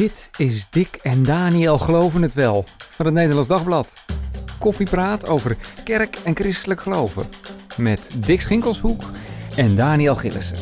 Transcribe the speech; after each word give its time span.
Dit 0.00 0.30
is 0.36 0.66
Dick 0.70 0.98
en 1.02 1.22
Daniel 1.22 1.78
Geloven 1.78 2.22
het 2.22 2.34
Wel 2.34 2.64
van 2.78 3.06
het 3.06 3.14
Nederlands 3.14 3.48
Dagblad. 3.48 4.04
Koffiepraat 4.58 5.28
over 5.28 5.56
kerk 5.84 6.16
en 6.24 6.36
christelijk 6.36 6.80
geloven. 6.80 7.26
Met 7.76 8.10
Dick 8.16 8.40
Schinkelshoek 8.40 9.02
en 9.56 9.76
Daniel 9.76 10.14
Gillissen. 10.14 10.56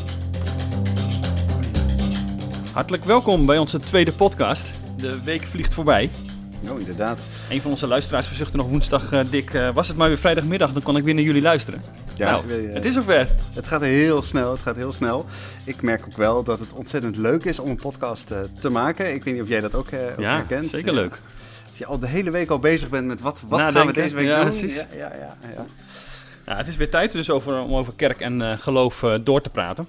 Hartelijk 2.73 3.05
welkom 3.05 3.47
bij 3.47 3.59
onze 3.59 3.79
tweede 3.79 4.13
podcast. 4.13 4.73
De 4.97 5.23
week 5.23 5.43
vliegt 5.43 5.75
voorbij. 5.75 6.11
Oh, 6.71 6.81
inderdaad. 6.81 7.19
Een 7.51 7.61
van 7.61 7.71
onze 7.71 7.87
luisteraars 7.87 8.27
verzuchtte 8.27 8.57
nog 8.57 8.69
woensdag, 8.69 9.13
eh, 9.13 9.21
Dick, 9.31 9.55
eh, 9.55 9.75
was 9.75 9.89
het 9.89 9.97
maar 9.97 10.09
weer 10.09 10.19
vrijdagmiddag, 10.19 10.73
dan 10.73 10.83
kon 10.83 10.97
ik 10.97 11.05
weer 11.05 11.15
naar 11.15 11.25
jullie 11.25 11.43
luisteren. 11.43 11.83
Ja, 12.19 12.31
nou, 12.31 12.67
eh, 12.69 12.75
het 12.75 12.85
is 12.85 12.93
zover. 12.93 13.29
Het 13.55 13.67
gaat 13.67 13.81
heel 13.81 14.23
snel, 14.23 14.51
het 14.51 14.61
gaat 14.61 14.77
heel 14.77 14.93
snel. 14.93 15.27
Ik 15.65 15.83
merk 15.83 16.05
ook 16.07 16.17
wel 16.17 16.43
dat 16.43 16.59
het 16.59 16.73
ontzettend 16.73 17.17
leuk 17.17 17.45
is 17.45 17.59
om 17.59 17.71
een 17.71 17.77
podcast 17.77 18.31
eh, 18.31 18.41
te 18.61 18.71
maken. 18.71 19.15
Ik 19.15 19.25
weet 19.25 19.35
niet 19.35 19.43
of 19.43 19.49
jij 19.49 19.61
dat 19.61 19.75
ook, 19.75 19.87
ook 19.93 20.19
Ja, 20.21 20.37
herkent. 20.37 20.69
zeker 20.69 20.93
Ja. 20.95 21.01
leuk. 21.01 21.19
Als 21.69 21.79
je 21.79 21.87
al 21.87 21.99
de 21.99 22.07
hele 22.07 22.31
week 22.31 22.51
al 22.51 22.59
bezig 22.59 22.89
bent 22.89 23.07
met 23.07 23.21
wat, 23.21 23.43
wat 23.49 23.61
gaan 23.61 23.87
we 23.87 23.93
deze 23.93 24.15
week 24.15 24.27
Ja, 24.27 24.37
doen. 24.37 24.45
precies. 24.49 24.75
Ja, 24.75 24.87
ja, 24.97 25.13
ja, 25.19 25.37
ja. 25.55 25.65
Ja, 26.47 26.57
het 26.57 26.69
is 26.69 26.77
weer 26.77 26.91
tijd 26.91 27.13
dus 27.13 27.31
over, 27.31 27.61
om 27.61 27.75
over 27.75 27.93
kerk 27.97 28.21
en 28.21 28.59
geloof 28.59 29.05
door 29.23 29.41
te 29.41 29.51
praten. 29.51 29.89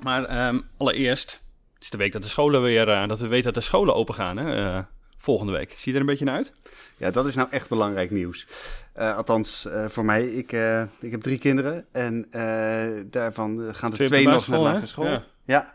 Maar 0.00 0.24
ehm, 0.24 0.60
allereerst, 0.76 1.30
het 1.74 1.82
is 1.82 1.90
de 1.90 1.96
week 1.96 2.12
dat 2.12 2.22
de 2.22 2.28
scholen 2.28 2.62
weer, 2.62 2.86
dat 2.86 3.18
we 3.18 3.26
weten 3.26 3.44
dat 3.44 3.54
de 3.54 3.68
scholen 3.68 3.94
open 3.94 4.14
gaan, 4.14 4.36
hè, 4.36 4.80
volgende 5.18 5.52
week. 5.52 5.70
Zie 5.76 5.92
je 5.92 5.92
er 5.92 6.00
een 6.00 6.06
beetje 6.10 6.24
naar 6.24 6.34
uit? 6.34 6.52
Ja, 6.96 7.10
dat 7.10 7.26
is 7.26 7.34
nou 7.34 7.48
echt 7.50 7.68
belangrijk 7.68 8.10
nieuws. 8.10 8.46
Eh, 8.94 9.16
althans, 9.16 9.66
eh, 9.66 9.88
voor 9.88 10.04
mij. 10.04 10.26
Ik, 10.26 10.52
eh, 10.52 10.82
ik 11.00 11.10
heb 11.10 11.20
drie 11.22 11.38
kinderen 11.38 11.86
en 11.92 12.26
eh, 12.30 13.02
daarvan 13.06 13.74
gaan 13.74 13.92
er 13.92 14.06
Twee 14.06 14.28
nog 14.28 14.48
naar 14.48 14.60
lagere 14.60 14.86
school. 14.86 15.06
Ja. 15.06 15.24
Ja. 15.44 15.72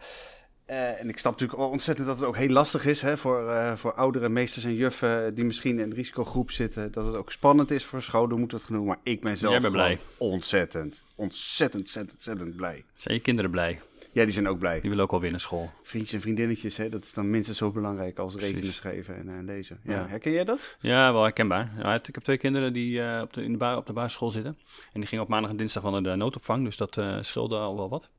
Eh, 0.66 1.00
en 1.00 1.10
ik 1.10 1.18
snap 1.18 1.32
natuurlijk 1.40 1.60
ontzettend 1.72 2.08
dat 2.08 2.18
het 2.18 2.26
ook 2.28 2.38
heel 2.38 2.50
lastig 2.50 2.86
is 2.86 3.02
hè, 3.02 3.18
voor, 3.18 3.50
eh, 3.50 3.76
voor 3.76 3.94
oudere 3.94 4.30
meesters 4.30 4.66
en 4.66 4.74
juffen 4.76 5.36
die 5.36 5.44
misschien 5.44 5.80
in 5.80 5.84
een 5.84 5.94
risicogroep 5.94 6.52
zitten. 6.52 6.92
Dat 6.92 7.06
het 7.06 7.18
ook 7.18 7.32
spannend 7.32 7.72
is 7.72 7.86
voor 7.86 8.02
scholen, 8.02 8.40
moet 8.40 8.52
het 8.52 8.64
genoemd. 8.64 8.86
Maar 8.88 9.00
ik 9.04 9.22
ben 9.22 9.38
zelf 9.38 9.72
blij. 9.72 10.00
ontzettend, 10.18 11.04
ontzettend, 11.16 11.82
ontzettend, 11.82 12.12
ontzettend 12.14 12.56
blij. 12.56 12.84
Zijn 12.94 13.16
je 13.16 13.22
kinderen 13.22 13.52
blij? 13.52 13.80
Ja, 14.14 14.24
die 14.24 14.34
zijn 14.34 14.48
ook 14.48 14.60
blij. 14.60 14.80
Die 14.82 14.90
willen 14.90 15.04
ook 15.06 15.12
alweer 15.12 15.32
naar 15.32 15.40
school. 15.40 15.72
Vriendjes 15.84 16.14
en 16.14 16.22
vriendinnetjes, 16.22 16.78
hè, 16.78 16.90
dat 16.90 17.04
is 17.04 17.14
dan 17.14 17.30
minstens 17.30 17.58
zo 17.58 17.72
belangrijk 17.72 18.20
als 18.20 18.36
rekenen, 18.36 18.74
schrijven 18.74 19.16
en 19.16 19.30
eh, 19.38 19.44
lezen. 19.46 19.80
Ja. 19.84 19.94
Ja. 19.94 20.08
Herken 20.08 20.32
jij 20.32 20.44
dat? 20.44 20.78
Ja, 20.80 21.12
wel 21.14 21.22
herkenbaar. 21.24 21.72
Ja, 21.78 21.94
ik 21.94 22.06
heb 22.06 22.24
twee 22.24 22.38
kinderen 22.38 22.74
die 22.74 23.02
eh, 23.04 23.22
op, 23.22 23.34
de, 23.34 23.44
in 23.44 23.52
de 23.52 23.58
ba- 23.58 23.76
op 23.78 23.86
de 23.88 23.94
basisschool 23.94 24.30
zitten. 24.30 24.58
En 24.94 25.00
die 25.00 25.06
gingen 25.06 25.24
op 25.24 25.30
maandag 25.30 25.52
en 25.52 25.58
dinsdag 25.58 25.84
wel 25.84 25.92
naar 25.92 26.04
de 26.04 26.16
noodopvang. 26.16 26.64
Dus 26.64 26.78
dat 26.78 26.98
eh 26.98 27.18
scheelde 27.22 27.58
al 27.58 27.76
wel 27.78 27.90
wat. 27.90 28.12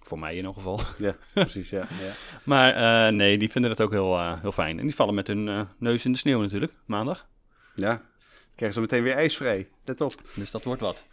Voor 0.00 0.18
mij 0.18 0.30
in 0.30 0.36
ieder 0.36 0.52
geval. 0.52 0.80
Ja, 0.98 1.16
precies, 1.34 1.70
ja. 1.70 1.78
ja. 1.78 2.12
Maar 2.44 3.12
nee, 3.12 3.38
die 3.38 3.50
vinden 3.50 3.70
het 3.70 3.80
ook 3.80 3.90
heel, 3.90 4.34
heel 4.34 4.52
fijn. 4.52 4.78
En 4.78 4.84
die 4.84 4.94
vallen 4.94 5.14
met 5.14 5.26
hun 5.26 5.68
neus 5.78 6.04
in 6.04 6.12
de 6.12 6.18
sneeuw 6.18 6.40
natuurlijk, 6.40 6.72
maandag. 6.86 7.28
Ja, 7.74 8.02
krijgen 8.56 8.72
ze 8.72 8.80
meteen 8.80 9.02
weer 9.02 9.14
ijsvrij. 9.14 9.68
Let 9.84 10.00
op. 10.00 10.14
Dus 10.34 10.50
dat 10.50 10.64
wordt 10.64 10.80
wat. 10.80 11.04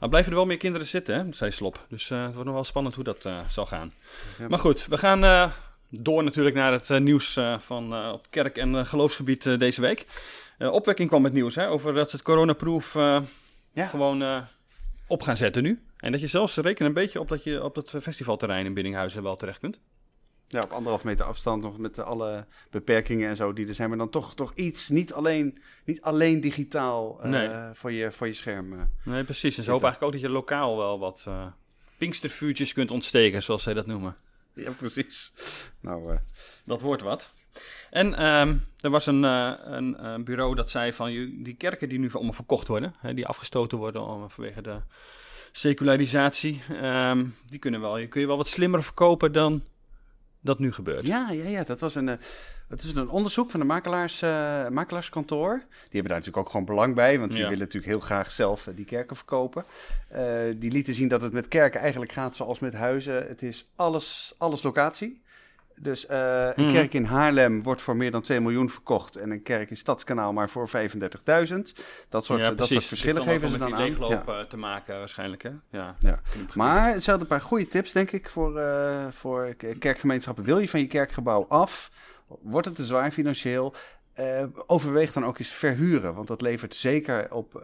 Maar 0.00 0.08
blijven 0.08 0.30
er 0.32 0.38
wel 0.38 0.46
meer 0.46 0.56
kinderen 0.56 0.86
zitten, 0.86 1.14
hè? 1.14 1.32
zei 1.32 1.50
Slop. 1.50 1.86
Dus 1.88 2.10
eh, 2.10 2.22
het 2.22 2.30
wordt 2.30 2.44
nog 2.44 2.54
wel 2.54 2.64
spannend 2.64 2.94
hoe 2.94 3.04
dat 3.04 3.24
eh, 3.24 3.38
zal 3.48 3.66
gaan. 3.66 3.92
Ja. 4.38 4.48
Maar 4.48 4.58
goed, 4.58 4.86
we 4.86 4.98
gaan 4.98 5.24
eh, 5.24 5.50
door 5.88 6.24
natuurlijk 6.24 6.56
naar 6.56 6.72
het 6.72 6.98
nieuws 6.98 7.38
van, 7.58 8.12
op 8.12 8.26
kerk- 8.30 8.56
en 8.56 8.86
geloofsgebied 8.86 9.58
deze 9.58 9.80
week. 9.80 10.06
Opwekking 10.58 11.08
kwam 11.08 11.22
met 11.22 11.32
nieuws 11.32 11.54
hè, 11.54 11.68
over 11.68 11.94
dat 11.94 12.10
ze 12.10 12.16
het 12.16 12.24
coronaproof 12.24 12.94
Ja. 13.72 13.86
gewoon 13.86 14.46
op 15.06 15.22
gaan 15.22 15.36
zetten 15.36 15.62
nu. 15.62 15.82
En 15.96 16.12
dat 16.12 16.20
je 16.20 16.26
zelfs 16.26 16.56
rekent 16.56 16.88
een 16.88 16.94
beetje 16.94 17.20
op 17.20 17.28
dat 17.28 17.44
je 17.44 17.64
op 17.64 17.74
dat 17.74 17.94
festivalterrein 18.02 18.66
in 18.66 18.74
Biddinghuizen 18.74 19.22
wel 19.22 19.36
terecht 19.36 19.58
kunt. 19.58 19.80
Ja, 20.48 20.60
op 20.60 20.70
anderhalf 20.70 21.04
meter 21.04 21.24
afstand 21.26 21.62
nog 21.62 21.78
met 21.78 21.98
alle 21.98 22.46
beperkingen 22.70 23.28
en 23.28 23.36
zo 23.36 23.52
die 23.52 23.68
er 23.68 23.74
zijn. 23.74 23.88
Maar 23.88 23.98
dan 23.98 24.10
toch, 24.10 24.34
toch 24.34 24.52
iets, 24.54 24.88
niet 24.88 25.12
alleen, 25.12 25.58
niet 25.84 26.02
alleen 26.02 26.40
digitaal 26.40 27.20
Nee. 27.22 27.50
voor, 27.72 27.92
je, 27.92 28.12
voor 28.12 28.26
je 28.26 28.32
scherm. 28.32 28.72
eh. 28.72 28.78
Nee, 29.04 29.24
precies. 29.24 29.58
En 29.58 29.64
ze 29.64 29.70
hopen 29.70 29.86
eigenlijk 29.88 30.14
ook 30.14 30.20
dat 30.20 30.30
je 30.30 30.36
lokaal 30.36 30.76
wel 30.76 30.98
wat 30.98 31.24
eh 31.28 31.46
pinkstervuurtjes 31.98 32.72
kunt 32.72 32.90
ontsteken, 32.90 33.42
zoals 33.42 33.62
zij 33.62 33.74
dat 33.74 33.86
noemen. 33.86 34.16
Ja, 34.54 34.70
precies. 34.70 35.32
Nou, 35.80 36.14
Dat 36.64 36.80
wordt 36.80 37.02
wat. 37.02 37.30
En 37.90 38.14
ehm, 38.14 38.56
er 38.80 38.90
was 38.90 39.06
een, 39.06 39.22
een, 39.22 40.24
bureau 40.24 40.54
dat 40.54 40.70
zei 40.70 40.92
van 40.92 41.08
die 41.42 41.54
kerken 41.58 41.88
die 41.88 41.98
nu 41.98 42.10
allemaal 42.12 42.32
verkocht 42.32 42.68
worden, 42.68 42.94
hè, 42.98 43.14
die 43.14 43.26
afgestoten 43.26 43.78
worden 43.78 44.06
om- 44.06 44.30
vanwege 44.30 44.62
de 44.62 44.80
secularisatie, 45.52 46.62
ehm, 46.68 47.26
die 47.46 47.58
kunnen 47.58 47.80
wel, 47.80 47.98
je 47.98 48.06
kun 48.06 48.20
je 48.20 48.26
wel 48.26 48.36
wat 48.36 48.48
slimmer 48.48 48.82
verkopen 48.84 49.32
dan 49.32 49.62
dat 50.48 50.58
nu 50.58 50.72
gebeurt. 50.72 51.06
ja, 51.06 51.30
ja, 51.30 51.44
ja, 51.44 51.64
dat 51.64 51.80
was 51.80 51.94
een, 51.94 52.06
het 52.68 52.82
is 52.82 52.94
een 52.94 53.08
onderzoek 53.08 53.50
van 53.50 53.60
de 53.60 53.66
makelaars, 53.66 54.22
eh, 54.22 54.68
makelaarskantoor. 54.68 55.58
Die 55.58 55.68
hebben 55.90 56.02
daar 56.10 56.18
natuurlijk 56.18 56.36
ook 56.46 56.50
gewoon 56.50 56.66
belang 56.66 56.94
bij, 56.94 57.18
want 57.18 57.30
die 57.30 57.40
Ja. 57.40 57.48
willen 57.48 57.64
natuurlijk 57.64 57.92
heel 57.92 58.00
graag 58.00 58.32
zelf 58.32 58.66
eh, 58.66 58.76
die 58.76 58.84
kerken 58.84 59.16
verkopen. 59.16 59.64
Die 60.58 60.70
lieten 60.72 60.94
zien 60.94 61.08
dat 61.08 61.22
het 61.22 61.32
met 61.32 61.48
kerken 61.48 61.80
eigenlijk 61.80 62.12
gaat 62.12 62.36
zoals 62.36 62.58
met 62.58 62.74
huizen. 62.74 63.26
Het 63.26 63.42
is 63.42 63.66
alles, 63.76 64.34
alles 64.38 64.62
locatie. 64.62 65.22
Dus 65.82 66.06
eh, 66.06 66.48
een 66.54 66.64
Mhm. 66.64 66.72
kerk 66.72 66.94
in 66.94 67.04
Haarlem 67.04 67.62
wordt 67.62 67.82
voor 67.82 67.96
meer 67.96 68.10
dan 68.10 68.22
2 68.22 68.40
miljoen 68.40 68.70
verkocht. 68.70 69.16
En 69.16 69.30
een 69.30 69.42
kerk 69.42 69.70
in 69.70 69.76
Stadskanaal 69.76 70.32
maar 70.32 70.48
voor 70.50 70.68
35.000. 70.68 71.72
Dat 72.08 72.24
soort, 72.24 72.40
Ja, 72.40 72.46
dat 72.46 72.56
soort 72.56 72.68
precies. 72.68 72.86
verschillen 72.88 73.22
geven 73.22 73.48
ze 73.48 73.58
dan 73.58 73.74
aan. 73.74 73.90
Ja. 73.98 74.22
eh, 74.26 74.40
te 74.40 74.56
maken 74.56 74.98
waarschijnlijk, 74.98 75.42
hè? 75.42 75.50
Ja. 75.70 75.96
Ja. 75.98 76.20
Maar 76.54 76.98
ze 76.98 77.10
hadden 77.10 77.20
een 77.30 77.36
paar 77.38 77.46
goede 77.46 77.68
tips, 77.68 77.92
denk 77.92 78.10
ik, 78.10 78.30
voor, 78.30 78.58
eh, 78.58 79.06
voor 79.10 79.54
kerkgemeenschappen. 79.78 80.44
Wil 80.44 80.58
je 80.58 80.68
van 80.68 80.80
je 80.80 80.86
kerkgebouw 80.86 81.46
af? 81.48 81.90
Wordt 82.42 82.66
het 82.66 82.76
te 82.76 82.84
zwaar 82.84 83.10
financieel? 83.10 83.74
Overweeg 84.66 85.12
dan 85.12 85.24
ook 85.24 85.38
eens 85.38 85.52
verhuren. 85.52 86.14
Want 86.14 86.28
dat 86.28 86.40
levert 86.40 86.74
zeker, 86.74 87.32
op, 87.34 87.62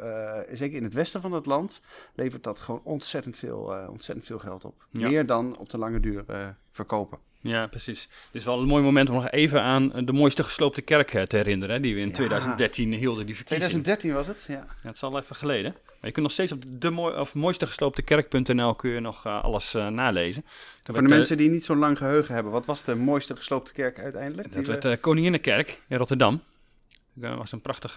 zeker 0.53 0.77
in 0.77 0.85
het 0.85 0.95
westen 0.95 1.21
van 1.21 1.33
het 1.33 1.47
land, 1.47 1.81
levert 2.15 2.43
dat 2.43 2.61
gewoon 2.61 2.81
ontzettend 2.85 3.37
veel, 3.37 3.75
ontzettend 3.89 4.27
veel 4.27 4.39
geld 4.39 4.65
op. 4.65 4.87
Ja. 4.91 5.09
Meer 5.09 5.27
dan 5.27 5.57
op 5.59 5.71
de 5.71 5.79
lange 5.79 5.99
duur 5.99 6.25
verkopen. 6.71 7.19
Ja, 7.47 7.67
precies. 7.67 8.09
Is 8.31 8.45
wel 8.45 8.61
een 8.61 8.67
mooi 8.67 8.83
moment 8.83 9.09
om 9.09 9.15
nog 9.15 9.31
even 9.31 9.63
aan 9.63 9.93
eh, 9.93 10.07
de 10.07 10.13
mooiste 10.13 10.45
gesloopte 10.45 10.83
kerk 10.83 11.15
eh, 11.15 11.23
te 11.23 11.37
herinneren, 11.37 11.75
hè, 11.75 11.81
die 11.81 11.95
we 11.95 12.01
in 12.01 12.07
Ja. 12.07 12.13
2013 12.13 12.93
hielden, 12.93 13.27
die 13.27 13.35
verkiezing. 13.37 13.71
2013 13.71 14.13
was 14.13 14.27
het, 14.27 14.45
ja. 14.49 14.55
Ja, 14.55 14.67
het 14.83 14.95
is 14.95 15.03
al 15.03 15.19
even 15.19 15.37
geleden. 15.37 15.73
Maar 15.73 15.93
je 16.01 16.11
kunt 16.11 16.23
nog 16.27 16.33
steeds 16.33 16.53
op 16.53 16.63
de 16.69 16.91
mooi, 16.91 17.17
of 17.19 17.35
mooistegeslooptekerk.nl 17.35 18.75
kun 18.75 18.91
je 18.91 19.01
nog 19.01 19.27
eh, 19.27 19.45
alles 19.45 19.73
nalezen. 19.73 20.45
Voor 20.85 21.03
de 21.03 21.09
mensen 21.09 21.37
die 21.37 21.51
niet 21.51 21.65
zo'n 21.65 21.79
lang 21.79 21.99
geheugen 21.99 22.35
hebben, 22.35 22.53
wat 22.53 22.67
was 22.67 22.85
de 22.85 22.95
mooiste 22.95 23.37
gesloopte 23.37 23.73
kerk 23.73 23.99
uiteindelijk? 23.99 24.53
dat 24.55 24.67
werd 24.67 24.83
we- 24.83 24.89
de 24.91 24.97
Koninginnenkerk 24.97 25.81
in 25.89 25.97
Rotterdam. 25.97 26.43
Dat 27.13 27.37
was 27.37 27.53
een 27.53 27.61
prachtig, 27.61 27.93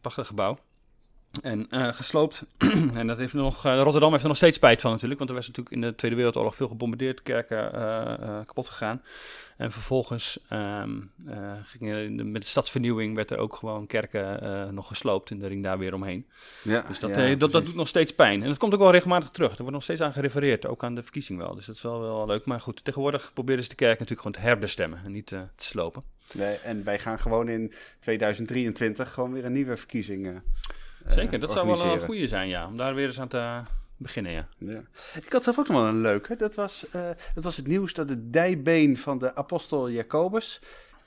prachtig 0.00 0.26
gebouw. 0.26 0.58
En 1.42 1.66
eh, 1.70 1.92
gesloopt. 1.92 2.46
en 2.94 3.06
dat 3.06 3.18
heeft 3.18 3.32
nog, 3.32 3.64
eh, 3.64 3.80
Rotterdam 3.82 4.10
heeft 4.10 4.22
er 4.22 4.28
nog 4.28 4.36
steeds 4.36 4.56
spijt 4.56 4.80
van 4.80 4.90
natuurlijk. 4.90 5.18
Want 5.18 5.30
er 5.30 5.36
was 5.36 5.46
natuurlijk 5.46 5.74
in 5.74 5.80
de 5.80 5.94
Tweede 5.94 6.16
Wereldoorlog 6.16 6.54
veel 6.56 6.68
gebombardeerd. 6.68 7.22
Kerken 7.22 7.72
eh, 7.74 8.38
kapot 8.46 8.68
gegaan. 8.68 9.02
En 9.56 9.72
vervolgens 9.72 10.38
ehm, 10.48 10.90
eh, 11.26 11.52
gingen 11.64 12.04
in 12.04 12.16
de- 12.16 12.24
met 12.24 12.42
de 12.42 12.48
stadsvernieuwing 12.48 13.14
werd 13.14 13.30
er 13.30 13.38
ook 13.38 13.54
gewoon 13.56 13.86
kerken 13.86 14.74
nog 14.74 14.88
gesloopt. 14.88 15.30
In 15.30 15.38
de 15.38 15.46
ring 15.46 15.64
daar 15.64 15.78
weer 15.78 15.94
omheen. 15.94 16.26
ja, 16.62 16.80
Dus 16.88 16.98
dat, 16.98 17.16
ja, 17.16 17.34
dat, 17.34 17.52
doet 17.52 17.74
nog 17.74 17.88
steeds 17.88 18.14
pijn. 18.14 18.42
En 18.42 18.48
dat 18.48 18.58
komt 18.58 18.74
ook 18.74 18.80
wel 18.80 18.90
regelmatig 18.90 19.28
terug. 19.30 19.50
Er 19.50 19.56
wordt 19.58 19.72
nog 19.72 19.82
steeds 19.82 20.00
aan 20.00 20.12
gerefereerd, 20.12 20.66
ook 20.66 20.84
aan 20.84 20.94
de 20.94 21.02
verkiezing 21.02 21.38
wel. 21.38 21.54
Dus 21.54 21.66
dat 21.66 21.76
is 21.76 21.82
wel, 21.82 22.00
wel 22.00 22.26
leuk. 22.26 22.46
Maar 22.46 22.60
goed, 22.60 22.84
tegenwoordig 22.84 23.30
proberen 23.34 23.62
ze 23.62 23.68
de 23.68 23.74
kerk 23.74 23.98
natuurlijk 23.98 24.20
gewoon 24.20 24.36
te 24.42 24.48
herbestemmen 24.48 25.00
en 25.04 25.12
niet 25.12 25.26
te 25.26 25.40
slopen. 25.56 26.02
Nee, 26.32 26.56
en 26.56 26.84
wij 26.84 26.98
gaan 26.98 27.18
gewoon 27.18 27.48
in 27.48 27.72
2023 28.00 29.12
gewoon 29.12 29.32
weer 29.32 29.44
een 29.44 29.52
nieuwe 29.52 29.76
verkiezing. 29.76 30.40
Eh, 31.06 31.12
Zeker, 31.12 31.40
dat 31.40 31.52
zou 31.52 31.66
wel 31.66 31.84
een 31.84 32.00
goede 32.00 32.26
zijn, 32.26 32.48
ja. 32.48 32.66
Om 32.66 32.76
daar 32.76 32.94
weer 32.94 33.06
eens 33.06 33.20
aan 33.20 33.28
te 33.28 33.60
beginnen, 33.96 34.32
ja. 34.32 34.48
Ja. 34.58 34.82
Ik 35.20 35.32
had 35.32 35.44
zelf 35.44 35.58
ook 35.58 35.68
nog 35.68 35.76
wel 35.76 35.86
een 35.86 36.00
leuke. 36.00 36.36
Dat 36.36 36.54
was, 36.54 36.88
eh, 36.90 37.08
dat 37.34 37.44
was 37.44 37.56
het 37.56 37.66
nieuws 37.66 37.94
dat 37.94 38.08
het 38.08 38.32
dijbeen 38.32 38.98
van 38.98 39.18
de 39.18 39.34
apostel 39.34 39.90
Jacobus... 39.90 40.60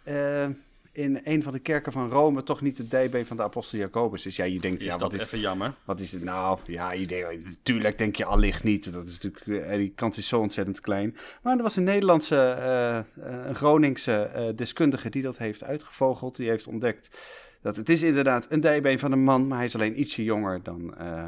eh, 0.04 0.48
in 0.92 1.22
een 1.24 1.44
van 1.44 1.52
de 1.54 1.60
kerken 1.60 1.92
van 1.92 2.10
Rome 2.10 2.44
toch 2.44 2.62
niet 2.62 2.78
het 2.78 2.92
dijbeen 2.92 3.26
van 3.26 3.38
de 3.38 3.44
apostel 3.44 3.80
Jacobus 3.80 4.26
is. 4.26 4.36
Ja, 4.36 4.46
je 4.46 4.60
denkt, 4.60 4.80
Is 4.80 4.86
ja, 4.86 4.92
dat 4.92 5.02
wat 5.02 5.14
is, 5.14 5.22
even 5.22 5.40
jammer? 5.40 5.74
wat 5.86 6.00
is 6.00 6.10
dit 6.10 6.24
nou? 6.24 6.60
Ja, 6.66 6.92
je 6.92 7.08
denkt, 7.08 7.46
natuurlijk 7.46 7.98
denk 7.98 8.16
je 8.16 8.26
allicht 8.26 8.64
niet. 8.64 8.94
Dat 8.94 9.08
is 9.08 9.20
natuurlijk, 9.20 9.78
die 9.78 9.94
kans 9.96 10.18
is 10.18 10.28
zo 10.28 10.40
ontzettend 10.40 10.82
klein. 10.82 11.18
Maar 11.42 11.58
er 11.58 11.64
was 11.64 11.76
een 11.76 11.84
Nederlandse, 11.84 12.36
een 13.16 13.56
Groningse 13.56 14.52
deskundige 14.56 15.10
die 15.10 15.22
dat 15.22 15.38
heeft 15.38 15.64
uitgevogeld. 15.64 16.36
Die 16.36 16.50
heeft 16.50 16.68
ontdekt 16.68 17.10
dat 17.62 17.76
het 17.76 17.90
is 17.90 18.02
inderdaad 18.04 18.46
een 18.50 18.60
dijbeen 18.60 19.00
van 19.00 19.12
een 19.12 19.24
man, 19.24 19.48
maar 19.48 19.58
hij 19.58 19.66
is 19.68 19.76
alleen 19.76 20.00
ietsje 20.00 20.24
jonger 20.24 20.64
dan, 20.64 20.98
eh, 20.98 21.26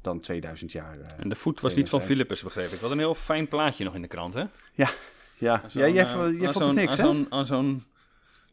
dan 0.00 0.20
2000 0.20 0.72
jaar. 0.72 0.98
eh. 1.00 1.12
En 1.18 1.28
de 1.28 1.34
voet 1.34 1.60
was 1.60 1.74
niet 1.74 1.88
van 1.88 1.98
2000. 2.00 2.04
Philippus, 2.10 2.42
begreep 2.42 2.70
ik. 2.72 2.80
Wat 2.80 2.90
een 2.90 2.98
heel 2.98 3.14
fijn 3.14 3.48
plaatje 3.48 3.84
nog 3.84 3.94
in 3.94 4.02
de 4.02 4.08
krant, 4.08 4.34
hè? 4.34 4.44
Ja, 4.74 4.90
ja. 5.38 5.62
Ja 5.68 5.88
jij, 5.88 5.96
eh, 6.04 6.12
vond- 6.12 6.36
jij 6.38 6.46
aan 6.46 6.52
vond 6.52 6.54
het 6.54 6.64
zo'n- 6.64 6.74
niks, 6.74 6.98
aan 6.98 7.06
hè? 7.06 7.14
zo'n- 7.14 7.26
Aan 7.32 7.46
zo'n... 7.46 7.84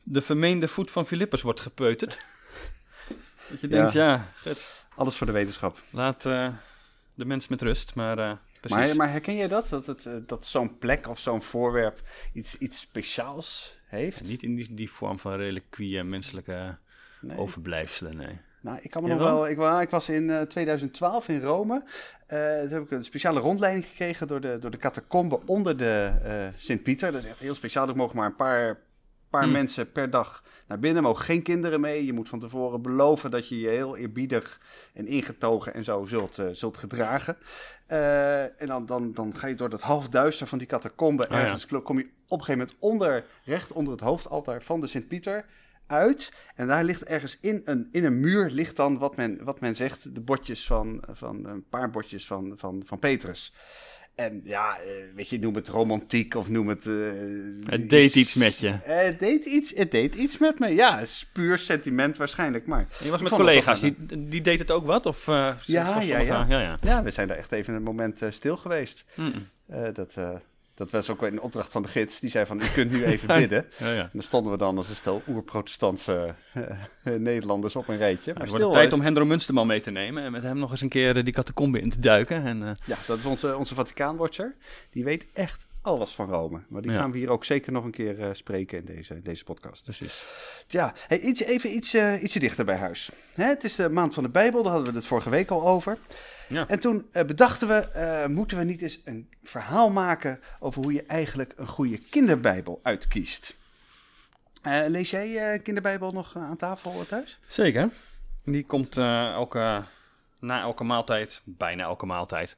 De 0.04 0.22
vermeende 0.22 0.68
voet 0.68 0.92
van 0.92 1.06
Philippus 1.06 1.42
wordt 1.42 1.60
gepeuterd. 1.60 2.18
dat 3.50 3.60
je 3.62 3.68
denkt, 3.68 3.92
ja, 3.94 4.28
gut, 4.36 4.86
Alles 4.96 5.16
voor 5.18 5.28
de 5.28 5.34
wetenschap. 5.34 5.80
laat 5.90 6.22
de 6.22 7.26
mens 7.26 7.48
met 7.48 7.62
rust. 7.62 7.96
Maar. 7.96 8.40
Maar, 8.70 8.96
maar 8.96 9.10
herken 9.12 9.36
jij 9.36 9.48
dat? 9.48 9.70
Dat, 9.70 9.86
het, 9.86 10.08
dat 10.26 10.46
zo'n 10.46 10.78
plek 10.78 11.08
of 11.08 11.20
zo'n 11.20 11.42
voorwerp 11.42 12.02
iets, 12.34 12.58
iets 12.58 12.80
speciaals 12.80 13.76
heeft? 13.86 14.24
Niet 14.24 14.44
in 14.44 14.56
die, 14.56 14.74
die 14.74 14.92
vorm 14.92 15.20
van 15.20 15.34
reliquieën, 15.36 16.10
menselijke 16.10 16.78
Nee. 17.22 17.38
overblijfselen, 17.38 18.18
nee. 18.18 18.40
Nou, 18.62 18.78
ik 18.82 18.90
kan 18.92 19.04
me 19.04 19.10
nog 19.10 19.18
wel? 19.18 19.48
Ik, 19.48 19.58
wa- 19.58 19.82
ik 19.82 19.90
was 19.90 20.10
in 20.10 20.30
eh, 20.30 20.42
2012 20.42 21.28
in 21.28 21.42
Rome. 21.42 21.84
Eh 22.28 22.60
toen 22.60 22.70
heb 22.70 22.82
ik 22.84 22.92
een 22.92 23.04
speciale 23.04 23.40
rondleiding 23.40 23.86
gekregen 23.86 24.28
door 24.28 24.42
de, 24.42 24.58
door 24.60 24.72
de 24.72 24.78
catacombe 24.78 25.40
onder 25.46 25.78
de 25.78 26.12
eh, 26.24 26.34
Sint-Pieter. 26.56 27.12
Dat 27.12 27.24
is 27.24 27.30
echt 27.30 27.40
heel 27.40 27.54
speciaal. 27.56 27.88
Er 27.88 27.96
mogen 27.96 28.16
maar 28.16 28.26
een 28.26 28.36
paar, 28.36 28.80
paar 29.30 29.44
Hmm. 29.44 29.52
mensen 29.52 29.92
per 29.92 30.10
dag 30.10 30.44
naar 30.68 30.80
binnen. 30.80 31.04
Er 31.04 31.10
mogen 31.10 31.26
geen 31.26 31.42
kinderen 31.42 31.80
mee. 31.82 32.06
Je 32.06 32.14
moet 32.14 32.30
van 32.30 32.40
tevoren 32.40 32.82
beloven 32.82 33.32
dat 33.32 33.50
je 33.50 33.60
je 33.60 33.68
heel 33.70 33.98
eerbiedig 33.98 34.62
en 34.94 35.06
ingetogen 35.08 35.74
en 35.74 35.84
zo 35.84 36.06
zult, 36.06 36.38
eh, 36.40 36.46
zult 36.52 36.78
gedragen. 36.78 37.38
Eh, 37.88 38.44
en 38.44 38.68
dan, 38.68 38.86
dan, 38.86 39.14
dan 39.14 39.36
ga 39.36 39.48
je 39.48 39.56
door 39.56 39.70
dat 39.70 39.82
halfduister 39.82 40.48
van 40.48 40.58
die 40.58 40.68
catacombe 40.68 41.24
Oh 41.24 41.30
ja. 41.30 41.36
ergens. 41.40 41.66
Kom 41.66 41.98
je 41.98 42.10
op 42.28 42.40
een 42.40 42.46
gegeven 42.46 42.52
moment 42.58 42.76
onder, 42.80 43.26
recht 43.44 43.72
onder 43.72 43.92
het 43.94 44.02
hoofdaltaar 44.02 44.62
van 44.62 44.82
de 44.82 44.88
Sint-Pieter 44.88 45.46
uit. 45.88 46.32
En 46.56 46.68
daar 46.68 46.84
ligt 46.84 47.04
ergens 47.04 47.38
in 47.42 47.62
een, 47.66 47.88
in 47.92 48.06
een 48.06 48.20
muur 48.20 48.50
ligt 48.50 48.76
dan 48.76 48.98
wat 48.98 49.16
men, 49.16 49.44
wat 49.44 49.60
men 49.60 49.76
zegt, 49.76 50.16
de 50.16 50.22
botjes 50.22 50.66
van, 50.66 51.04
van 51.12 51.46
een 51.48 51.66
paar 51.70 51.90
botjes 51.90 52.26
van, 52.26 52.54
van, 52.56 52.82
van 52.86 53.00
Petrus. 53.00 53.54
En 54.16 54.42
ja, 54.44 54.80
eh, 54.80 54.88
weet 55.16 55.30
je, 55.30 55.40
noem 55.40 55.56
het 55.56 55.68
romantiek 55.68 56.36
of 56.36 56.50
noem 56.50 56.68
het... 56.68 56.86
eh, 56.86 56.94
Het 57.66 57.90
deed 57.90 58.16
iets 58.16 58.36
met 58.36 58.58
je. 58.58 58.70
Eh, 58.70 59.02
Het 59.04 59.20
deed 59.20 59.46
iets, 59.46 59.74
het 59.76 59.92
deed 59.92 60.16
iets 60.16 60.38
met 60.38 60.60
me. 60.60 60.68
Ja, 60.68 60.98
het 60.98 61.08
is 61.08 61.30
puur 61.34 61.58
sentiment 61.58 62.18
waarschijnlijk, 62.18 62.66
maar... 62.66 62.80
En 62.80 63.06
je 63.06 63.10
was 63.12 63.22
met 63.22 63.32
collega's, 63.32 63.80
die, 63.82 63.96
die 64.30 64.42
deed 64.42 64.60
het 64.60 64.72
ook 64.72 64.86
wat? 64.86 65.06
Of, 65.06 65.28
eh, 65.28 65.54
Ja, 65.66 66.02
ja, 66.02 66.18
ja. 66.20 66.46
ja, 66.50 66.62
ja. 66.62 66.78
Ja, 66.82 67.04
we 67.04 67.12
zijn 67.12 67.28
daar 67.28 67.38
echt 67.38 67.52
even 67.52 67.74
een 67.74 67.84
moment 67.84 68.22
stil 68.30 68.58
geweest. 68.58 69.06
Mm. 69.16 69.32
Eh, 69.68 69.88
dat, 69.94 70.18
eh, 70.18 70.30
dat 70.76 70.92
was 70.92 71.10
ook 71.10 71.22
een 71.22 71.42
opdracht 71.42 71.72
van 71.72 71.82
de 71.82 71.88
gids. 71.88 72.20
Die 72.20 72.30
zei 72.30 72.46
van, 72.46 72.62
u 72.62 72.66
kunt 72.74 72.92
nu 72.92 73.06
even 73.12 73.28
bidden. 73.28 73.66
Ja, 73.78 73.92
ja. 73.92 74.02
En 74.02 74.10
dan 74.14 74.22
stonden 74.24 74.52
we 74.52 74.58
dan 74.58 74.78
als 74.78 74.90
een 74.90 74.96
stel 74.96 75.22
oerprotestantse 75.28 76.36
eh, 76.54 76.64
eh, 77.04 77.20
Nederlanders 77.20 77.76
op 77.76 77.88
een 77.88 77.98
rijtje. 77.98 78.34
Maar 78.34 78.42
het 78.42 78.52
wordt 78.58 78.72
tijd 78.74 78.88
is- 78.88 78.94
om 78.94 79.02
Hendro 79.02 79.26
Munsterman 79.26 79.68
mee 79.68 79.80
te 79.80 79.92
nemen 79.92 80.24
en 80.24 80.32
met 80.32 80.44
hem 80.44 80.58
nog 80.58 80.72
eens 80.72 80.82
een 80.82 80.90
keer 80.90 81.18
eh, 81.18 81.24
die 81.24 81.34
catacombe 81.34 81.80
in 81.80 81.90
te 81.90 82.00
duiken. 82.00 82.44
En, 82.44 82.78
Ja, 82.86 82.98
dat 83.08 83.18
is 83.18 83.26
onze, 83.26 83.58
onze 83.58 83.76
Vaticaanwatcher. 83.76 84.56
Die 84.92 85.04
weet 85.04 85.26
echt 85.34 85.66
alles 85.82 86.12
van 86.12 86.30
Rome. 86.30 86.62
Maar 86.70 86.82
die 86.82 86.92
Ja. 86.92 86.98
gaan 86.98 87.12
we 87.12 87.18
hier 87.18 87.30
ook 87.30 87.46
zeker 87.46 87.72
nog 87.72 87.84
een 87.84 87.92
keer 87.92 88.30
spreken 88.32 88.78
in 88.78 88.86
deze, 88.96 89.22
deze 89.22 89.44
podcast. 89.44 89.84
precies. 89.84 90.26
Ja, 90.68 90.94
hey, 91.08 91.20
iets, 91.20 91.42
even 91.44 91.76
iets, 91.76 91.96
ietsje 92.22 92.40
dichter 92.40 92.66
bij 92.66 92.76
huis. 92.78 93.12
Hè, 93.34 93.46
het 93.46 93.64
is 93.64 93.76
de 93.76 93.90
maand 93.90 94.14
van 94.14 94.24
de 94.24 94.30
Bijbel, 94.30 94.64
daar 94.64 94.72
hadden 94.74 94.92
we 94.94 94.98
het 95.00 95.08
vorige 95.08 95.30
week 95.30 95.52
al 95.52 95.68
over. 95.68 95.98
Ja. 96.48 96.68
En 96.68 96.80
toen 96.80 97.08
eh, 97.12 97.26
bedachten 97.26 97.68
we, 97.68 97.74
eh, 97.74 98.26
moeten 98.26 98.58
we 98.58 98.64
niet 98.64 98.82
eens 98.82 99.00
een 99.06 99.30
verhaal 99.44 99.90
maken 99.92 100.40
over 100.60 100.82
hoe 100.82 100.94
je 100.94 101.06
eigenlijk 101.06 101.54
een 101.56 101.68
goede 101.68 101.98
kinderbijbel 101.98 102.80
uitkiest. 102.84 103.58
Eh, 104.62 104.82
lees 104.88 105.10
jij 105.10 105.60
kinderbijbel 105.64 106.12
nog 106.12 106.36
aan 106.36 106.58
tafel 106.58 107.06
thuis? 107.06 107.40
Zeker. 107.46 107.90
Die 108.44 108.66
komt 108.66 108.98
elke, 108.98 109.84
na 110.40 110.62
elke 110.62 110.84
maaltijd, 110.84 111.42
bijna 111.44 111.84
elke 111.84 112.06
maaltijd, 112.06 112.56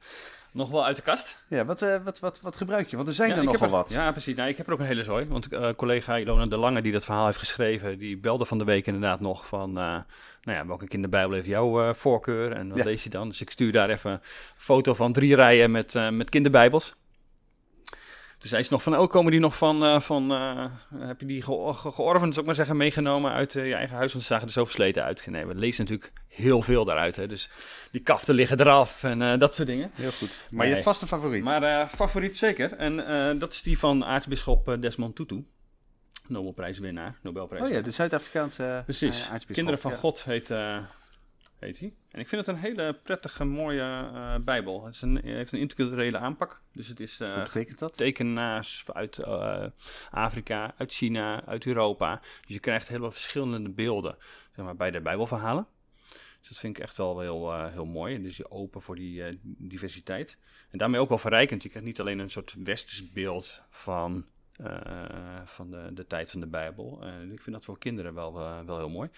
nog 0.52 0.70
wel 0.70 0.84
uit 0.84 0.96
de 0.96 1.02
kast. 1.02 1.44
Ja, 1.48 1.64
wat, 1.64 1.82
eh, 1.82 1.96
wat, 2.04 2.18
wat, 2.20 2.40
wat 2.40 2.56
gebruik 2.56 2.88
je? 2.90 2.96
Want 2.96 3.08
er 3.08 3.14
zijn 3.14 3.28
Ja, 3.30 3.36
er 3.36 3.44
nogal 3.44 3.60
heb 3.60 3.68
er- 3.70 3.76
wat. 3.76 3.90
Ja, 3.90 4.10
precies. 4.12 4.34
Nou, 4.34 4.48
ik 4.48 4.56
heb 4.56 4.66
er 4.66 4.72
ook 4.72 4.78
een 4.78 4.86
hele 4.86 5.02
zooi. 5.02 5.26
Want 5.26 5.52
eh, 5.52 5.68
collega 5.76 6.16
Ilona 6.18 6.44
de 6.44 6.56
Lange, 6.56 6.82
die 6.82 6.92
dat 6.92 7.04
verhaal 7.04 7.26
heeft 7.26 7.38
geschreven, 7.38 7.98
die 7.98 8.18
belde 8.18 8.44
van 8.44 8.58
de 8.58 8.64
week 8.64 8.86
inderdaad 8.86 9.20
nog 9.20 9.46
van... 9.46 9.68
eh, 9.68 9.84
nou 10.42 10.58
ja, 10.58 10.66
welke 10.66 10.86
kinderbijbel 10.88 11.34
heeft 11.34 11.46
jouw 11.46 11.94
voorkeur 11.94 12.52
en 12.52 12.68
wat 12.68 12.78
Ja. 12.78 12.84
lees 12.84 13.02
je 13.04 13.10
dan? 13.10 13.28
Dus 13.28 13.40
ik 13.40 13.50
stuur 13.50 13.72
daar 13.72 13.90
even 13.90 14.10
een 14.10 14.20
foto 14.56 14.94
van 14.94 15.12
drie 15.12 15.34
rijen 15.34 15.70
met, 15.70 15.94
met 16.10 16.28
kinderbijbels. 16.30 16.94
Dus 18.38 18.50
hij 18.50 18.60
is 18.60 18.68
nog 18.68 18.82
van, 18.82 18.98
oh, 18.98 19.08
komen 19.08 19.30
die 19.32 19.40
nog 19.40 19.56
van, 19.56 19.84
eh, 19.84 20.00
van 20.00 20.32
eh, 20.32 20.64
heb 20.98 21.20
je 21.20 21.26
die 21.26 21.42
ge 21.42 21.72
ge 21.74 21.90
georven, 21.90 22.28
zou 22.28 22.40
ik 22.40 22.46
maar 22.46 22.54
zeggen, 22.54 22.76
meegenomen 22.76 23.32
uit 23.32 23.54
eh, 23.56 23.66
je 23.66 23.74
eigen 23.74 23.96
huis? 23.96 24.12
Want 24.12 24.24
ze 24.24 24.30
zagen 24.32 24.46
er 24.46 24.52
zo 24.52 24.64
versleten 24.64 25.04
uit. 25.04 25.26
Nee, 25.26 25.46
we 25.46 25.54
lezen 25.54 25.84
natuurlijk 25.84 26.12
heel 26.28 26.62
veel 26.62 26.84
daaruit, 26.84 27.16
hè. 27.16 27.26
Dus 27.26 27.50
die 27.92 28.00
kaften 28.00 28.34
liggen 28.34 28.60
eraf 28.60 29.04
en 29.04 29.38
dat 29.38 29.54
soort 29.54 29.68
dingen. 29.68 29.90
Heel 29.94 30.10
goed. 30.10 30.30
Maar 30.50 30.66
Nee. 30.66 30.76
je 30.76 30.82
vaste 30.82 31.06
favoriet? 31.06 31.42
Maar 31.42 31.86
favoriet 31.88 32.38
zeker. 32.38 32.72
En 32.72 32.96
dat 33.38 33.52
is 33.52 33.62
die 33.62 33.78
van 33.78 34.04
aartsbisschop 34.04 34.76
Desmond 34.80 35.16
Tutu. 35.16 35.44
Nobelprijswinnaar, 36.26 37.08
oh 37.08 37.14
Nobelprijs. 37.22 37.68
ja, 37.68 37.80
de 37.80 37.90
Zuid-Afrikaanse 37.90 38.82
Precies. 38.84 39.14
aartsbisschop. 39.20 39.54
Kinderen 39.54 39.78
van 39.80 39.90
Ja. 39.90 39.96
God 39.96 40.24
heet, 40.24 40.48
heet 41.58 41.78
hij. 41.78 41.94
En 42.10 42.20
ik 42.20 42.28
vind 42.28 42.46
het 42.46 42.56
een 42.56 42.62
hele 42.62 42.92
prettige, 43.02 43.44
mooie 43.44 43.80
eh, 43.80 44.34
bijbel. 44.40 44.84
Het 44.84 44.94
is 44.94 45.02
een, 45.02 45.20
heeft 45.24 45.52
een 45.52 45.58
interculturele 45.58 46.18
aanpak. 46.18 46.62
Dus 46.72 46.88
het 46.88 47.00
is 47.00 47.18
Wat 47.18 47.42
betekent 47.42 47.78
dat? 47.78 47.96
tekenaars 47.96 48.84
uit 48.92 49.18
eh, 49.18 49.66
Afrika, 50.10 50.74
uit 50.76 50.92
China, 50.92 51.44
uit 51.44 51.66
Europa. 51.66 52.20
Dus 52.20 52.54
je 52.54 52.60
krijgt 52.60 52.88
hele 52.88 53.12
verschillende 53.12 53.70
beelden 53.70 54.16
zeg 54.56 54.64
maar, 54.64 54.76
bij 54.76 54.90
de 54.90 55.00
Bijbelverhalen. 55.00 55.66
Dus 56.40 56.48
dat 56.48 56.58
vind 56.58 56.76
ik 56.76 56.82
echt 56.82 56.96
wel 56.96 57.20
heel, 57.20 57.66
heel 57.66 57.86
mooi. 57.86 58.22
Dus 58.22 58.36
je 58.36 58.50
open 58.50 58.82
voor 58.82 58.96
die 58.96 59.40
diversiteit. 59.42 60.38
En 60.70 60.78
daarmee 60.78 61.00
ook 61.00 61.08
wel 61.08 61.18
verrijkend. 61.18 61.62
Je 61.62 61.68
krijgt 61.68 61.88
niet 61.88 62.00
alleen 62.00 62.18
een 62.18 62.30
soort 62.30 62.54
westers 62.62 63.12
beeld 63.12 63.62
van, 63.70 64.26
van 65.44 65.70
de, 65.70 65.90
de 65.92 66.06
tijd 66.06 66.30
van 66.30 66.40
de 66.40 66.46
Bijbel. 66.46 66.98
Eh, 67.02 67.32
ik 67.32 67.40
vind 67.40 67.56
dat 67.56 67.64
voor 67.64 67.78
kinderen 67.78 68.14
wel, 68.14 68.38
eh, 68.40 68.58
wel 68.66 68.76
heel 68.78 68.88
mooi. 68.90 69.08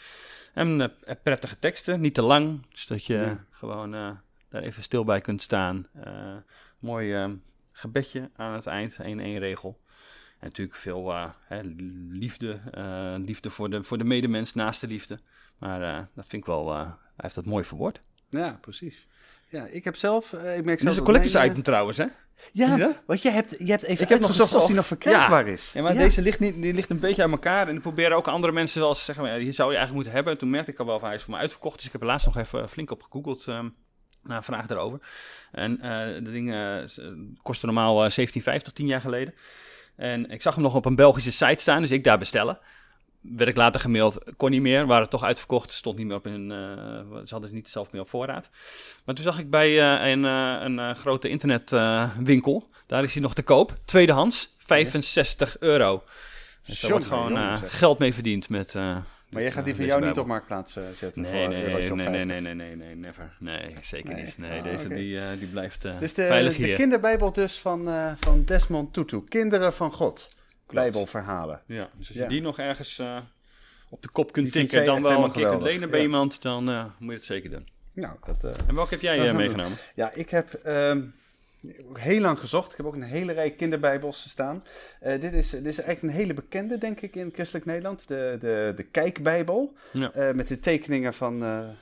En 0.54 0.81
eh, 1.04 1.14
prettige 1.22 1.58
teksten, 1.58 2.00
niet 2.00 2.14
te 2.14 2.22
lang. 2.22 2.66
Dus 2.70 2.87
dat 2.87 3.04
je 3.04 3.14
Ja. 3.14 3.44
gewoon 3.50 3.94
eh, 3.94 4.10
daar 4.48 4.62
even 4.62 4.82
stil 4.82 5.04
bij 5.04 5.20
kunt 5.20 5.42
staan. 5.42 5.87
Eh, 6.04 6.37
mooi 6.78 7.14
eh, 7.14 7.31
gebedje 7.72 8.31
aan 8.37 8.52
het 8.52 8.66
eind, 8.66 8.98
één 9.00 9.20
één 9.20 9.38
regel. 9.38 9.81
En 10.38 10.46
natuurlijk 10.46 10.76
veel 10.78 11.10
eh, 11.10 11.31
hè, 11.46 11.60
liefde, 12.08 12.60
eh, 12.72 13.14
liefde 13.19 13.50
voor 13.50 13.70
de, 13.70 13.82
voor 13.82 13.98
de 13.98 14.04
medemens, 14.04 14.54
naast 14.54 14.81
de 14.81 14.87
liefde. 14.87 15.19
Maar 15.58 15.82
eh, 15.82 16.04
dat 16.14 16.26
vind 16.26 16.42
ik 16.42 16.44
wel, 16.48 16.70
eh, 16.72 16.81
hij 16.87 16.94
heeft 17.16 17.34
dat 17.34 17.44
mooi 17.44 17.64
verwoord. 17.64 18.00
Ja, 18.28 18.58
precies. 18.60 19.06
Ja, 19.48 19.66
ik 19.66 19.84
heb 19.84 19.96
zelf... 19.96 20.32
eh, 20.32 20.56
ik 20.56 20.64
merk 20.64 20.78
Het 20.81 20.88
is 20.88 20.94
zelf 20.94 20.96
een 20.96 21.04
collectors 21.04 21.34
eh, 21.34 21.44
item 21.50 21.62
trouwens, 21.62 21.98
hè? 21.98 22.06
Ja, 22.52 22.92
want 23.06 23.22
je 23.22 23.31
hebt, 23.31 23.54
je 23.58 23.70
hebt 23.70 23.82
even 23.82 24.02
Ik 24.02 24.08
heb 24.08 24.20
nog 24.20 24.28
uitgezocht 24.28 24.54
of 24.54 24.66
die 24.66 24.75
nog 24.75 24.87
gezocht. 24.87 25.02
verkrijgbaar 25.02 25.46
is. 25.46 25.70
Ja, 25.75 25.82
maar 25.82 25.94
deze 25.94 26.22
ligt, 26.22 26.40
niet, 26.40 26.62
die 26.62 26.75
ligt 26.75 26.90
een 26.90 26.98
beetje 26.98 27.22
uit 27.22 27.31
elkaar. 27.31 27.69
En 27.69 27.75
ik 27.75 27.81
probeer 27.81 28.12
ook 28.12 28.28
andere 28.28 28.52
mensen 28.52 28.81
wel 28.81 28.88
eens 28.88 28.98
te 28.98 29.04
zeggen, 29.04 29.25
maar 29.25 29.32
ja, 29.32 29.38
die 29.38 29.52
zou 29.52 29.70
je 29.70 29.76
eigenlijk 29.76 29.94
moeten 29.94 30.12
hebben. 30.12 30.32
En 30.32 30.38
toen 30.38 30.50
merkte 30.50 30.72
ik 30.72 30.78
al 30.78 30.87
wel 30.87 30.98
van, 30.98 31.08
hij 31.08 31.16
is 31.16 31.22
voor 31.22 31.32
mij 31.32 31.40
uitverkocht. 31.40 31.76
Dus 31.76 31.87
ik 31.87 31.92
heb 31.92 32.00
er 32.00 32.06
laatst 32.06 32.26
nog 32.26 32.37
even 32.37 32.69
flink 32.69 32.90
op 32.90 33.02
gegoogeld 33.02 33.46
ehm 33.46 33.69
naar 34.22 34.37
een 34.37 34.42
vraag 34.42 34.66
daarover. 34.66 34.98
En 35.52 35.81
eh 35.81 36.25
de 36.25 36.31
ding 36.31 36.50
eh, 36.50 36.82
eh, 36.82 36.88
kostte 37.42 37.66
normaal 37.66 38.04
eh, 38.04 38.10
17,50 38.10 38.72
tien 38.72 38.87
jaar 38.87 39.00
geleden. 39.00 39.34
En 39.96 40.31
ik 40.31 40.42
zag 40.42 40.54
hem 40.54 40.62
nog 40.62 40.75
op 40.75 40.84
een 40.84 40.94
Belgische 40.94 41.32
site 41.32 41.62
staan, 41.62 41.81
dus 41.81 41.90
ik 41.90 42.04
daar 42.04 42.19
bestellen. 42.19 42.58
Werd 43.20 43.48
ik 43.48 43.56
later 43.56 43.80
gemaild, 43.80 44.18
kon 44.36 44.50
niet 44.50 44.60
meer, 44.60 44.86
waren 44.86 45.08
toch 45.08 45.24
uitverkocht, 45.24 45.72
stond 45.72 45.96
niet 45.96 46.06
meer 46.06 46.16
op 46.16 46.24
hun, 46.24 46.50
eh, 46.50 46.58
ze 47.24 47.30
hadden 47.30 47.48
ze 47.48 47.54
niet 47.54 47.68
zelf 47.68 47.92
meer 47.92 48.00
op 48.00 48.08
voorraad. 48.08 48.48
Maar 49.04 49.14
toen 49.14 49.24
zag 49.24 49.38
ik 49.38 49.50
bij 49.50 49.68
eh, 49.68 50.10
een, 50.10 50.24
eh, 50.24 50.60
een 50.60 50.96
grote 50.96 51.28
internetwinkel, 51.28 52.68
daar 52.86 53.04
is 53.04 53.12
hij 53.12 53.22
nog 53.22 53.34
te 53.34 53.42
koop, 53.42 53.76
tweedehands, 53.84 54.54
65 54.58 55.58
euro. 55.58 56.02
Dus 56.64 56.80
daar 56.80 56.90
wordt 56.90 57.06
gewoon 57.06 57.32
jongen, 57.32 57.58
geld 57.58 57.98
mee 57.98 58.14
verdiend 58.14 58.48
met... 58.48 58.74
Maar 59.30 59.42
jij 59.42 59.50
gaat 59.50 59.64
die 59.64 59.74
van 59.74 59.84
jou 59.84 60.06
niet 60.06 60.18
op 60.18 60.26
marktplaats 60.26 60.76
zetten 60.94 61.22
Nee, 61.22 61.48
nee, 61.48 61.62
nee, 61.62 62.54
nee, 62.54 62.54
nee, 62.54 62.54
50. 62.54 62.76
nee, 62.76 62.94
never. 62.94 63.36
Nee, 63.38 63.74
zeker 63.82 64.14
niet. 64.14 64.38
Nee, 64.38 64.58
Ah, 64.58 64.64
deze 64.64 64.88
die, 64.88 65.18
die 65.38 65.48
blijft 65.48 65.84
eh, 65.84 65.98
Dus 65.98 66.14
de, 66.14 66.54
de 66.58 66.72
kinderbijbel 66.72 67.32
dus 67.32 67.58
van, 67.58 67.88
van 68.20 68.44
Desmond 68.44 68.92
Tutu. 68.92 69.24
Kinderen 69.28 69.72
van 69.72 69.92
God. 69.92 70.34
Bijbelverhalen. 70.74 71.62
Ja, 71.66 71.88
dus 71.98 72.08
als 72.08 72.16
je 72.16 72.26
die 72.26 72.40
nog 72.40 72.58
ergens 72.58 72.98
eh, 72.98 73.18
op 73.88 74.02
de 74.02 74.08
kop 74.10 74.32
kunt 74.32 74.52
tikken, 74.52 74.84
dan 74.84 75.02
wel 75.02 75.24
een 75.24 75.32
keer 75.32 75.48
kunt 75.48 75.62
lenen 75.62 75.90
bij 75.90 75.98
Ja. 75.98 76.04
iemand, 76.04 76.42
dan 76.42 76.68
eh, 76.70 76.84
moet 76.98 77.10
je 77.10 77.16
het 77.16 77.24
zeker 77.26 77.50
doen. 77.50 77.68
Nou, 77.92 78.16
dat... 78.26 78.44
eh, 78.44 78.68
En 78.68 78.74
welke 78.74 78.90
heb 78.94 79.00
jij 79.02 79.32
meegenomen? 79.34 79.78
Ja, 79.94 80.12
ik 80.14 80.30
heb 80.30 80.52
ehm, 80.54 81.02
heel 81.94 82.20
lang 82.20 82.38
gezocht. 82.38 82.70
Ik 82.70 82.76
heb 82.76 82.86
ook 82.86 82.94
een 82.94 83.02
hele 83.02 83.32
rij 83.32 83.50
kinderbijbels 83.50 84.28
staan. 84.30 84.62
Dit, 85.00 85.32
is, 85.32 85.50
dit 85.50 85.66
is 85.66 85.80
eigenlijk 85.80 86.02
een 86.02 86.20
hele 86.20 86.34
bekende, 86.34 86.78
denk 86.78 87.00
ik, 87.00 87.16
in 87.16 87.30
christelijk 87.34 87.66
Nederland. 87.66 88.08
De, 88.08 88.36
de, 88.40 88.72
de 88.76 88.82
Kijkbijbel. 88.82 89.74
Ja. 89.92 90.32
Met 90.34 90.48
de 90.48 90.60
tekeningen 90.60 91.14
van, 91.14 91.38
de, 91.40 91.72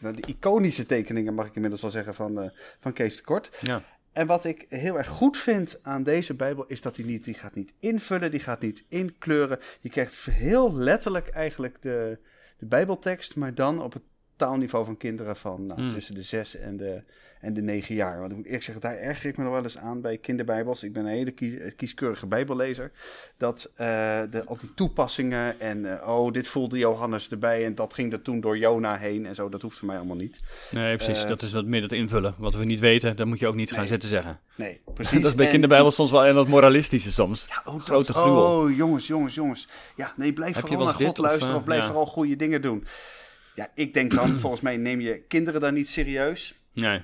de 0.00 0.22
iconische 0.26 0.86
tekeningen, 0.86 1.34
mag 1.34 1.46
ik 1.46 1.54
inmiddels 1.54 1.82
wel 1.82 1.90
zeggen, 1.90 2.14
van, 2.14 2.50
van 2.80 2.92
Kees 2.92 3.16
de 3.16 3.22
Kort. 3.22 3.58
Ja. 3.60 3.82
En 4.16 4.26
wat 4.26 4.44
ik 4.44 4.66
heel 4.68 4.98
erg 4.98 5.08
goed 5.08 5.36
vind 5.36 5.78
aan 5.82 6.02
deze 6.02 6.34
Bijbel 6.34 6.64
is 6.66 6.82
dat 6.82 6.96
hij 6.96 7.06
niet, 7.06 7.24
die 7.24 7.34
gaat 7.34 7.54
niet 7.54 7.74
invullen, 7.78 8.30
die 8.30 8.40
gaat 8.40 8.60
niet 8.60 8.84
inkleuren. 8.88 9.58
Je 9.80 9.88
krijgt 9.88 10.24
heel 10.24 10.74
letterlijk 10.74 11.28
eigenlijk 11.28 11.82
de, 11.82 12.18
de 12.56 12.66
Bijbeltekst, 12.66 13.36
maar 13.36 13.54
dan 13.54 13.82
op 13.82 13.92
het 13.92 14.02
taalniveau 14.36 14.84
van 14.84 14.96
kinderen 14.96 15.36
van 15.36 15.66
nou, 15.66 15.80
Hmm. 15.80 15.90
tussen 15.90 16.14
de 16.14 16.22
zes 16.22 16.56
en 16.56 16.76
de, 16.76 17.02
en 17.46 17.54
de 17.54 17.62
negen 17.62 17.94
jaar. 17.94 18.18
Want 18.18 18.30
ik 18.30 18.36
moet 18.36 18.46
eerlijk 18.46 18.62
zeggen, 18.64 18.82
daar 18.82 18.96
erger 18.96 19.28
ik 19.30 19.36
me 19.36 19.44
nog 19.44 19.52
wel 19.52 19.62
eens 19.62 19.78
aan 19.78 20.00
bij 20.00 20.16
kinderbijbels. 20.18 20.82
Ik 20.82 20.92
ben 20.92 21.04
een 21.04 21.12
hele 21.12 21.30
kies- 21.30 21.58
eh, 21.58 21.70
kieskeurige 21.76 22.26
bijbellezer. 22.26 22.90
Dat 23.36 23.70
eh, 23.76 23.86
de, 24.30 24.42
al 24.46 24.56
die 24.60 24.74
toepassingen 24.74 25.60
en 25.60 26.00
eh, 26.00 26.08
oh, 26.08 26.32
dit 26.32 26.48
voelde 26.48 26.78
Johannes 26.78 27.28
erbij 27.30 27.64
en 27.64 27.74
dat 27.74 27.94
ging 27.94 28.12
er 28.12 28.22
toen 28.22 28.40
door 28.40 28.58
Jona 28.58 28.96
heen 28.96 29.26
en 29.26 29.34
zo. 29.34 29.48
Dat 29.48 29.62
hoeft 29.62 29.78
voor 29.78 29.86
mij 29.86 29.96
allemaal 29.96 30.16
niet. 30.16 30.40
Nee, 30.70 30.96
precies. 30.96 31.26
Dat 31.26 31.42
is 31.42 31.52
wat 31.52 31.64
meer 31.64 31.80
dat 31.80 31.92
invullen. 31.92 32.34
Wat 32.38 32.54
we 32.54 32.64
niet 32.64 32.80
weten, 32.80 33.16
dat 33.16 33.26
moet 33.26 33.38
je 33.38 33.46
ook 33.46 33.54
niet 33.54 33.72
gaan 33.72 33.86
zitten 33.86 34.08
zeggen. 34.08 34.40
Nee, 34.54 34.80
precies. 34.94 35.18
dat 35.20 35.30
is 35.30 35.34
bij 35.34 35.44
En- 35.44 35.50
kinderbijbel 35.50 35.90
soms 35.90 36.10
wel 36.10 36.24
en 36.24 36.34
dat 36.34 36.48
moralistische 36.48 37.12
soms. 37.12 37.46
Ja, 37.48 37.72
oh, 37.72 37.80
Grote 37.80 38.12
dat- 38.12 38.22
gruwel. 38.22 38.60
Oh, 38.60 38.76
jongens, 38.76 39.06
jongens, 39.06 39.34
jongens. 39.34 39.68
Ja, 39.96 40.12
nee, 40.16 40.32
blijf 40.32 40.54
Heb 40.54 40.66
vooral 40.66 40.84
naar 40.84 40.94
God 40.94 41.04
dit 41.06 41.18
luisteren 41.18 41.56
of, 41.56 41.64
blijf 41.64 41.80
ja. 41.80 41.86
vooral 41.86 42.06
goede 42.06 42.36
dingen 42.36 42.62
doen. 42.62 42.86
Ja, 43.54 43.70
ik 43.74 43.94
denk 43.94 44.14
dan, 44.14 44.28
volgens 44.42 44.62
mij 44.62 44.76
neem 44.76 45.00
je 45.00 45.22
kinderen 45.28 45.60
dan 45.60 45.74
niet 45.74 45.88
serieus. 45.88 46.54
Nee. 46.72 47.02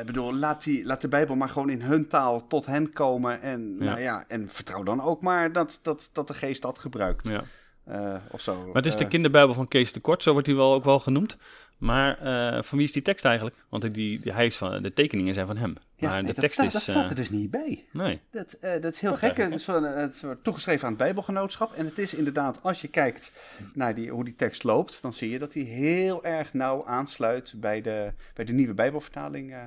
Ik 0.00 0.06
bedoel, 0.06 0.34
laat, 0.34 0.64
die, 0.64 0.84
laat 0.86 1.00
de 1.00 1.08
Bijbel 1.08 1.36
maar 1.36 1.48
gewoon 1.48 1.70
in 1.70 1.80
hun 1.80 2.08
taal 2.08 2.46
tot 2.46 2.66
hen 2.66 2.92
komen. 2.92 3.42
En, 3.42 3.76
Ja. 3.78 3.84
nou 3.84 4.00
ja, 4.00 4.24
en 4.28 4.48
vertrouw 4.48 4.82
dan 4.82 5.00
ook 5.02 5.20
maar 5.22 5.52
dat, 5.52 5.78
dat, 5.82 6.10
dat 6.12 6.28
de 6.28 6.34
geest 6.34 6.62
dat 6.62 6.78
gebruikt. 6.78 7.28
Ja. 7.28 7.42
Eh, 7.84 8.14
of 8.30 8.40
zo. 8.40 8.64
Maar 8.66 8.74
het 8.74 8.86
is 8.86 8.96
de 8.96 9.04
Eh, 9.04 9.10
kinderbijbel 9.10 9.54
van 9.54 9.68
Kees 9.68 9.92
de 9.92 10.00
Kort, 10.00 10.22
zo 10.22 10.32
wordt 10.32 10.46
hij 10.46 10.56
wel 10.56 10.74
ook 10.74 10.84
wel 10.84 10.98
genoemd. 10.98 11.36
Maar 11.78 12.16
van 12.64 12.78
wie 12.78 12.86
is 12.86 12.92
die 12.92 13.02
tekst 13.02 13.24
eigenlijk? 13.24 13.56
Want 13.68 13.82
die, 13.82 14.20
die, 14.20 14.32
hij 14.32 14.46
is 14.46 14.56
van, 14.56 14.82
de 14.82 14.92
tekeningen 14.92 15.34
zijn 15.34 15.46
van 15.46 15.56
hem. 15.56 15.76
Ja, 16.02 16.10
maar 16.10 16.20
de 16.20 16.26
dat, 16.26 16.36
tekst 16.36 16.52
staat, 16.52 16.66
is... 16.66 16.72
dat 16.72 16.82
staat 16.82 17.04
eh, 17.04 17.10
er 17.10 17.14
dus 17.16 17.30
niet 17.30 17.50
bij. 17.50 17.84
nee. 17.92 18.20
Dat, 18.30 18.52
eh, 18.52 18.82
dat 18.82 18.94
is 18.94 19.00
heel 19.00 19.16
gek. 19.16 19.36
Het 19.36 19.52
is, 19.52 19.64
van, 19.64 19.84
eh, 19.86 19.94
het 19.94 20.20
wordt 20.20 20.44
toegeschreven 20.44 20.84
aan 20.84 20.92
het 20.92 21.02
Bijbelgenootschap. 21.02 21.72
En 21.72 21.84
het 21.84 21.98
is 21.98 22.14
inderdaad, 22.14 22.62
als 22.62 22.80
je 22.80 22.88
kijkt 22.88 23.32
naar 23.74 23.94
die, 23.94 24.10
hoe 24.10 24.24
die 24.24 24.34
tekst 24.36 24.62
loopt, 24.64 25.02
dan 25.02 25.12
zie 25.12 25.30
je 25.30 25.38
dat 25.38 25.52
die 25.52 25.64
heel 25.64 26.24
erg 26.24 26.52
nauw 26.52 26.86
aansluit 26.86 27.54
bij 27.56 27.80
de, 27.80 28.12
bij 28.34 28.44
de 28.44 28.52
nieuwe 28.52 28.74
Bijbelvertaling. 28.74 29.52
eh, 29.52 29.58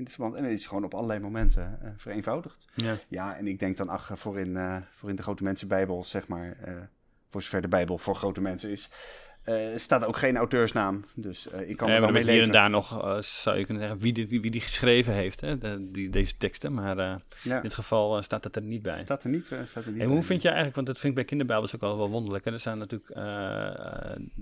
in 0.00 0.06
dit 0.06 0.14
verband. 0.14 0.34
En 0.34 0.44
het 0.44 0.58
is 0.58 0.66
gewoon 0.66 0.84
op 0.84 0.94
allerlei 0.94 1.20
momenten 1.20 1.78
eh, 1.82 1.90
vereenvoudigd. 1.96 2.66
Ja. 2.74 2.94
Ja, 3.08 3.36
en 3.36 3.46
ik 3.46 3.58
denk 3.58 3.76
dan, 3.76 3.88
ach, 3.88 4.10
voor 4.14 4.38
in, 4.38 4.56
eh, 4.56 4.76
voor 4.92 5.08
in 5.10 5.16
de 5.16 5.22
grote 5.22 5.42
mensenbijbel, 5.42 6.02
zeg 6.02 6.28
maar, 6.28 6.56
eh, 6.64 6.74
voor 7.28 7.42
zover 7.42 7.60
de 7.62 7.68
Bijbel 7.68 7.98
voor 7.98 8.14
grote 8.16 8.40
mensen 8.40 8.70
is, 8.70 8.90
eh, 9.50 9.78
staat 9.78 10.04
ook 10.04 10.16
geen 10.16 10.36
auteursnaam. 10.36 11.04
Dus 11.14 11.50
eh, 11.50 11.68
ik 11.68 11.76
kan 11.76 11.88
Ja, 11.88 11.94
er 11.94 12.00
wel 12.00 12.10
mee 12.10 12.30
hier 12.30 12.42
en 12.42 12.50
daar 12.50 12.70
nog, 12.70 13.02
eh, 13.04 13.20
zou 13.20 13.58
je 13.58 13.64
kunnen 13.64 13.82
zeggen, 13.82 14.00
wie 14.00 14.12
die, 14.12 14.28
wie, 14.28 14.40
wie 14.40 14.50
die 14.50 14.60
geschreven 14.60 15.12
heeft, 15.12 15.40
hè, 15.40 15.58
de- 15.58 15.90
die, 15.90 16.10
deze 16.10 16.36
teksten. 16.36 16.74
Maar 16.74 16.96
Ja, 17.42 17.56
in 17.56 17.62
dit 17.62 17.74
geval 17.74 18.22
staat 18.22 18.42
dat 18.42 18.56
er 18.56 18.62
niet 18.62 18.82
bij. 18.82 19.00
staat 19.00 19.24
er 19.24 19.30
niet. 19.30 19.46
staat 19.46 19.84
er 19.84 19.90
niet 19.90 19.98
bij. 19.98 20.06
hoe 20.06 20.22
vind 20.22 20.42
je 20.42 20.48
eigenlijk, 20.48 20.76
want 20.76 20.86
dat 20.86 20.96
vind 20.98 21.08
ik 21.08 21.14
bij 21.14 21.24
kinderbijbels 21.24 21.74
ook 21.74 21.82
al 21.82 21.96
wel 21.96 22.10
wonderlijk. 22.10 22.44
Hè? 22.44 22.52
Er, 22.52 22.58
zijn 22.58 22.78
natuurlijk, 22.78 23.10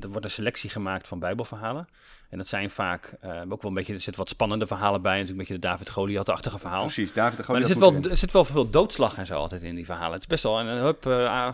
er 0.01 0.09
wordt 0.09 0.25
een 0.25 0.31
selectie 0.31 0.71
gemaakt 0.71 1.09
van 1.09 1.19
bijbelverhalen. 1.19 1.89
En 2.29 2.39
dat 2.39 2.47
zijn 2.47 2.71
vaak 2.71 3.13
ook 3.49 3.63
wel 3.63 3.71
een 3.71 3.75
beetje, 3.75 3.93
er 3.93 4.01
zitten 4.01 4.23
wat 4.23 4.29
spannende 4.29 4.67
verhalen 4.67 5.03
bij. 5.03 5.13
Natuurlijk 5.21 5.39
een 5.41 5.45
beetje 5.47 5.61
de 5.61 5.69
David 5.69 5.91
Goliath-achtige 5.91 6.59
verhaal. 6.59 6.81
Precies, 6.83 7.13
David 7.13 7.37
de 7.39 7.45
Maar 7.53 7.57
er 7.57 7.67
Goliath 7.67 7.93
zit, 7.93 8.03
wel, 8.03 8.11
er 8.11 8.17
zit 8.17 8.33
wel 8.33 8.45
veel 8.45 8.71
doodslag 8.71 9.17
en 9.19 9.27
zo 9.27 9.35
altijd 9.35 9.63
in 9.63 9.75
die 9.75 9.85
verhalen. 9.85 10.13
Het 10.13 10.21
is 10.21 10.27
best 10.27 10.43
wel 10.43 10.61
een, 10.61 10.67
hup, 10.67 11.03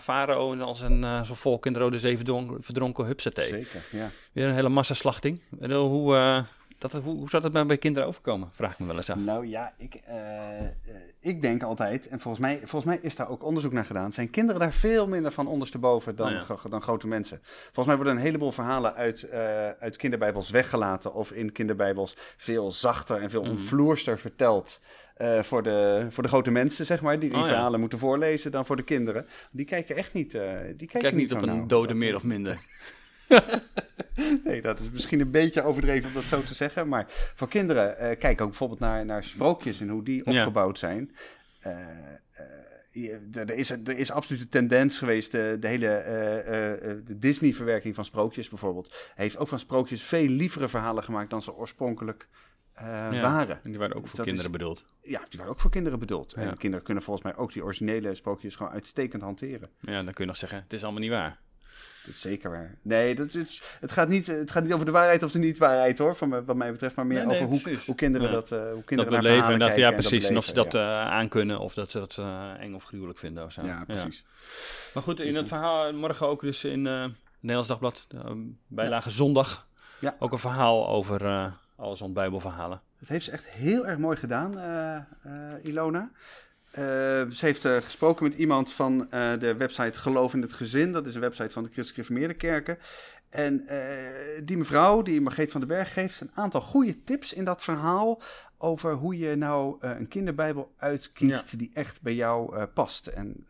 farao 0.01 0.53
en 0.53 0.61
als 0.61 0.81
een 0.81 1.27
volk 1.27 1.67
in 1.67 1.73
de 1.73 1.79
Rode 1.79 1.99
Zee 1.99 2.17
verdronken, 2.17 2.63
verdronken 2.63 3.05
Zeker, 3.49 3.81
ja. 3.91 4.11
Weer 4.33 4.47
een 4.49 4.55
hele 4.55 4.69
massaslachting. 4.69 5.41
Dan 5.51 5.73
hoe, 5.73 6.15
eh, 6.17 6.43
dat, 6.79 6.93
hoe, 6.93 7.17
hoe 7.17 7.29
zou 7.31 7.43
dat 7.43 7.53
nou 7.53 7.67
bij 7.67 7.77
kinderen 7.79 8.09
overkomen? 8.09 8.51
Vraag 8.53 8.73
ik 8.73 8.79
me 8.79 8.87
wel 8.87 8.97
eens 8.97 9.11
af. 9.11 9.19
Nou 9.19 9.47
ja, 9.47 9.73
ik, 9.79 9.95
eh, 10.07 10.59
eh, 10.61 10.67
ik 11.21 11.43
denk 11.43 11.63
altijd, 11.63 12.09
en 12.09 12.21
volgens 12.21 12.43
mij, 12.43 12.57
volgens 12.59 12.85
mij 12.85 12.99
is 13.03 13.17
daar 13.17 13.29
ook 13.29 13.45
onderzoek 13.45 13.73
naar 13.73 13.85
gedaan, 13.85 14.13
zijn 14.13 14.31
kinderen 14.31 14.61
daar 14.61 14.73
veel 14.73 15.07
minder 15.09 15.33
van 15.33 15.47
ondersteboven 15.47 16.17
dan, 16.17 16.27
Oh 16.37 16.59
ja. 16.63 16.69
dan 16.69 16.83
grote 16.83 17.07
mensen. 17.07 17.41
Volgens 17.45 17.87
mij 17.87 17.97
worden 17.97 18.15
een 18.17 18.23
heleboel 18.23 18.53
verhalen 18.53 18.95
uit, 18.95 19.23
eh, 19.23 19.69
uit 19.71 19.97
kinderbijbels 19.97 20.51
weggelaten 20.51 21.15
of 21.15 21.33
in 21.33 21.53
kinderbijbels 21.53 22.15
veel 22.37 22.71
zachter 22.71 23.23
en 23.23 23.31
veel 23.31 23.43
Mhm. 23.43 23.51
omvloerster 23.51 24.19
verteld. 24.19 24.81
eh, 25.15 25.43
voor, 25.43 25.63
de, 25.63 26.07
voor 26.11 26.23
de 26.23 26.29
grote 26.29 26.51
mensen, 26.51 26.87
zeg 26.87 27.01
maar, 27.01 27.19
die 27.19 27.29
die 27.29 27.39
Oh 27.39 27.45
ja. 27.45 27.51
verhalen 27.53 27.81
moeten 27.81 27.99
voorlezen 27.99 28.51
dan 28.51 28.67
voor 28.67 28.77
de 28.77 28.83
kinderen. 28.83 29.27
Die 29.53 29.65
kijken 29.67 29.97
echt 29.97 30.13
niet. 30.13 30.35
eh, 30.35 30.43
die 30.43 30.77
kijken 30.77 31.01
Kijk 31.01 31.15
niet 31.15 31.31
zo 31.31 31.37
op 31.37 31.43
een 31.43 31.69
dode 31.69 31.95
meer 31.95 32.15
of 32.15 32.23
minder. 32.23 32.59
Nee, 34.45 34.61
dat 34.63 34.81
is 34.81 34.91
misschien 34.91 35.21
een 35.21 35.31
beetje 35.31 35.63
overdreven 35.63 36.09
om 36.09 36.15
dat 36.15 36.23
zo 36.23 36.43
te 36.43 36.55
zeggen. 36.55 36.89
Maar 36.89 37.05
voor 37.09 37.49
kinderen, 37.49 37.99
eh 37.99 38.19
kijk 38.19 38.41
ook 38.41 38.49
bijvoorbeeld 38.49 38.81
naar, 38.81 39.05
naar 39.05 39.25
sprookjes 39.25 39.81
en 39.81 39.89
hoe 39.89 40.03
die 40.05 40.31
Ja. 40.31 40.39
opgebouwd 40.39 40.79
zijn. 40.79 41.15
Je- 42.91 43.29
er, 43.33 43.51
is, 43.51 43.71
er 43.71 43.99
is 43.99 44.11
absoluut 44.11 44.41
een 44.43 44.49
tendens 44.49 44.99
geweest, 44.99 45.33
de, 45.33 45.57
de 45.61 45.69
hele 45.69 46.03
de 47.07 47.19
Disney-verwerking 47.19 47.95
van 47.95 48.05
sprookjes 48.05 48.49
bijvoorbeeld, 48.49 49.11
heeft 49.15 49.39
ook 49.39 49.49
van 49.49 49.59
sprookjes 49.59 50.03
veel 50.03 50.29
lievere 50.29 50.69
verhalen 50.69 51.05
gemaakt 51.05 51.31
dan 51.31 51.43
ze 51.43 51.55
oorspronkelijk 51.55 52.29
Ja, 52.77 53.21
waren. 53.23 53.61
En 53.63 53.71
die 53.71 53.79
waren 53.79 53.97
ook 53.97 54.03
Dus 54.03 54.11
voor 54.13 54.25
kinderen 54.25 54.51
is- 54.51 54.57
bedoeld. 54.57 54.85
Ja, 55.03 55.21
die 55.29 55.39
waren 55.39 55.53
ook 55.53 55.61
voor 55.61 55.71
kinderen 55.71 55.99
bedoeld. 55.99 56.33
Ja. 56.37 56.43
En 56.43 56.57
kinderen 56.57 56.85
kunnen 56.85 57.03
volgens 57.03 57.25
mij 57.27 57.37
ook 57.37 57.53
die 57.53 57.65
originele 57.65 58.15
sprookjes 58.15 58.55
gewoon 58.57 58.73
uitstekend 58.73 59.23
hanteren. 59.23 59.69
Ja, 59.81 59.93
dan 60.03 60.05
kun 60.13 60.15
je 60.25 60.27
nog 60.27 60.37
zeggen, 60.37 60.59
het 60.63 60.73
is 60.73 60.83
allemaal 60.83 61.01
niet 61.01 61.11
waar. 61.11 61.39
Dat 62.05 62.15
is 62.15 62.21
zeker 62.21 62.51
waar. 62.51 62.75
Nee, 62.83 63.15
dat, 63.15 63.35
is, 63.35 63.63
het, 63.81 63.93
gaat 63.93 64.09
niet, 64.09 64.27
het 64.27 64.51
gaat 64.51 64.63
niet 64.63 64.73
over 64.73 64.87
de 64.87 64.93
waarheid 64.93 65.23
of 65.23 65.33
de 65.33 65.39
niet-waarheid 65.39 65.99
hoor, 65.99 66.17
van, 66.17 66.45
wat 66.45 66.57
mij 66.57 66.71
betreft, 66.73 66.97
maar 66.97 67.07
meer 67.07 67.17
Nee, 67.17 67.27
nee, 67.27 67.47
over 67.47 67.71
hoe, 67.71 67.79
hoe 67.87 67.95
kinderen 67.95 68.27
Ja. 68.29 68.33
dat, 68.33 68.53
eh, 68.53 68.59
hoe 68.59 68.75
Dat 68.75 68.85
kinderen 68.85 69.13
naar 69.13 69.23
beleven 69.23 69.53
en 69.53 69.59
dat, 69.59 69.69
kijken 69.69 69.83
ja 69.85 69.89
en 69.93 69.95
precies. 69.99 70.29
En 70.29 70.37
of 70.37 70.45
ze 70.45 70.55
dat 70.55 70.71
beleven, 70.71 70.91
eh 70.93 71.11
aankunnen 71.11 71.59
of 71.61 71.75
dat 71.75 71.91
ze 71.91 71.99
dat 71.99 72.17
eh, 72.19 72.51
eng 72.61 72.75
of 72.75 72.85
gruwelijk 72.85 73.19
vinden 73.19 73.45
of 73.45 73.53
zo. 73.53 73.63
ja. 73.63 73.69
ja, 73.69 73.85
precies. 73.85 74.25
Maar 74.95 75.03
goed, 75.03 75.21
in 75.21 75.37
het 75.37 75.49
verhaal 75.49 75.93
morgen 75.93 76.27
ook 76.29 76.41
dus 76.41 76.65
in 76.65 76.87
eh 76.87 77.05
Nederlands 77.41 77.69
Dagblad, 77.69 78.07
bijlage 78.67 79.11
zondag, 79.11 79.67
Ja. 80.01 80.17
ook 80.19 80.33
een 80.33 80.39
verhaal 80.39 80.89
over 80.89 81.25
eh 81.25 81.53
alles 81.77 82.01
rond 82.01 82.15
bijbelverhalen. 82.15 82.81
Dat 83.01 83.09
heeft 83.09 83.25
ze 83.25 83.31
echt 83.31 83.45
heel 83.49 83.87
erg 83.87 83.99
mooi 83.99 84.17
gedaan, 84.17 84.59
eh, 84.59 84.97
eh, 84.97 85.03
Ilona. 85.65 86.11
Eh, 86.75 87.31
ze 87.31 87.47
heeft 87.47 87.65
eh, 87.65 87.77
gesproken 87.77 88.25
met 88.25 88.35
iemand 88.35 88.73
van 88.73 89.11
eh, 89.11 89.33
de 89.39 89.57
website 89.57 90.01
Geloof 90.01 90.35
in 90.35 90.43
het 90.43 90.53
Gezin. 90.53 90.93
Dat 90.93 91.07
is 91.07 91.15
een 91.15 91.21
website 91.21 91.51
van 91.51 91.63
de 91.63 91.71
Christelijk 91.71 92.07
Gereformeerde 92.07 92.35
Kerken. 92.35 92.79
En 93.31 93.67
die 94.45 94.57
mevrouw, 94.57 95.03
die 95.03 95.21
Margreet 95.21 95.51
van 95.51 95.61
den 95.61 95.69
Berg, 95.69 95.93
geeft 95.93 96.21
een 96.21 96.31
aantal 96.35 96.61
goede 96.61 97.05
tips 97.05 97.33
in 97.33 97.45
dat 97.45 97.65
verhaal 97.65 98.23
over 98.59 98.93
hoe 98.93 99.19
je 99.19 99.35
nou 99.35 99.77
een 99.81 100.09
kinderbijbel 100.09 100.75
uitkiest 100.77 101.59
die 101.59 101.71
echt 101.75 102.03
bij 102.03 102.15
jou 102.15 102.67
past. 102.67 103.07
En 103.07 103.47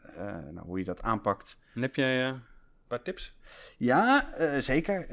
nou, 0.50 0.66
hoe 0.66 0.78
je 0.78 0.84
dat 0.84 1.02
aanpakt. 1.02 1.60
En 1.74 1.82
heb 1.82 1.94
jij 1.94 2.24
een 2.24 2.42
paar 2.86 3.02
tips? 3.02 3.36
Ja, 3.76 4.28
zeker. 4.58 5.06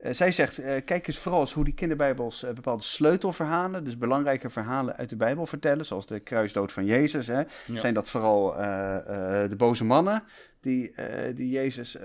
Eh, 0.00 0.12
zij 0.12 0.32
zegt, 0.32 0.58
eh, 0.58 0.84
kijk 0.84 1.06
eens 1.06 1.18
vooral 1.18 1.40
eens 1.40 1.52
hoe 1.52 1.64
die 1.64 1.74
kinderbijbels 1.74 2.42
eh, 2.42 2.52
bepaalde 2.52 2.82
sleutelverhalen, 2.82 3.84
dus 3.84 3.98
belangrijke 3.98 4.50
verhalen 4.50 4.96
uit 4.96 5.08
de 5.08 5.16
Bijbel 5.16 5.46
vertellen, 5.46 5.84
zoals 5.84 6.06
de 6.06 6.20
kruisdood 6.20 6.72
van 6.72 6.84
Jezus. 6.84 7.26
Hè. 7.26 7.42
Ja. 7.66 7.78
Zijn 7.78 7.94
dat 7.94 8.10
vooral 8.10 8.52
de 9.48 9.54
boze 9.56 9.84
mannen 9.84 10.22
die, 10.60 10.94
die 11.34 11.48
Jezus 11.48 11.98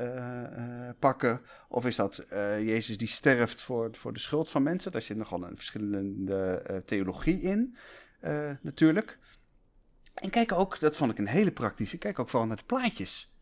pakken? 1.00 1.42
Of 1.70 1.86
is 1.86 1.96
dat 1.96 2.25
Jezus 2.60 2.98
die 2.98 3.08
sterft 3.08 3.62
voor, 3.62 3.90
voor 3.92 4.14
de 4.14 4.20
schuld 4.20 4.50
van 4.50 4.64
mensen? 4.64 4.92
Daar 4.92 5.02
zit 5.02 5.18
nogal 5.18 5.44
een 5.44 5.56
verschillende 5.56 6.64
theologie 6.86 7.42
in, 7.42 7.75
natuurlijk. 8.62 9.18
En 10.14 10.30
kijk 10.30 10.52
ook, 10.52 10.80
dat 10.80 10.96
vond 10.96 11.12
ik 11.12 11.18
een 11.18 11.28
hele 11.28 11.52
praktische, 11.52 11.98
kijk 11.98 12.20
ook 12.20 12.30
vooral 12.30 12.48
naar 12.48 12.58
de 12.58 12.64
plaatjes. 12.66 13.34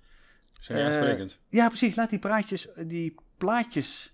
Zijn 0.60 0.86
aansprekend. 0.86 1.39
Ja, 1.50 1.67
precies. 1.67 1.95
Laat 1.95 2.10
die 2.10 2.19
praatjes, 2.19 2.67
die 2.88 3.15
plaatjes, 3.38 4.12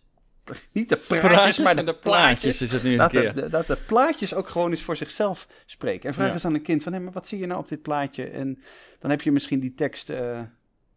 niet 0.72 0.90
de 0.90 0.98
praatjes, 0.98 1.60
maar 1.60 1.86
de, 1.86 1.96
plaatjes. 1.96 2.62
is 2.62 2.72
het 2.72 2.84
nu 2.84 2.92
een 2.92 2.98
Laat 2.98 3.12
keer. 3.12 3.36
de, 3.36 3.50
dat 3.50 3.68
de 3.68 3.76
plaatjes 3.76 4.34
ook 4.34 4.48
gewoon 4.48 4.70
eens 4.70 4.82
voor 4.82 4.96
zichzelf 4.96 5.48
spreken. 5.66 6.08
En 6.10 6.14
vraag 6.16 6.28
Ja. 6.28 6.34
eens 6.34 6.46
aan 6.46 6.54
een 6.54 6.62
kind 6.62 6.84
van, 6.84 6.94
hé, 6.94 7.00
maar 7.00 7.14
wat 7.14 7.28
zie 7.28 7.40
je 7.40 7.46
nou 7.46 7.60
op 7.60 7.68
dit 7.68 7.82
plaatje? 7.82 8.24
En 8.30 8.62
dan 9.00 9.10
heb 9.10 9.22
je 9.22 9.32
misschien 9.32 9.60
die 9.60 9.74
tekst 9.74 10.10
eh, 10.10 10.42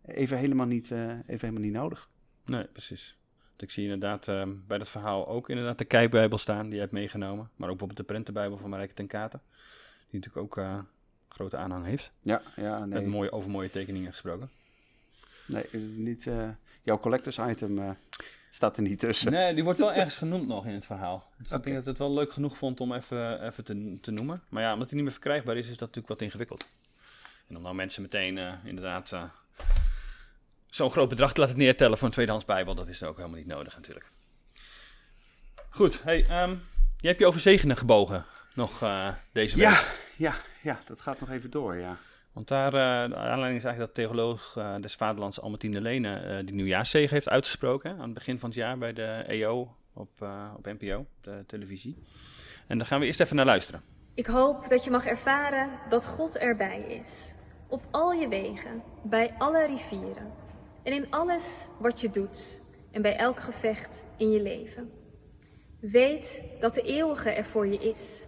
even, 0.07 0.39
helemaal 0.39 0.67
niet, 0.67 0.91
eh, 0.91 1.09
even 1.09 1.23
helemaal 1.27 1.61
niet 1.63 1.73
nodig. 1.73 2.09
Nee, 2.45 2.65
precies. 2.65 3.17
Want 3.49 3.63
Ik 3.63 3.71
zie 3.71 3.83
inderdaad 3.85 4.29
eh, 4.29 4.43
bij 4.67 4.79
dat 4.79 4.89
verhaal 4.89 5.29
ook 5.29 5.49
inderdaad 5.49 5.79
de 5.79 5.85
kijkbijbel 5.85 6.39
staan, 6.39 6.65
die 6.65 6.75
je 6.75 6.81
hebt 6.81 6.93
meegenomen. 6.93 7.51
Maar 7.57 7.69
ook 7.69 7.79
bijvoorbeeld 7.79 7.97
de 8.09 8.13
prentenbijbel 8.15 8.59
van 8.59 8.71
Marijke 8.71 8.95
ten 8.95 9.07
Katen. 9.07 9.41
Die 10.11 10.21
natuurlijk 10.21 10.59
ook 10.59 10.65
grote 11.29 11.57
aanhang 11.57 11.85
heeft. 11.85 12.13
Ja, 12.21 12.43
ja 12.57 12.79
nee. 12.79 13.01
Met 13.01 13.11
mooie, 13.11 13.33
over 13.33 13.51
mooie 13.51 13.71
tekeningen 13.71 14.11
gesproken. 14.11 14.49
nee 15.47 15.65
niet, 15.97 16.29
jouw 16.83 16.99
collectors 16.99 17.39
item 17.39 17.97
staat 18.55 18.77
er 18.77 18.83
niet 18.83 18.99
tussen. 18.99 19.33
Nee, 19.33 19.55
die 19.55 19.65
wordt 19.65 19.79
wel 19.79 19.93
ergens 19.93 20.17
genoemd 20.17 20.47
nog 20.47 20.67
in 20.67 20.75
het 20.75 20.87
verhaal. 20.87 21.31
Dus 21.39 21.51
ik 21.51 21.63
denk 21.63 21.77
dat 21.77 21.85
het 21.85 21.99
wel 21.99 22.13
leuk 22.13 22.33
genoeg 22.33 22.57
vond 22.57 22.81
om 22.81 22.93
even, 22.93 23.47
even 23.47 23.65
te, 23.65 23.99
te 24.01 24.11
noemen. 24.11 24.43
Maar 24.49 24.63
ja, 24.63 24.73
omdat 24.73 24.87
hij 24.87 24.97
niet 24.97 25.05
meer 25.05 25.13
verkrijgbaar 25.13 25.57
is, 25.57 25.65
is 25.65 25.71
dat 25.71 25.81
natuurlijk 25.81 26.09
wat 26.09 26.21
ingewikkeld. 26.21 26.67
En 27.49 27.57
om 27.57 27.63
nou 27.63 27.75
mensen 27.75 28.03
meteen 28.03 28.39
eh, 28.39 28.53
inderdaad 28.65 29.13
eh, 29.13 29.23
zo'n 30.67 30.91
groot 30.91 31.09
bedrag 31.09 31.33
te 31.33 31.41
laten 31.41 31.59
neertellen 31.59 31.99
voor 31.99 32.07
een 32.07 32.13
tweedehands 32.13 32.47
bijbel, 32.47 32.75
dat 32.75 32.89
is 32.89 33.03
ook 33.03 33.17
helemaal 33.17 33.39
niet 33.39 33.47
nodig 33.47 33.75
natuurlijk. 33.75 34.09
Goed, 35.69 36.03
hey, 36.03 36.27
ehm, 36.29 36.57
je 36.99 37.07
hebt 37.07 37.19
je 37.19 37.27
over 37.27 37.41
zegenen 37.41 37.77
gebogen 37.77 38.25
nog 38.55 38.83
eh, 38.83 39.09
deze 39.33 39.57
week. 39.57 39.65
Ja, 39.65 39.83
ja, 40.17 40.35
ja, 40.63 40.81
dat 40.87 41.01
gaat 41.01 41.21
nog 41.21 41.31
even 41.31 41.51
door, 41.51 41.77
ja. 41.77 41.97
Want 42.33 42.49
daar, 42.49 42.71
de 42.71 43.17
aanleiding 43.17 43.57
is 43.57 43.65
eigenlijk 43.65 43.79
dat 43.79 43.95
theoloog 43.95 44.57
uh, 44.59 44.77
des 44.77 44.95
Vaderlands 44.95 45.41
Albertine 45.41 45.81
Lene 45.81 46.23
uh, 46.25 46.47
die 46.47 46.55
nieuwjaarszegen 46.55 47.15
heeft 47.15 47.29
uitgesproken 47.29 47.91
aan 47.91 48.03
het 48.03 48.15
begin 48.15 48.39
van 48.39 48.49
het 48.49 48.59
jaar 48.59 48.79
bij 48.79 48.93
de 48.93 49.25
EO 49.27 49.77
op, 49.93 50.11
op 50.57 50.65
NPO, 50.65 51.07
de 51.21 51.45
televisie. 51.47 51.97
En 52.67 52.79
daar 52.79 52.87
gaan 52.87 53.01
we 53.01 53.07
eerst 53.07 53.21
even 53.21 53.37
naar 53.37 53.45
luisteren. 53.45 53.83
Ik 54.15 54.27
hoop 54.27 54.69
dat 54.69 54.85
je 54.85 54.91
mag 54.91 55.07
ervaren 55.07 55.71
dat 55.89 56.07
God 56.07 56.39
erbij 56.39 56.81
is. 56.81 57.35
Op 57.69 57.83
al 57.91 58.13
je 58.13 58.29
wegen, 58.29 58.83
bij 59.03 59.35
alle 59.39 59.67
rivieren 59.67 60.33
en 60.83 60.93
in 60.93 61.11
alles 61.11 61.69
wat 61.79 62.01
je 62.01 62.11
doet 62.11 62.63
en 62.91 63.03
bij 63.03 63.17
elk 63.17 63.41
gevecht 63.41 64.05
in 64.17 64.31
je 64.31 64.43
leven. 64.43 64.91
Weet 65.81 66.45
dat 66.61 66.75
de 66.75 66.83
eeuwige 66.83 67.31
er 67.31 67.45
voor 67.45 67.67
je 67.67 67.79
is. 67.79 68.27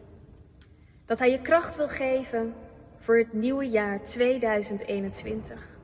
Dat 1.07 1.19
hij 1.19 1.31
je 1.31 1.41
kracht 1.41 1.77
wil 1.77 1.89
geven 1.89 2.55
voor 3.05 3.19
het 3.19 3.33
nieuwe 3.33 3.69
jaar 3.69 4.05
2021. 4.05 5.79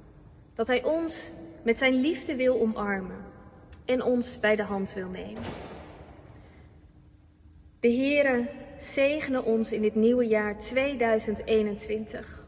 Dat 0.55 0.67
hij 0.67 0.85
ons 0.85 1.33
met 1.65 1.79
zijn 1.79 1.95
liefde 1.95 2.37
wil 2.37 2.61
omarmen 2.61 3.25
en 3.85 4.03
ons 4.03 4.41
bij 4.41 4.57
de 4.57 4.63
hand 4.63 4.93
wil 4.95 5.09
nemen. 5.09 5.43
De 7.81 7.93
Heere 7.93 8.51
zegene 8.79 9.43
ons 9.43 9.73
in 9.73 9.83
dit 9.83 9.95
nieuwe 9.95 10.27
jaar 10.27 10.59
2021. 10.59 12.47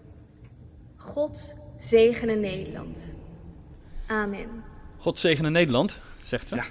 God 0.97 1.57
zegene 1.79 2.35
Nederland. 2.35 3.15
Amen. 4.07 4.65
God 4.97 5.19
zegene 5.19 5.51
Nederland, 5.51 6.01
zegt 6.23 6.49
ze. 6.49 6.55
Ja. 6.55 6.65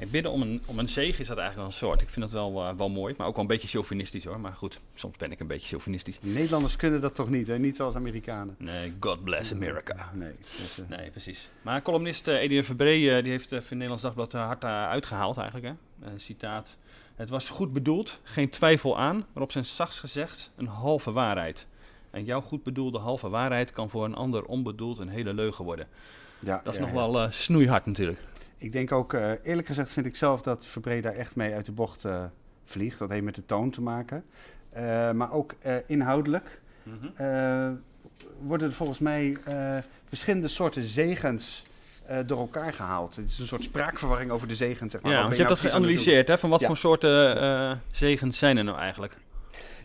Ik 0.00 0.10
bidden 0.10 0.32
om 0.32 0.42
een, 0.42 0.62
om 0.66 0.78
een 0.78 0.88
zegen 0.88 1.20
is 1.20 1.26
dat 1.28 1.36
eigenlijk 1.36 1.56
wel 1.56 1.64
een 1.64 1.88
soort. 1.88 2.02
Ik 2.02 2.08
vind 2.08 2.30
dat 2.30 2.34
wel, 2.34 2.68
uh, 2.68 2.76
wel 2.76 2.88
mooi, 2.88 3.14
maar 3.16 3.26
ook 3.26 3.34
wel 3.34 3.42
een 3.42 3.50
beetje 3.50 3.68
chauvinistisch 3.68 4.24
hoor. 4.24 4.40
Maar 4.40 4.52
goed, 4.52 4.80
soms 4.94 5.16
ben 5.16 5.32
ik 5.32 5.40
een 5.40 5.46
beetje 5.46 5.66
chauvinistisch. 5.68 6.18
Nederlanders 6.22 6.76
kunnen 6.76 7.00
dat 7.00 7.14
toch 7.14 7.28
niet, 7.28 7.46
hè? 7.46 7.58
Niet 7.58 7.76
zoals 7.76 7.94
Amerikanen. 7.94 8.54
Nee, 8.58 8.94
God 9.00 9.24
bless 9.24 9.52
America. 9.52 10.10
Nee, 10.14 10.32
uh... 10.80 10.98
nee 10.98 11.10
precies. 11.10 11.50
Maar 11.62 11.82
columnist 11.82 12.28
uh, 12.28 12.40
Edwin 12.40 12.64
Verbree, 12.64 13.22
die 13.22 13.30
heeft 13.30 13.52
uh, 13.52 13.60
voor 13.60 13.72
Nederlands 13.72 14.02
Dagblad 14.02 14.32
hard 14.32 14.64
uitgehaald 14.64 15.36
eigenlijk. 15.36 15.76
Hè? 16.00 16.18
citaat. 16.18 16.76
Het 17.14 17.28
was 17.28 17.48
goed 17.48 17.72
bedoeld, 17.72 18.20
geen 18.22 18.50
twijfel 18.50 18.98
aan, 18.98 19.26
maar 19.32 19.42
op 19.42 19.52
zijn 19.52 19.64
zachts 19.64 20.00
gezegd 20.00 20.50
een 20.56 20.66
halve 20.66 21.12
waarheid. 21.12 21.66
En 22.10 22.24
jouw 22.24 22.40
goed 22.40 22.62
bedoelde 22.62 22.98
halve 22.98 23.28
waarheid 23.28 23.72
kan 23.72 23.90
voor 23.90 24.04
een 24.04 24.14
ander 24.14 24.44
onbedoeld 24.44 24.98
een 24.98 25.08
hele 25.08 25.34
leugen 25.34 25.64
worden. 25.64 25.86
Ja, 26.44 26.60
dat 26.64 26.74
is 26.74 26.80
nog 26.80 26.90
wel 26.90 27.26
snoeihard 27.30 27.86
natuurlijk. 27.86 28.18
Ik 28.60 28.72
denk 28.72 28.92
ook, 28.92 29.12
uh, 29.12 29.32
eerlijk 29.42 29.66
gezegd 29.66 29.92
vind 29.92 30.06
ik 30.06 30.16
zelf 30.16 30.42
dat 30.42 30.66
Verbree 30.66 31.00
daar 31.00 31.14
echt 31.14 31.36
mee 31.36 31.54
uit 31.54 31.66
de 31.66 31.72
bocht 31.72 32.04
uh, 32.04 32.24
vliegt. 32.64 32.98
Dat 32.98 33.10
heeft 33.10 33.24
met 33.24 33.34
de 33.34 33.46
toon 33.46 33.70
te 33.70 33.82
maken. 33.82 34.24
maar 35.14 35.32
ook 35.32 35.54
inhoudelijk 35.86 36.60
mm 36.82 36.98
-hmm. 37.00 37.82
worden 38.40 38.68
er 38.68 38.74
volgens 38.74 38.98
mij 38.98 39.36
verschillende 40.08 40.48
soorten 40.48 40.82
zegens 40.82 41.64
door 42.26 42.38
elkaar 42.38 42.72
gehaald. 42.72 43.16
Het 43.16 43.30
is 43.30 43.38
een 43.38 43.46
soort 43.46 43.62
spraakverwarring 43.62 44.30
over 44.30 44.48
de 44.48 44.54
zegens. 44.54 44.92
Zeg 44.92 45.00
maar. 45.00 45.12
Ja, 45.12 45.20
want 45.20 45.36
je, 45.36 45.36
hebt 45.36 45.48
nou 45.50 45.62
dat 45.62 45.72
geanalyseerd, 45.72 46.28
hè? 46.28 46.38
Van 46.38 46.50
wat 46.50 46.64
voor 46.64 46.76
soorten 46.76 47.80
zegens 47.92 48.38
zijn 48.38 48.56
er 48.56 48.64
nou 48.64 48.78
eigenlijk? 48.78 49.16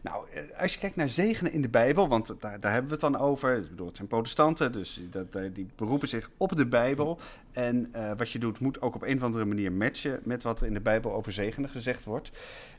Nou, 0.06 0.26
eh, 0.34 0.62
als 0.62 0.74
je 0.74 0.80
kijkt 0.80 0.96
naar 0.96 1.10
zegenen 1.10 1.52
in 1.52 1.62
de 1.62 1.70
Bijbel, 1.70 2.08
want 2.08 2.36
daar, 2.40 2.60
daar 2.60 2.72
hebben 2.72 2.90
we 2.90 2.96
het 2.96 3.14
dan 3.14 3.22
over. 3.22 3.58
Ik 3.58 3.70
bedoel, 3.70 3.88
het 3.88 3.96
zijn 3.96 4.08
protestanten, 4.08 4.72
dus 4.72 5.02
dat, 5.10 5.56
die 5.56 5.68
beroepen 5.76 6.08
zich 6.08 6.30
op 6.38 6.56
de 6.56 6.66
Bijbel. 6.66 7.20
En 7.52 7.88
uh, 7.96 8.12
wat 8.18 8.32
je 8.32 8.40
doet, 8.40 8.60
moet 8.60 8.82
ook 8.82 8.96
op 8.96 9.02
een 9.02 9.18
of 9.18 9.24
andere 9.24 9.46
manier 9.46 9.72
matchen 9.72 10.20
met 10.24 10.44
wat 10.44 10.60
er 10.60 10.68
in 10.68 10.74
de 10.74 10.80
Bijbel 10.80 11.14
over 11.14 11.32
zegenen 11.32 11.70
gezegd 11.70 12.04
wordt. 12.04 12.32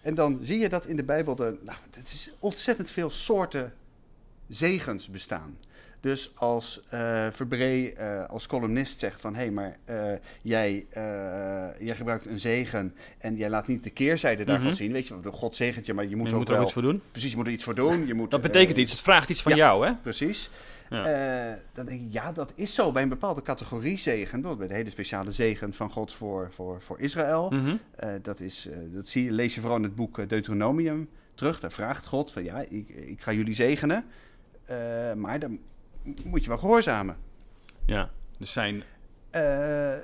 En 0.03 0.15
dan 0.15 0.39
zie 0.43 0.59
je 0.59 0.69
dat 0.69 0.87
in 0.87 0.97
de 0.97 1.05
Bijbel, 1.05 1.35
de, 1.35 1.59
nou, 1.63 1.79
het 1.91 2.13
is 2.13 2.31
ontzettend 2.39 2.91
veel 2.91 3.11
soorten 3.11 3.73
zegens 4.49 5.11
bestaan. 5.11 5.59
Dus 6.01 6.33
als 6.35 6.83
uh, 6.95 7.27
Verbree 7.31 7.95
uh, 7.99 8.25
als 8.25 8.47
columnist 8.47 8.99
zegt 8.99 9.21
van... 9.21 9.35
hé, 9.35 9.41
hey, 9.41 9.51
maar 9.51 9.77
uh, 9.91 10.13
jij, 10.43 10.87
jij 11.79 11.97
gebruikt 11.97 12.27
een 12.27 12.41
zegen 12.41 12.95
en 13.19 13.37
jij 13.37 13.51
laat 13.51 13.67
niet 13.67 13.85
de 13.85 13.91
keerzijde 13.91 14.45
daarvan 14.45 14.67
Mhm. 14.67 14.77
zien. 14.77 14.93
Weet 14.93 15.07
je, 15.07 15.15
God 15.31 15.55
zegent 15.55 15.87
je, 15.87 15.95
maar 15.95 16.07
je 16.07 16.17
moet, 16.17 16.27
Je 16.27 16.33
ook 16.33 16.39
moet 16.39 16.49
er 16.49 16.55
wel... 16.55 16.65
iets 16.65 16.73
voor 16.73 16.83
doen. 16.83 17.03
Precies, 17.11 17.31
je 17.31 17.37
moet 17.37 17.47
er 17.47 17.53
iets 17.53 17.65
voor 17.65 17.75
doen. 17.75 18.07
Je 18.07 18.15
moet, 18.15 18.31
Dat 18.31 18.41
betekent 18.41 18.77
iets, 18.77 18.91
het 18.91 19.01
vraagt 19.01 19.29
iets 19.31 19.43
van 19.43 19.53
ja. 19.53 19.59
jou, 19.59 19.87
hè? 19.87 19.95
Precies. 19.95 20.51
Ja. 20.91 21.05
Eh, 21.05 21.57
dan 21.73 21.87
denk 21.87 22.01
ik, 22.01 22.13
ja, 22.13 22.33
dat 22.33 22.53
is 22.55 22.75
zo 22.75 22.93
bij 22.93 23.03
een 23.03 23.09
bepaalde 23.09 23.43
categorie 23.43 23.99
zegen. 23.99 24.41
Bijvoorbeeld 24.41 24.59
bij 24.59 24.69
de 24.69 24.75
hele 24.75 24.91
speciale 24.91 25.31
zegen 25.31 25.73
van 25.73 25.91
God 25.91 26.13
voor, 26.13 26.49
voor, 26.53 26.81
voor 26.83 27.01
Israël. 27.01 27.51
Mhm. 27.51 27.77
Eh, 27.97 28.11
dat, 28.23 28.41
is, 28.41 28.69
eh, 28.69 28.79
dat 28.93 29.09
zie 29.09 29.25
je, 29.25 29.31
lees 29.33 29.55
je 29.55 29.61
vooral 29.61 29.79
in 29.79 29.85
het 29.85 29.95
boek 29.95 30.19
eh, 30.19 30.29
Deuteronomium 30.29 31.09
terug. 31.35 31.61
Daar 31.61 31.73
vraagt 31.73 32.07
God 32.07 32.33
van, 32.33 32.45
ja, 32.45 32.65
ik, 32.69 32.89
ik 32.89 33.21
ga 33.23 33.33
jullie 33.33 33.55
zegenen. 33.55 34.05
Eh, 34.67 35.13
maar 35.13 35.39
dan 35.39 35.59
moet 36.25 36.43
je 36.43 36.49
wel 36.49 36.59
gehoorzamen. 36.59 37.17
Ja, 37.87 38.11
dus 38.39 38.53
zijn, 38.53 38.83
Eh, 39.31 39.93
en, 39.93 40.03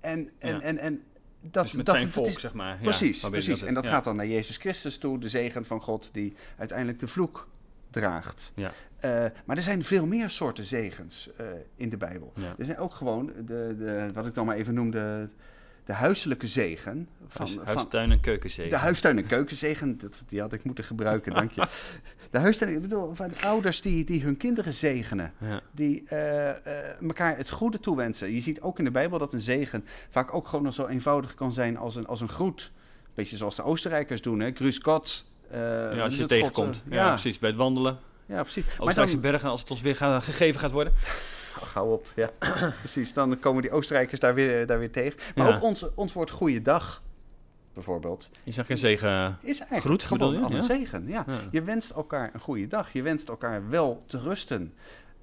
en, 0.00 0.30
Ja. 0.38 0.60
en, 0.60 0.78
en 0.78 1.02
dat, 1.40 1.62
dus 1.64 1.72
met 1.72 1.86
dat, 1.86 1.94
zijn 1.94 2.06
dat 2.06 2.14
volk, 2.14 2.26
is- 2.26 2.40
zeg 2.40 2.54
maar. 2.54 2.74
Ja, 2.76 2.82
Precies, 2.82 3.20
waarbij 3.20 3.40
precies. 3.40 3.58
dat- 3.60 3.68
en 3.68 3.74
dat 3.74 3.84
ja. 3.84 3.90
gaat 3.90 4.04
dan 4.04 4.16
naar 4.16 4.26
Jezus 4.26 4.56
Christus 4.56 4.98
toe, 4.98 5.18
de 5.18 5.28
zegen 5.28 5.64
van 5.64 5.80
God, 5.80 6.08
die 6.12 6.34
uiteindelijk 6.58 6.98
de 6.98 7.08
vloek 7.08 7.48
draagt. 7.90 8.52
Ja. 8.54 8.72
Eh, 8.98 9.10
maar 9.44 9.56
er 9.56 9.62
zijn 9.62 9.84
veel 9.84 10.06
meer 10.06 10.30
soorten 10.30 10.64
zegens 10.64 11.30
eh, 11.36 11.46
in 11.76 11.88
de 11.88 11.96
Bijbel. 11.96 12.32
Ja. 12.36 12.54
Er 12.58 12.64
zijn 12.64 12.78
ook 12.78 12.94
gewoon, 12.94 13.26
de, 13.26 13.74
de, 13.78 14.10
wat 14.14 14.26
ik 14.26 14.34
dan 14.34 14.46
maar 14.46 14.56
even 14.56 14.74
noemde, 14.74 15.28
de 15.88 15.94
huiselijke 15.94 16.46
zegen. 16.46 17.08
Van, 17.28 17.46
Huis, 17.46 17.52
van 17.58 17.66
huistuin 17.66 18.10
en 18.10 18.20
keukenzegen. 18.20 18.70
de 18.70 18.76
huistuin- 18.76 19.18
en 19.18 19.26
keukenzegen, 19.26 19.98
dat, 19.98 20.22
die 20.28 20.40
had 20.40 20.52
ik 20.52 20.64
moeten 20.64 20.84
gebruiken, 20.84 21.34
dank 21.34 21.50
je. 21.52 21.66
De 22.30 22.38
huistuin, 22.38 22.74
ik 22.74 22.80
bedoel, 22.80 23.14
van 23.14 23.30
ouders 23.42 23.80
die, 23.82 24.04
die 24.04 24.22
hun 24.22 24.36
kinderen 24.36 24.72
zegenen 24.72 25.32
Ja. 25.38 25.60
die 25.72 26.08
eh, 26.08 26.48
eh, 26.50 27.02
elkaar 27.02 27.36
het 27.36 27.50
goede 27.50 27.80
toewensen. 27.80 28.32
Je 28.34 28.40
ziet 28.40 28.60
ook 28.60 28.78
in 28.78 28.84
de 28.84 28.90
Bijbel 28.90 29.18
dat 29.18 29.32
een 29.32 29.40
zegen 29.40 29.84
vaak 30.10 30.34
ook 30.34 30.48
gewoon 30.48 30.64
nog 30.64 30.74
zo 30.74 30.86
eenvoudig 30.86 31.34
kan 31.34 31.52
zijn 31.52 31.76
als 31.76 31.96
een, 31.96 32.06
als 32.06 32.20
een 32.20 32.28
groet. 32.28 32.72
Beetje 33.14 33.36
zoals 33.36 33.56
de 33.56 33.62
Oostenrijkers 33.62 34.22
doen, 34.22 34.40
hè? 34.40 34.52
Gott. 34.82 35.24
eh, 35.50 35.58
Ja, 35.60 36.02
als 36.02 36.14
je 36.14 36.20
het 36.20 36.28
tegenkomt. 36.28 36.76
God, 36.76 36.92
ja, 36.92 37.04
ja, 37.04 37.08
precies. 37.08 37.38
Bij 37.38 37.48
het 37.48 37.58
wandelen. 37.58 37.98
ja, 38.26 38.42
precies. 38.42 38.64
Maar 38.64 38.74
Oostenrijkse 38.78 39.20
dan, 39.20 39.30
bergen, 39.30 39.48
als 39.50 39.60
het 39.60 39.70
ons 39.70 39.80
weer 39.80 39.96
gegeven 39.96 40.60
gaat 40.60 40.70
worden. 40.72 40.92
Hou 41.72 41.92
op, 41.92 42.06
ja. 42.16 42.30
precies. 42.78 43.12
Dan 43.12 43.38
komen 43.40 43.62
die 43.62 43.70
Oostenrijkers 43.70 44.20
daar 44.20 44.34
weer, 44.34 44.66
daar 44.66 44.78
weer 44.78 44.90
tegen. 44.92 45.18
Maar 45.34 45.48
Ja. 45.48 45.56
ook 45.56 45.62
ons, 45.62 45.94
ons 45.94 46.12
woord 46.12 46.30
goeiedag, 46.30 47.02
bijvoorbeeld, 47.72 48.30
Je 48.42 48.52
zag 48.52 48.66
geen 48.66 48.78
zegen. 48.78 49.38
is 49.40 49.58
eigenlijk 49.58 49.80
Groet, 49.80 50.02
gewoon 50.04 50.32
je? 50.32 50.38
een 50.38 50.52
Ja? 50.52 50.62
zegen. 50.62 51.08
Ja. 51.08 51.24
Ja. 51.26 51.38
Je 51.50 51.62
wenst 51.62 51.90
elkaar 51.90 52.30
een 52.34 52.40
goede 52.40 52.66
dag. 52.66 52.92
Je 52.92 53.02
wenst 53.02 53.28
elkaar 53.28 53.68
wel 53.68 54.02
te 54.06 54.18
rusten. 54.20 54.74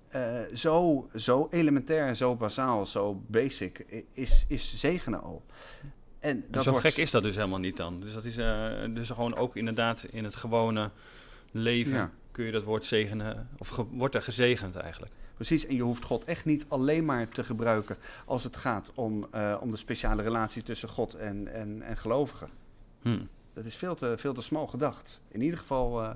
Eh, 0.07 0.39
zo, 0.53 1.07
zo 1.15 1.47
elementair, 1.51 2.15
zo 2.15 2.35
bazaal, 2.35 2.85
zo 2.85 3.21
basic 3.27 3.85
is, 4.13 4.45
is 4.47 4.79
zegenen 4.79 5.21
al. 5.21 5.43
En 6.19 6.29
En 6.29 6.45
dat 6.49 6.63
zo 6.63 6.71
wordt, 6.71 6.85
gek 6.87 6.97
is 6.97 7.11
dat 7.11 7.21
dus 7.23 7.35
helemaal 7.35 7.59
niet 7.59 7.77
dan. 7.77 7.97
Dus 7.97 8.13
dat 8.13 8.23
is 8.25 8.37
eh, 8.37 8.69
dus 8.89 9.09
gewoon 9.09 9.35
ook 9.35 9.55
inderdaad 9.55 10.03
in 10.11 10.23
het 10.23 10.35
gewone 10.35 10.91
leven 11.51 11.93
Ja. 11.97 12.11
kun 12.31 12.45
je 12.45 12.51
dat 12.51 12.63
woord 12.63 12.85
zegenen. 12.85 13.49
Of 13.57 13.83
wordt 13.91 14.15
er 14.15 14.21
gezegend 14.21 14.75
eigenlijk. 14.75 15.11
Precies, 15.35 15.65
en 15.65 15.75
je 15.75 15.81
hoeft 15.81 16.03
God 16.03 16.23
echt 16.23 16.45
niet 16.45 16.65
alleen 16.67 17.05
maar 17.05 17.29
te 17.29 17.43
gebruiken 17.43 17.97
als 18.25 18.43
het 18.43 18.57
gaat 18.57 18.91
om, 18.95 19.27
eh, 19.31 19.57
om 19.59 19.71
de 19.71 19.77
speciale 19.77 20.21
relatie 20.21 20.63
tussen 20.63 20.89
God 20.89 21.13
en, 21.13 21.53
en, 21.53 21.81
en 21.81 21.97
gelovigen. 21.97 22.49
Hm. 23.01 23.19
Dat 23.53 23.65
is 23.65 23.75
veel 23.75 23.95
te, 23.95 24.13
veel 24.17 24.33
te 24.33 24.41
smal 24.41 24.67
gedacht. 24.67 25.21
In 25.27 25.41
ieder 25.41 25.59
geval 25.59 26.01
eh, 26.01 26.09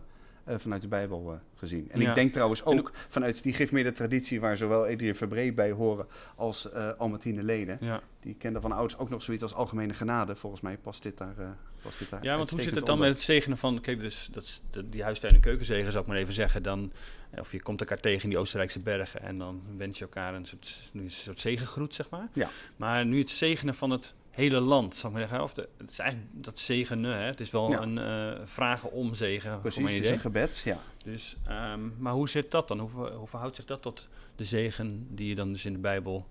vanuit 0.47 0.81
de 0.81 0.87
Bijbel 0.87 1.31
eh, 1.31 1.37
gezien. 1.55 1.87
En 1.91 2.01
Ja. 2.01 2.09
ik 2.09 2.15
denk 2.15 2.33
trouwens 2.33 2.63
En 2.63 2.79
ook 2.79 2.91
vanuit 3.07 3.43
die 3.43 3.53
gifmeerde 3.53 3.91
traditie 3.91 4.39
waar 4.39 4.57
zowel 4.57 4.83
Adrian 4.85 5.15
Verbree 5.15 5.53
bij 5.53 5.71
horen 5.71 6.07
als 6.35 6.71
eh 6.71 6.89
Albertine 6.97 7.43
Leden. 7.43 7.77
Ja. 7.81 8.01
Die 8.19 8.33
kenden 8.35 8.61
van 8.61 8.71
ouds 8.71 8.97
ook 8.97 9.09
nog 9.09 9.21
zoiets 9.23 9.43
als 9.43 9.53
algemene 9.53 9.93
genade. 9.93 10.35
Volgens 10.35 10.61
mij 10.61 10.77
past 10.77 11.03
dit 11.03 11.17
daar, 11.17 11.37
eh 11.37 11.47
past 11.81 11.99
dit 11.99 12.09
daar 12.09 12.23
Ja, 12.23 12.37
want 12.37 12.49
hoe 12.49 12.61
zit 12.61 12.75
het 12.75 12.85
dan 12.85 12.93
onder. 12.93 13.07
met 13.07 13.15
het 13.17 13.25
zegenen 13.25 13.57
van... 13.57 13.81
Kijk, 13.81 13.99
dus, 13.99 14.29
dat 14.31 14.43
is 14.43 14.61
de- 14.71 14.89
die 14.89 15.03
huistuin- 15.03 15.33
en 15.33 15.39
keukenzegen, 15.39 15.91
zou 15.91 16.03
ik 16.03 16.09
maar 16.09 16.17
even 16.19 16.33
zeggen. 16.33 16.63
Dan, 16.63 16.91
eh, 17.31 17.39
of 17.39 17.51
je 17.51 17.61
komt 17.61 17.79
elkaar 17.79 17.99
tegen 17.99 18.23
in 18.23 18.29
die 18.29 18.37
Oostenrijkse 18.37 18.79
bergen... 18.79 19.21
en 19.21 19.37
dan 19.37 19.61
wens 19.77 19.97
je 19.97 20.03
elkaar 20.03 20.33
een 20.33 20.45
soort, 20.45 20.91
een 20.93 21.11
soort 21.11 21.39
zegengroet, 21.39 21.93
zeg 21.93 22.09
maar. 22.09 22.27
Ja. 22.33 22.49
Maar 22.75 23.05
nu 23.05 23.19
het 23.19 23.29
zegenen 23.29 23.75
van 23.75 23.89
het 23.89 24.15
hele 24.31 24.59
land, 24.59 24.95
zal 24.95 25.09
ik 25.09 25.15
maar 25.15 25.27
zeggen. 25.27 25.43
Of 25.43 25.53
de, 25.53 25.69
het 25.77 25.89
is 25.91 25.99
eigenlijk 25.99 26.31
dat 26.43 26.59
zegenen, 26.59 27.17
hè. 27.17 27.23
Het 27.25 27.39
is 27.39 27.51
wel 27.51 27.71
Ja. 27.71 27.81
een 27.81 27.97
eh, 27.97 28.45
vragen 28.45 28.91
om 28.91 29.13
zegen, 29.13 29.61
Precies, 29.61 29.91
het 29.91 30.03
is 30.03 30.09
een 30.09 30.19
gebed. 30.19 30.61
Ja. 30.65 30.77
Dus, 31.03 31.35
ehm, 31.47 31.79
maar 31.97 32.13
hoe 32.13 32.29
zit 32.29 32.51
dat 32.51 32.67
dan? 32.67 32.79
Hoe, 32.79 33.09
hoe 33.09 33.27
verhoudt 33.27 33.55
zich 33.55 33.65
dat 33.65 33.81
tot 33.81 34.07
de 34.35 34.43
zegen 34.43 35.07
die 35.15 35.27
je 35.27 35.35
dan 35.35 35.51
dus 35.51 35.65
in 35.65 35.73
de 35.73 35.79
Bijbel 35.79 36.27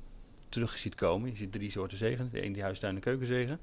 terug 0.48 0.78
ziet 0.78 0.94
komen? 0.94 1.30
Je 1.30 1.36
ziet 1.36 1.52
drie 1.52 1.70
soorten 1.70 1.98
zegen. 1.98 2.28
De 2.32 2.44
een 2.44 2.52
die 2.52 2.62
huistuin- 2.62 2.94
en 2.94 3.00
keukenzegen. 3.00 3.58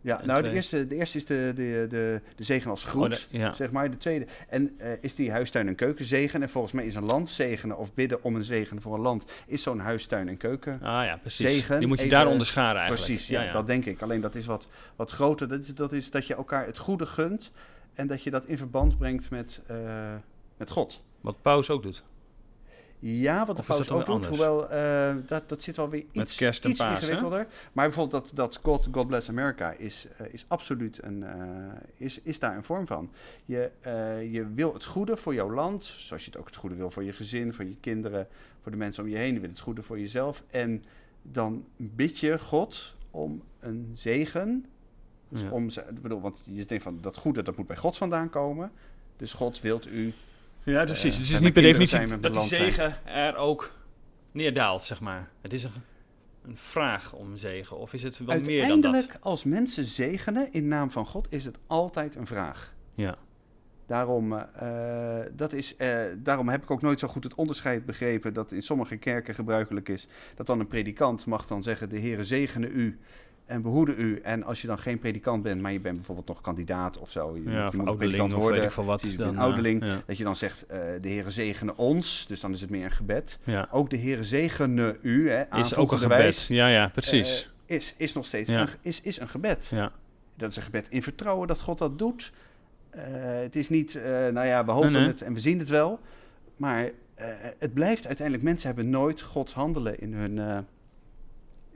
Ja, 0.00 0.20
nou, 0.24 0.42
de 0.42 0.50
eerste, 0.50 0.86
de 0.86 0.94
eerste 0.94 1.16
is 1.18 1.24
de, 1.24 1.52
de, 1.54 1.86
de, 1.88 2.20
de 2.36 2.44
zegen 2.44 2.70
als 2.70 2.84
groet, 2.84 3.02
Oh, 3.04 3.10
de- 3.30 3.38
ja. 3.38 3.52
zeg 3.52 3.70
maar. 3.70 3.90
De 3.90 3.96
tweede 3.96 4.26
en, 4.48 4.74
eh, 4.78 4.90
is 5.00 5.14
die 5.14 5.30
huistuin- 5.30 5.68
en 5.68 5.74
keukenzegen. 5.74 6.42
En 6.42 6.50
volgens 6.50 6.72
mij 6.72 6.86
is 6.86 6.94
een 6.94 7.04
land 7.04 7.28
zegenen 7.28 7.76
of 7.78 7.94
bidden 7.94 8.22
om 8.22 8.34
een 8.36 8.44
zegen 8.44 8.82
voor 8.82 8.94
een 8.94 9.00
land... 9.00 9.26
is 9.46 9.62
zo'n 9.62 9.78
huistuin- 9.78 10.28
en 10.28 10.36
keuken. 10.36 10.72
Ah 10.82 11.04
ja, 11.04 11.16
precies. 11.16 11.46
Zegen, 11.50 11.78
die 11.78 11.88
moet 11.88 11.98
je 11.98 12.04
even- 12.04 12.16
daar 12.18 12.26
onderscharen 12.26 12.80
eigenlijk. 12.80 13.06
Precies, 13.06 13.28
ja, 13.28 13.52
dat 13.52 13.66
denk 13.66 13.84
ik. 13.84 14.02
Alleen 14.02 14.20
dat 14.20 14.34
is 14.34 14.46
wat, 14.46 14.68
wat 14.96 15.10
groter. 15.10 15.48
Dat 15.48 15.60
is, 15.60 15.74
dat 15.74 15.92
is 15.92 16.10
dat 16.10 16.26
je 16.26 16.34
elkaar 16.34 16.66
het 16.66 16.78
goede 16.78 17.06
gunt... 17.06 17.52
en 17.94 18.06
dat 18.06 18.22
je 18.22 18.30
dat 18.30 18.46
in 18.46 18.58
verband 18.58 18.98
brengt 18.98 19.30
met, 19.30 19.62
eh, 19.66 19.76
met 20.56 20.70
God. 20.70 21.02
Wat 21.20 21.42
Paus 21.42 21.70
ook 21.70 21.82
doet. 21.82 22.04
Ja, 23.08 23.46
wat 23.46 23.56
de 23.56 23.62
paus 23.62 23.86
dan 23.86 23.98
ook 23.98 24.06
doet, 24.06 24.26
hoewel 24.26 24.70
eh, 24.70 25.14
dat, 25.26 25.48
dat 25.48 25.62
zit 25.62 25.76
wel 25.76 25.88
weer 25.88 26.04
Met 26.12 26.24
iets, 26.26 26.36
kerst 26.36 26.64
en 26.64 26.70
iets 26.70 26.78
Pasen? 26.78 26.96
ingewikkelder. 26.96 27.46
Maar 27.72 27.84
bijvoorbeeld 27.86 28.22
dat, 28.22 28.36
dat 28.36 28.60
God, 28.62 28.88
God 28.92 29.06
Bless 29.06 29.28
America 29.28 29.72
is, 29.72 30.06
eh, 30.16 30.26
is 30.32 30.44
absoluut 30.48 31.02
een, 31.02 31.22
eh, 31.22 31.36
is, 31.96 32.20
is 32.22 32.38
daar 32.38 32.56
een 32.56 32.64
vorm 32.64 32.86
van. 32.86 33.10
Je, 33.44 33.70
je 34.30 34.46
wil 34.54 34.72
het 34.72 34.84
goede 34.84 35.16
voor 35.16 35.34
jouw 35.34 35.50
land, 35.50 35.82
zoals 35.84 36.24
je 36.24 36.30
het 36.30 36.38
ook 36.40 36.46
het 36.46 36.56
goede 36.56 36.74
wil 36.74 36.90
voor 36.90 37.04
je 37.04 37.12
gezin, 37.12 37.54
voor 37.54 37.64
je 37.64 37.76
kinderen, 37.80 38.28
voor 38.60 38.70
de 38.70 38.78
mensen 38.78 39.02
om 39.04 39.08
je 39.08 39.16
heen. 39.16 39.34
Je 39.34 39.40
wil 39.40 39.50
het 39.50 39.60
goede 39.60 39.82
voor 39.82 39.98
jezelf. 39.98 40.42
En 40.50 40.82
dan 41.22 41.64
bid 41.76 42.18
je 42.18 42.38
God 42.38 42.92
om 43.10 43.42
een 43.60 43.90
zegen. 43.94 44.66
Dus 45.28 45.42
Ja. 45.42 45.50
om, 45.50 45.68
bedoel, 46.02 46.20
want 46.20 46.42
je 46.44 46.64
denkt 46.64 46.84
van 46.84 46.98
dat 47.00 47.16
goede, 47.16 47.42
dat 47.42 47.56
moet 47.56 47.66
bij 47.66 47.76
God 47.76 47.96
vandaan 47.96 48.30
komen. 48.30 48.72
Dus 49.16 49.32
God 49.32 49.60
wilt 49.60 49.86
u 49.88 50.12
Ja, 50.72 50.84
precies. 50.84 51.16
Dus 51.16 51.26
het 51.26 51.36
is 51.36 51.42
niet 51.42 51.52
per 51.52 51.62
definitie 51.62 52.20
dat 52.20 52.32
die 52.32 52.42
zegen 52.42 53.06
er 53.06 53.36
ook 53.36 53.74
neerdaalt, 54.32 54.82
zeg 54.82 55.00
maar. 55.00 55.30
Het 55.40 55.52
is 55.52 55.64
een, 55.64 55.70
een 56.42 56.56
vraag 56.56 57.12
om 57.12 57.36
zegen. 57.36 57.78
Of 57.78 57.92
is 57.92 58.02
het 58.02 58.18
wel 58.18 58.26
meer 58.26 58.60
dan 58.60 58.70
Uiteindelijk, 58.70 59.12
dat? 59.12 59.22
als 59.22 59.44
mensen 59.44 59.84
zegenen 59.84 60.52
in 60.52 60.68
naam 60.68 60.90
van 60.90 61.06
God, 61.06 61.26
is 61.30 61.44
het 61.44 61.58
altijd 61.66 62.14
een 62.14 62.26
vraag. 62.26 62.74
Ja. 62.94 63.16
Daarom, 63.86 64.32
eh, 64.32 65.18
dat 65.32 65.52
is, 65.52 65.76
eh, 65.76 65.98
daarom 66.16 66.48
heb 66.48 66.62
ik 66.62 66.70
ook 66.70 66.82
nooit 66.82 66.98
zo 66.98 67.08
goed 67.08 67.24
het 67.24 67.34
onderscheid 67.34 67.86
begrepen 67.86 68.32
dat 68.32 68.52
in 68.52 68.62
sommige 68.62 68.96
kerken 68.96 69.34
gebruikelijk 69.34 69.88
is. 69.88 70.08
Dat 70.34 70.46
dan 70.46 70.60
een 70.60 70.66
predikant 70.66 71.26
mag 71.26 71.46
dan 71.46 71.62
zeggen, 71.62 71.88
de 71.88 72.00
Heere 72.00 72.24
zegene 72.24 72.68
u 72.68 72.98
en 73.46 73.62
behoede 73.62 73.94
u. 73.96 74.18
En 74.20 74.44
als 74.44 74.60
je 74.60 74.66
dan 74.66 74.78
geen 74.78 74.98
predikant 74.98 75.42
bent, 75.42 75.60
maar 75.60 75.72
je 75.72 75.80
bent 75.80 75.94
bijvoorbeeld 75.96 76.28
nog 76.28 76.40
kandidaat 76.40 76.98
of 76.98 77.10
zo. 77.10 77.36
Je, 77.36 77.50
Ja, 77.50 77.68
je 77.72 77.76
moet 77.76 77.96
predikant 77.96 78.32
worden. 78.32 78.60
weet 78.60 78.70
ik 78.70 78.76
wat. 78.76 79.00
precies, 79.00 79.16
Dan, 79.18 79.28
een 79.28 79.38
ouderling. 79.38 79.84
ja. 79.84 79.96
Dat 80.06 80.16
je 80.16 80.24
dan 80.24 80.36
zegt, 80.36 80.66
eh, 80.66 80.78
de 81.00 81.08
Heere 81.08 81.30
zegene 81.30 81.76
ons. 81.76 82.26
Dus 82.28 82.40
dan 82.40 82.52
is 82.52 82.60
het 82.60 82.70
meer 82.70 82.84
een 82.84 82.90
gebed. 82.90 83.38
ja. 83.44 83.68
Ook 83.70 83.90
de 83.90 83.98
Heere 83.98 84.24
zegene 84.24 84.98
u. 85.02 85.30
Hè, 85.30 85.58
Is 85.58 85.74
ook 85.74 85.92
een 85.92 85.98
gebed. 85.98 86.16
wijs, 86.18 86.46
Ja, 86.46 86.68
ja, 86.68 86.88
precies. 86.88 87.52
eh, 87.66 87.76
is, 87.76 87.94
is 87.96 88.12
nog 88.14 88.24
steeds 88.24 88.50
een, 88.50 88.66
is, 88.80 89.00
is 89.00 89.20
een 89.20 89.28
gebed. 89.28 89.68
ja. 89.70 89.92
Dat 90.36 90.50
is 90.50 90.56
een 90.56 90.62
gebed 90.62 90.88
in 90.88 91.02
vertrouwen 91.02 91.48
dat 91.48 91.60
God 91.60 91.78
dat 91.78 91.98
doet. 91.98 92.32
Eh, 92.90 93.02
het 93.24 93.56
is 93.56 93.68
niet, 93.68 93.98
nou 94.32 94.46
ja, 94.46 94.64
we 94.64 94.70
hopen 94.70 94.92
Nee, 94.92 95.00
nee. 95.00 95.10
het 95.10 95.22
en 95.22 95.34
we 95.34 95.40
zien 95.40 95.58
het 95.58 95.68
wel. 95.68 96.00
Maar 96.56 96.90
het 97.58 97.74
blijft 97.74 98.06
uiteindelijk, 98.06 98.46
mensen 98.46 98.66
hebben 98.66 98.90
nooit 98.90 99.20
Gods 99.22 99.52
handelen 99.52 99.98
in 99.98 100.12
hun... 100.12 100.66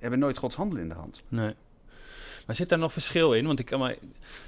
hebben 0.00 0.18
nooit 0.18 0.38
Gods 0.38 0.54
handelen 0.56 0.82
in 0.82 0.88
de 0.88 0.94
hand. 0.94 1.22
Nee. 1.28 1.54
Maar 2.46 2.56
zit 2.58 2.68
daar 2.68 2.78
nog 2.78 2.92
verschil 2.92 3.32
in? 3.34 3.46
Want 3.46 3.58
ik 3.58 3.66
kan 3.66 3.78
maar 3.78 3.94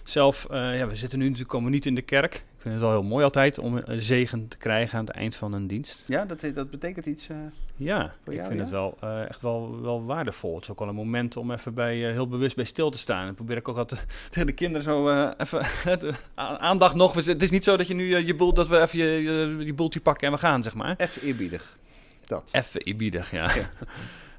zelf, 0.04 0.46
eh, 0.50 0.78
ja, 0.78 0.86
we 0.86 0.96
zitten 0.96 1.18
nu 1.18 1.24
natuurlijk 1.24 1.50
komen 1.50 1.70
niet 1.70 1.86
in 1.86 1.94
de 1.94 2.02
kerk. 2.02 2.34
Ik 2.34 2.42
vind 2.58 2.74
het 2.74 2.82
wel 2.82 2.90
heel 2.92 3.02
mooi 3.02 3.24
altijd 3.24 3.58
om 3.58 3.80
een 3.84 4.02
zegen 4.02 4.48
te 4.48 4.56
krijgen 4.56 4.98
aan 4.98 5.04
het 5.04 5.14
eind 5.14 5.36
van 5.36 5.52
een 5.52 5.66
dienst. 5.66 6.02
Ja, 6.06 6.24
dat, 6.24 6.46
dat 6.54 6.70
betekent 6.70 7.06
iets... 7.06 7.28
eh, 7.28 7.36
Ja, 7.76 8.14
Voor 8.24 8.32
ik 8.32 8.38
jou, 8.38 8.46
vind 8.52 8.58
ja? 8.58 8.64
het 8.64 8.70
wel 8.70 8.96
eh, 9.00 9.28
echt 9.28 9.40
wel, 9.40 9.80
wel 9.82 10.04
waardevol. 10.04 10.54
Het 10.54 10.62
is 10.64 10.70
ook 10.70 10.78
wel 10.78 10.88
een 10.88 10.94
moment 10.94 11.36
om 11.36 11.50
even 11.52 11.74
bij, 11.74 11.96
heel 11.96 12.28
bewust 12.28 12.56
bij 12.56 12.64
stil 12.64 12.90
te 12.90 12.98
staan. 12.98 13.26
En 13.26 13.34
probeer 13.34 13.56
ik 13.56 13.68
ook 13.68 13.76
altijd 13.76 14.06
tegen 14.30 14.46
de 14.46 14.52
kinderen 14.54 14.82
zo 14.82 15.28
even 15.36 15.66
aandacht 16.60 16.94
nog. 16.94 17.14
Het 17.26 17.42
is 17.42 17.50
niet 17.50 17.64
zo 17.64 17.76
dat 17.76 17.88
je 17.88 17.94
nu 17.94 18.16
je 18.26 18.34
boel, 18.34 18.54
dat 18.54 18.68
we 18.68 18.80
even 18.80 18.98
je, 18.98 19.22
je, 19.22 19.64
je 19.64 19.74
boeltje 19.74 20.00
pakken 20.00 20.26
en 20.26 20.32
we 20.32 20.38
gaan, 20.38 20.62
zeg 20.62 20.74
maar. 20.74 20.94
even 20.98 21.22
eerbiedig. 21.22 21.76
Dat. 22.26 22.48
Even 22.52 22.80
eerbiedig, 22.80 23.30
ja. 23.30 23.50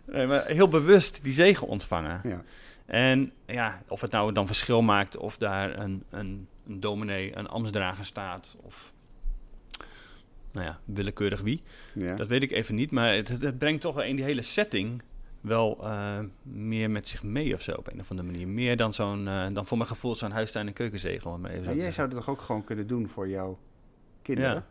Nee, 0.06 0.28
maar 0.28 0.46
heel 0.46 0.68
bewust 0.68 1.24
die 1.24 1.34
zegen 1.34 1.68
ontvangen. 1.68 2.22
Ja. 2.24 2.44
En 2.86 3.32
ja, 3.46 3.82
of 3.88 4.02
het 4.02 4.12
nou 4.12 4.32
dan 4.32 4.48
verschil 4.48 4.82
maakt 4.82 5.18
of 5.18 5.38
daar 5.38 5.80
een, 5.80 6.04
een, 6.10 6.48
een 6.68 6.80
dominee, 6.80 7.38
een 7.38 7.48
ambtsdrager 7.48 8.06
staat 8.06 8.58
of 8.62 8.94
nou 10.52 10.66
ja, 10.66 10.80
willekeurig 10.86 11.42
wie. 11.42 11.62
Ja. 11.94 12.16
Dat 12.16 12.28
weet 12.28 12.44
ik 12.44 12.52
even 12.52 12.76
niet, 12.76 12.92
maar 12.92 13.14
het, 13.14 13.28
het 13.28 13.58
brengt 13.58 13.82
toch 13.82 13.96
wel 13.96 14.04
in 14.04 14.16
die 14.16 14.26
hele 14.26 14.42
setting 14.42 15.02
wel 15.42 15.78
eh, 15.84 16.20
meer 16.44 16.92
met 16.92 17.08
zich 17.08 17.24
mee 17.24 17.54
of 17.54 17.62
zo 17.62 17.72
op 17.72 17.92
een 17.92 18.00
of 18.00 18.10
andere 18.10 18.32
manier. 18.32 18.48
Meer 18.48 18.78
dan 18.78 18.94
zo'n, 18.94 19.28
eh, 19.28 19.48
dan 19.54 19.66
voor 19.66 19.78
mijn 19.78 19.90
gevoel 19.90 20.16
zo'n 20.16 20.32
huistuin- 20.32 20.68
en 20.68 20.74
keukenzegel. 20.74 21.38
maar 21.38 21.52
even 21.52 21.78
jij 21.78 21.92
zou 21.92 22.10
dat 22.10 22.18
toch 22.18 22.30
ook 22.30 22.42
gewoon 22.42 22.64
kunnen 22.64 22.88
doen 22.88 23.10
voor 23.10 23.28
jouw 23.28 23.60
kinderen? 24.22 24.54
Ja. 24.54 24.66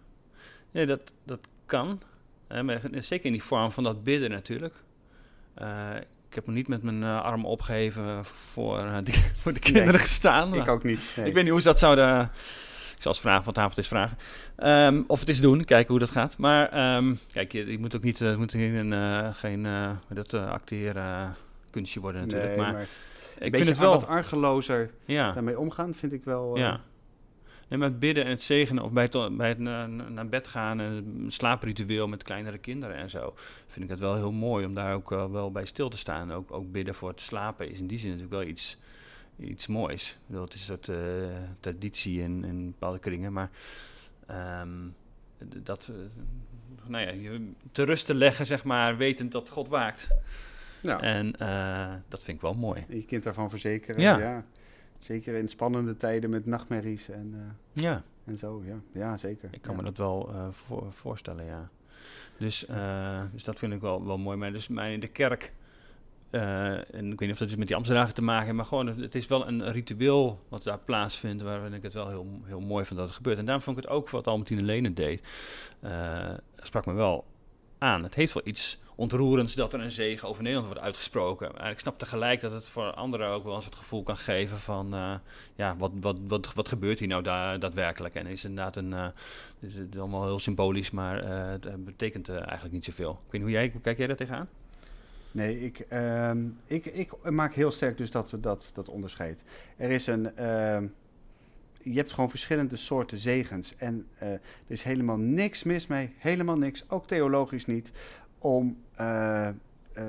Nee, 0.70 0.86
dat, 0.86 1.12
dat 1.24 1.48
kan. 1.66 2.00
Eh, 2.46 2.62
maar 2.62 2.80
zeker 2.90 3.26
in 3.26 3.32
die 3.32 3.42
vorm 3.42 3.72
van 3.72 3.84
dat 3.84 4.02
bidden 4.02 4.30
natuurlijk. 4.30 4.74
Eh, 5.54 5.66
ik 6.32 6.38
heb 6.38 6.46
nog 6.46 6.56
niet 6.56 6.68
met 6.68 6.82
mijn 6.82 7.02
eh, 7.02 7.20
arm 7.20 7.44
opgeheven 7.44 8.24
voor, 8.24 8.78
eh, 8.78 8.96
die, 9.04 9.14
voor 9.42 9.52
de 9.52 9.60
kinderen 9.60 10.00
gestaan. 10.00 10.54
Ik 10.54 10.68
ook 10.68 10.84
niet. 10.84 11.12
nee. 11.16 11.26
ik 11.26 11.34
weet 11.34 11.42
niet 11.42 11.52
hoe 11.52 11.60
ze 11.60 11.68
dat 11.68 11.78
zouden... 11.78 12.30
Ik 12.94 13.08
zal 13.08 13.12
eens 13.12 13.20
vragen, 13.20 13.44
vanavond 13.44 13.76
eens 13.76 13.88
vragen. 13.88 14.18
Ehm, 14.56 15.02
of 15.06 15.20
het 15.20 15.28
is 15.28 15.40
doen, 15.40 15.64
kijken 15.64 15.90
hoe 15.90 15.98
dat 15.98 16.10
gaat. 16.10 16.36
Maar 16.38 16.68
ehm, 16.68 17.14
kijk, 17.32 17.52
je, 17.52 17.70
je 17.70 17.78
moet 17.78 17.96
ook 17.96 18.02
niet, 18.02 18.18
het 18.18 18.38
moet 18.38 18.50
geen, 18.50 18.74
een, 18.74 18.92
eh, 18.92 19.34
geen 19.34 19.66
dat 20.08 20.32
uh, 20.32 20.50
acteren 20.50 21.34
kunstje 21.70 22.00
worden 22.00 22.20
natuurlijk. 22.20 22.50
Nee, 22.50 22.60
maar, 22.60 22.72
maar 22.72 22.86
ik 23.38 23.56
vind 23.56 23.68
het 23.68 23.78
wel 23.78 23.90
wat 23.90 24.06
argelozer 24.06 24.90
Ja, 25.04 25.32
daarmee 25.32 25.58
omgaan, 25.58 25.94
vind 25.94 26.12
ik 26.12 26.24
wel... 26.24 26.58
ja. 26.58 26.80
Maar 27.78 27.88
het 27.88 27.98
bidden 27.98 28.24
en 28.24 28.30
het 28.30 28.42
zegenen 28.42 28.84
of 28.84 28.92
bij 28.92 29.02
het, 29.02 29.36
bij 29.36 29.48
het 29.48 29.58
naar 29.58 30.28
bed 30.28 30.48
gaan 30.48 30.80
en 30.80 30.92
een 30.92 31.32
slaapritueel 31.32 32.08
met 32.08 32.22
kleinere 32.22 32.58
kinderen 32.58 32.96
en 32.96 33.10
zo, 33.10 33.34
vind 33.66 33.84
ik 33.84 33.90
het 33.90 34.00
wel 34.00 34.14
heel 34.14 34.32
mooi 34.32 34.66
om 34.66 34.74
daar 34.74 34.94
ook 34.94 35.12
eh, 35.12 35.30
wel 35.30 35.52
bij 35.52 35.64
stil 35.64 35.88
te 35.88 35.96
staan. 35.96 36.32
Ook, 36.32 36.52
ook 36.52 36.72
bidden 36.72 36.94
voor 36.94 37.08
het 37.08 37.20
slapen 37.20 37.70
is 37.70 37.80
in 37.80 37.86
die 37.86 37.98
zin 37.98 38.10
natuurlijk 38.10 38.36
wel 38.40 38.50
iets, 38.50 38.76
iets 39.40 39.66
moois. 39.66 40.10
Ik 40.10 40.18
bedoel, 40.26 40.44
het 40.44 40.54
is 40.54 40.60
een 40.60 40.66
soort 40.66 40.88
eh, 40.88 40.96
traditie 41.60 42.20
in, 42.20 42.44
in 42.44 42.66
bepaalde 42.66 42.98
kringen, 42.98 43.32
maar 43.32 43.50
ehm, 44.26 44.78
dat, 45.38 45.90
eh, 45.92 46.00
nou 46.86 47.06
ja, 47.06 47.10
je 47.10 47.50
te 47.72 47.84
rust 47.84 48.06
te 48.06 48.14
leggen, 48.14 48.46
zeg 48.46 48.64
maar, 48.64 48.96
wetend 48.96 49.32
dat 49.32 49.50
God 49.50 49.68
waakt. 49.68 50.10
En 50.82 51.34
dat 52.08 52.22
vind 52.22 52.36
ik 52.36 52.40
wel 52.40 52.54
mooi. 52.54 52.84
Je 52.88 53.04
kind 53.04 53.24
daarvan 53.24 53.50
verzekeren. 53.50 54.00
Ja. 54.00 54.18
Ja. 54.18 54.44
Zeker 55.02 55.34
in 55.34 55.48
spannende 55.48 55.96
tijden 55.96 56.30
met 56.30 56.46
nachtmerries 56.46 57.08
en, 57.08 57.34
eh, 57.34 57.82
Ja. 57.82 58.02
en 58.24 58.38
zo. 58.38 58.62
Ja, 58.66 58.80
ja 58.92 59.16
zeker. 59.16 59.48
Ik 59.52 59.62
kan 59.62 59.74
ja. 59.74 59.80
me 59.80 59.86
dat 59.86 59.98
wel 59.98 60.28
eh, 60.32 60.48
voor, 60.50 60.92
voorstellen, 60.92 61.44
ja. 61.44 61.70
Dus, 62.38 62.66
eh, 62.66 63.22
dus 63.32 63.44
dat 63.44 63.58
vind 63.58 63.72
ik 63.72 63.80
wel, 63.80 64.06
wel 64.06 64.18
mooi. 64.18 64.36
Maar 64.36 64.52
dus 64.52 64.68
mij 64.68 64.92
in 64.92 65.00
de 65.00 65.08
kerk, 65.08 65.52
en 66.30 67.12
ik 67.12 67.18
weet 67.18 67.20
niet 67.20 67.30
of 67.30 67.38
dat 67.38 67.48
dus 67.48 67.56
met 67.56 67.66
die 67.66 67.76
Amsterdam 67.76 68.12
te 68.12 68.22
maken 68.22 68.44
heeft, 68.44 68.56
maar 68.56 68.64
gewoon, 68.64 68.86
het, 68.86 69.14
is 69.14 69.26
wel 69.26 69.48
een 69.48 69.72
ritueel 69.72 70.44
wat 70.48 70.62
daar 70.62 70.78
plaatsvindt, 70.78 71.42
waarin 71.42 71.72
ik 71.72 71.82
het 71.82 71.94
wel 71.94 72.08
heel, 72.08 72.40
heel 72.44 72.60
mooi 72.60 72.84
vind 72.84 72.98
dat 72.98 73.08
het 73.08 73.16
gebeurt. 73.16 73.38
En 73.38 73.44
daarom 73.44 73.64
vond 73.64 73.76
ik 73.76 73.82
het 73.82 73.92
ook 73.92 74.10
wat 74.10 74.26
Albertine 74.26 74.62
Lene 74.62 74.92
deed, 74.92 75.28
sprak 76.56 76.86
me 76.86 76.92
wel 76.92 77.24
aan. 77.78 78.02
Het 78.02 78.14
heeft 78.14 78.32
wel 78.32 78.46
iets 78.46 78.78
ontroerends 79.02 79.54
dat 79.54 79.72
er 79.72 79.80
een 79.80 79.90
zegen 79.90 80.28
over 80.28 80.42
Nederland 80.42 80.68
wordt 80.70 80.84
uitgesproken. 80.84 81.50
Maar 81.56 81.70
ik 81.70 81.78
snap 81.78 81.98
tegelijk 81.98 82.40
dat 82.40 82.52
het 82.52 82.68
voor 82.68 82.92
anderen 82.92 83.28
ook 83.28 83.44
wel 83.44 83.54
eens 83.54 83.64
het 83.64 83.74
gevoel 83.74 84.02
kan 84.02 84.16
geven 84.16 84.58
van... 84.58 84.94
eh, 84.94 85.14
ja, 85.54 85.76
wat, 85.76 85.90
wat, 86.00 86.18
wat, 86.26 86.54
wat 86.54 86.68
gebeurt 86.68 86.98
hier 86.98 87.08
nou 87.08 87.22
da 87.22 87.58
daadwerkelijk? 87.58 88.14
En 88.14 88.26
is 88.26 88.44
inderdaad 88.44 88.76
een... 88.76 88.92
het 88.92 89.12
is 89.60 89.74
het 89.74 89.98
allemaal 89.98 90.24
heel 90.24 90.38
symbolisch, 90.38 90.90
maar 90.90 91.18
eh, 91.18 91.50
het 91.50 91.84
betekent 91.84 92.28
eigenlijk 92.28 92.72
niet 92.72 92.84
zoveel. 92.84 93.10
Ik 93.10 93.18
weet 93.18 93.32
niet 93.32 93.42
hoe, 93.42 93.50
jij, 93.50 93.70
hoe 93.72 93.80
kijk 93.80 93.98
jij 93.98 94.06
daar 94.06 94.16
tegenaan? 94.16 94.48
Nee, 95.30 95.60
ik, 95.60 95.78
ehm, 95.78 96.48
ik, 96.66 96.86
ik 96.86 97.30
maak 97.30 97.54
heel 97.54 97.70
sterk 97.70 97.96
dus 97.96 98.10
dat, 98.10 98.36
dat, 98.40 98.70
dat 98.74 98.88
onderscheid. 98.88 99.44
Er 99.76 99.90
is 99.90 100.06
een... 100.06 100.36
ehm, 100.36 100.86
je 101.84 101.96
hebt 101.96 102.12
gewoon 102.12 102.30
verschillende 102.30 102.76
soorten 102.76 103.18
zegens. 103.18 103.76
En 103.76 104.06
er 104.18 104.40
is 104.66 104.82
helemaal 104.82 105.16
niks 105.16 105.62
mis 105.62 105.86
mee. 105.86 106.14
Helemaal 106.18 106.56
niks. 106.56 106.84
Ook 106.88 107.06
theologisch 107.06 107.66
niet. 107.66 107.92
Om 108.42 108.82
eh, 108.94 109.48
eh, 109.48 109.54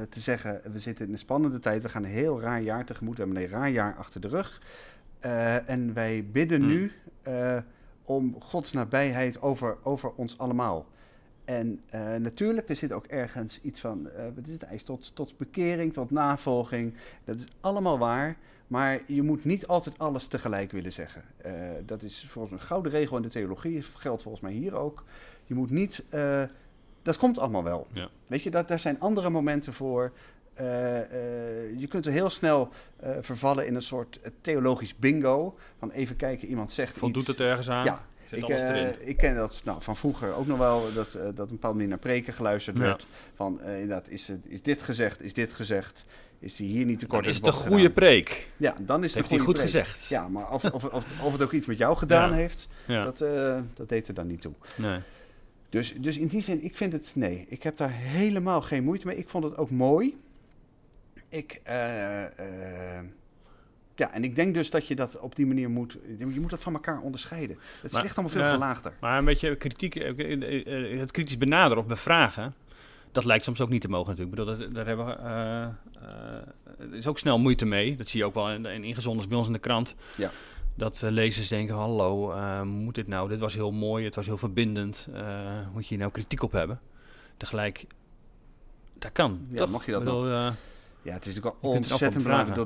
te 0.09 0.19
zeggen, 0.19 0.61
we 0.71 0.79
zitten 0.79 1.05
in 1.05 1.11
een 1.11 1.17
spannende 1.17 1.59
tijd. 1.59 1.83
We 1.83 1.89
gaan 1.89 2.03
een 2.03 2.09
heel 2.09 2.41
raar 2.41 2.61
jaar 2.61 2.85
tegemoet. 2.85 3.17
We 3.17 3.23
hebben 3.23 3.43
een 3.43 3.49
raar 3.49 3.69
jaar 3.69 3.95
achter 3.95 4.21
de 4.21 4.27
rug. 4.27 4.61
Eh, 5.19 5.69
en 5.69 5.93
wij 5.93 6.25
bidden 6.31 6.59
Hmm. 6.61 6.69
nu 6.69 6.91
om 8.05 8.35
Gods 8.39 8.71
nabijheid 8.71 9.41
over, 9.41 9.77
over 9.83 10.11
ons 10.15 10.37
allemaal. 10.37 10.85
En 11.45 11.79
natuurlijk, 12.19 12.69
er 12.69 12.75
zit 12.75 12.91
ook 12.91 13.05
ergens 13.05 13.61
iets 13.61 13.79
van, 13.79 14.09
wat 14.35 14.47
is 14.47 14.53
het, 14.53 14.63
eis 14.63 14.83
tot, 14.83 15.15
tot 15.15 15.37
bekering, 15.37 15.93
tot 15.93 16.11
navolging. 16.11 16.93
Dat 17.23 17.35
is 17.35 17.47
allemaal 17.59 17.97
waar, 17.97 18.37
maar 18.67 19.01
je 19.07 19.21
moet 19.21 19.45
niet 19.45 19.67
altijd 19.67 19.99
alles 19.99 20.27
tegelijk 20.27 20.71
willen 20.71 20.91
zeggen. 20.91 21.23
Dat 21.85 22.03
is 22.03 22.27
volgens 22.29 22.53
een 22.53 22.67
gouden 22.67 22.91
regel 22.91 23.15
in 23.17 23.23
de 23.23 23.29
theologie, 23.29 23.81
geldt 23.81 24.21
volgens 24.21 24.43
mij 24.43 24.53
hier 24.53 24.75
ook. 24.75 25.03
Je 25.45 25.53
moet 25.53 25.69
niet, 25.69 26.03
dat 27.03 27.17
komt 27.17 27.39
allemaal 27.39 27.63
wel. 27.63 27.87
Ja. 27.91 28.09
Weet 28.27 28.43
je, 28.43 28.49
dat, 28.49 28.67
daar 28.67 28.79
zijn 28.79 28.99
andere 28.99 29.29
momenten 29.29 29.73
voor. 29.73 30.11
Eh, 30.53 30.99
eh, 31.01 31.79
je 31.79 31.87
kunt 31.87 32.05
er 32.05 32.11
heel 32.11 32.29
snel 32.29 32.69
eh, 32.99 33.11
vervallen 33.21 33.65
in 33.67 33.75
een 33.75 33.81
soort 33.81 34.19
theologisch 34.41 34.95
bingo. 34.95 35.57
Van 35.79 35.91
even 35.91 36.15
kijken, 36.15 36.47
iemand 36.47 36.71
zegt 36.71 36.97
Voldoet 36.97 37.21
iets. 37.21 37.31
het 37.31 37.39
ergens 37.39 37.69
aan? 37.69 37.85
Ja, 37.85 38.05
ik, 38.29 38.47
ik 38.99 39.17
ken 39.17 39.35
dat 39.35 39.61
nou, 39.65 39.81
van 39.81 39.95
vroeger 39.95 40.33
ook 40.33 40.47
nog 40.47 40.57
wel, 40.57 40.93
dat, 40.93 41.11
dat 41.11 41.21
een 41.25 41.55
bepaalde 41.55 41.75
manier 41.75 41.87
naar 41.89 41.97
preken 41.99 42.33
geluisterd 42.33 42.77
Ja. 42.77 42.83
werd. 42.83 43.07
Van 43.33 43.61
inderdaad, 43.61 44.09
is, 44.09 44.31
is 44.47 44.61
dit 44.61 44.81
gezegd, 44.83 45.21
is 45.21 45.33
dit 45.33 45.53
gezegd, 45.53 46.05
is 46.39 46.55
die 46.55 46.67
hier 46.67 46.85
niet 46.85 46.99
te 46.99 47.05
kort 47.05 47.21
Dan 47.21 47.29
is 47.29 47.35
het 47.35 47.45
de 47.45 47.51
een 47.51 47.57
goede 47.57 47.75
gedaan? 47.77 47.93
preek. 47.93 48.47
Ja, 48.57 48.75
dan 48.79 49.03
is 49.03 49.09
het 49.09 49.17
heeft 49.17 49.29
hij 49.29 49.39
goed 49.39 49.53
preek. 49.53 49.65
gezegd. 49.65 50.07
Ja, 50.07 50.27
maar 50.27 50.51
of, 50.51 50.63
of, 50.71 50.83
of, 50.83 51.21
of 51.23 51.31
het 51.31 51.41
ook 51.41 51.51
iets 51.51 51.67
met 51.67 51.77
jou 51.77 51.97
gedaan 51.97 52.29
Ja. 52.29 52.35
heeft, 52.35 52.67
Ja. 52.85 53.03
dat, 53.03 53.17
dat 53.73 53.89
deed 53.89 54.07
er 54.07 54.13
dan 54.13 54.27
niet 54.27 54.41
toe. 54.41 54.53
nee. 54.75 54.99
Dus, 55.73 55.93
dus 55.93 56.17
in 56.17 56.27
die 56.27 56.41
zin, 56.41 56.63
ik 56.63 56.77
vind 56.77 56.93
het, 56.93 57.11
nee, 57.15 57.45
ik 57.49 57.63
heb 57.63 57.77
daar 57.77 57.91
helemaal 57.91 58.61
geen 58.61 58.83
moeite 58.83 59.07
mee. 59.07 59.17
Ik 59.17 59.29
vond 59.29 59.43
het 59.43 59.57
ook 59.57 59.69
mooi. 59.69 60.17
Ik, 61.29 61.59
eh, 61.63 62.23
eh, 62.23 63.05
ja, 63.95 64.11
en 64.11 64.23
ik 64.23 64.35
denk 64.35 64.53
dus 64.53 64.69
dat 64.69 64.87
je 64.87 64.95
dat 64.95 65.19
op 65.19 65.35
die 65.35 65.45
manier 65.45 65.69
moet, 65.69 65.97
je 66.17 66.39
moet 66.39 66.49
dat 66.49 66.61
van 66.61 66.73
elkaar 66.73 66.99
onderscheiden. 66.99 67.57
Het 67.81 67.91
Maar, 67.91 68.01
ligt 68.01 68.17
allemaal 68.17 68.35
veel 68.35 68.49
gelaagder. 68.49 68.93
Maar 68.99 69.17
een 69.17 69.25
beetje 69.25 69.55
kritiek, 69.55 69.95
eh, 69.95 70.99
het 70.99 71.11
kritisch 71.11 71.37
benaderen 71.37 71.83
of 71.83 71.89
bevragen, 71.89 72.53
dat 73.11 73.25
lijkt 73.25 73.43
soms 73.43 73.61
ook 73.61 73.69
niet 73.69 73.81
te 73.81 73.89
mogen 73.89 74.15
natuurlijk. 74.15 74.39
Ik 74.39 74.45
bedoel, 74.45 74.57
dat, 74.57 74.73
daar 74.75 74.85
hebben 74.85 75.05
we, 75.05 76.97
is 76.97 77.07
ook 77.07 77.19
snel 77.19 77.39
moeite 77.39 77.65
mee. 77.65 77.95
Dat 77.95 78.07
zie 78.07 78.19
je 78.19 78.25
ook 78.25 78.33
wel 78.33 78.51
in, 78.51 78.65
in 78.65 78.83
ingezonden 78.83 79.29
bij 79.29 79.37
ons 79.37 79.47
in 79.47 79.53
de 79.53 79.59
krant. 79.59 79.95
Ja. 80.17 80.31
Dat 80.75 81.01
eh, 81.03 81.09
lezers 81.11 81.47
denken, 81.47 81.75
hallo, 81.75 82.31
eh, 82.31 82.61
moet 82.61 82.95
dit 82.95 83.07
nou? 83.07 83.29
Dit 83.29 83.39
was 83.39 83.53
heel 83.53 83.71
mooi, 83.71 84.05
het 84.05 84.15
was 84.15 84.25
heel 84.25 84.37
verbindend. 84.37 85.07
eh, 85.13 85.67
moet 85.73 85.81
je 85.83 85.89
hier 85.89 85.97
nou 85.97 86.11
kritiek 86.11 86.41
op 86.43 86.51
hebben? 86.51 86.79
Tegelijk, 87.37 87.85
dat 88.99 89.11
kan, 89.11 89.47
Ja, 89.49 89.57
toch? 89.57 89.69
mag 89.69 89.85
je 89.85 89.91
dat 89.91 90.03
bedoel, 90.03 90.27
Ja, 90.29 90.53
het 91.13 91.25
is 91.25 91.33
natuurlijk 91.35 91.61
wel 91.61 91.71
ontzettend 91.71 92.23
belangrijk. 92.23 92.55
De, 92.55 92.65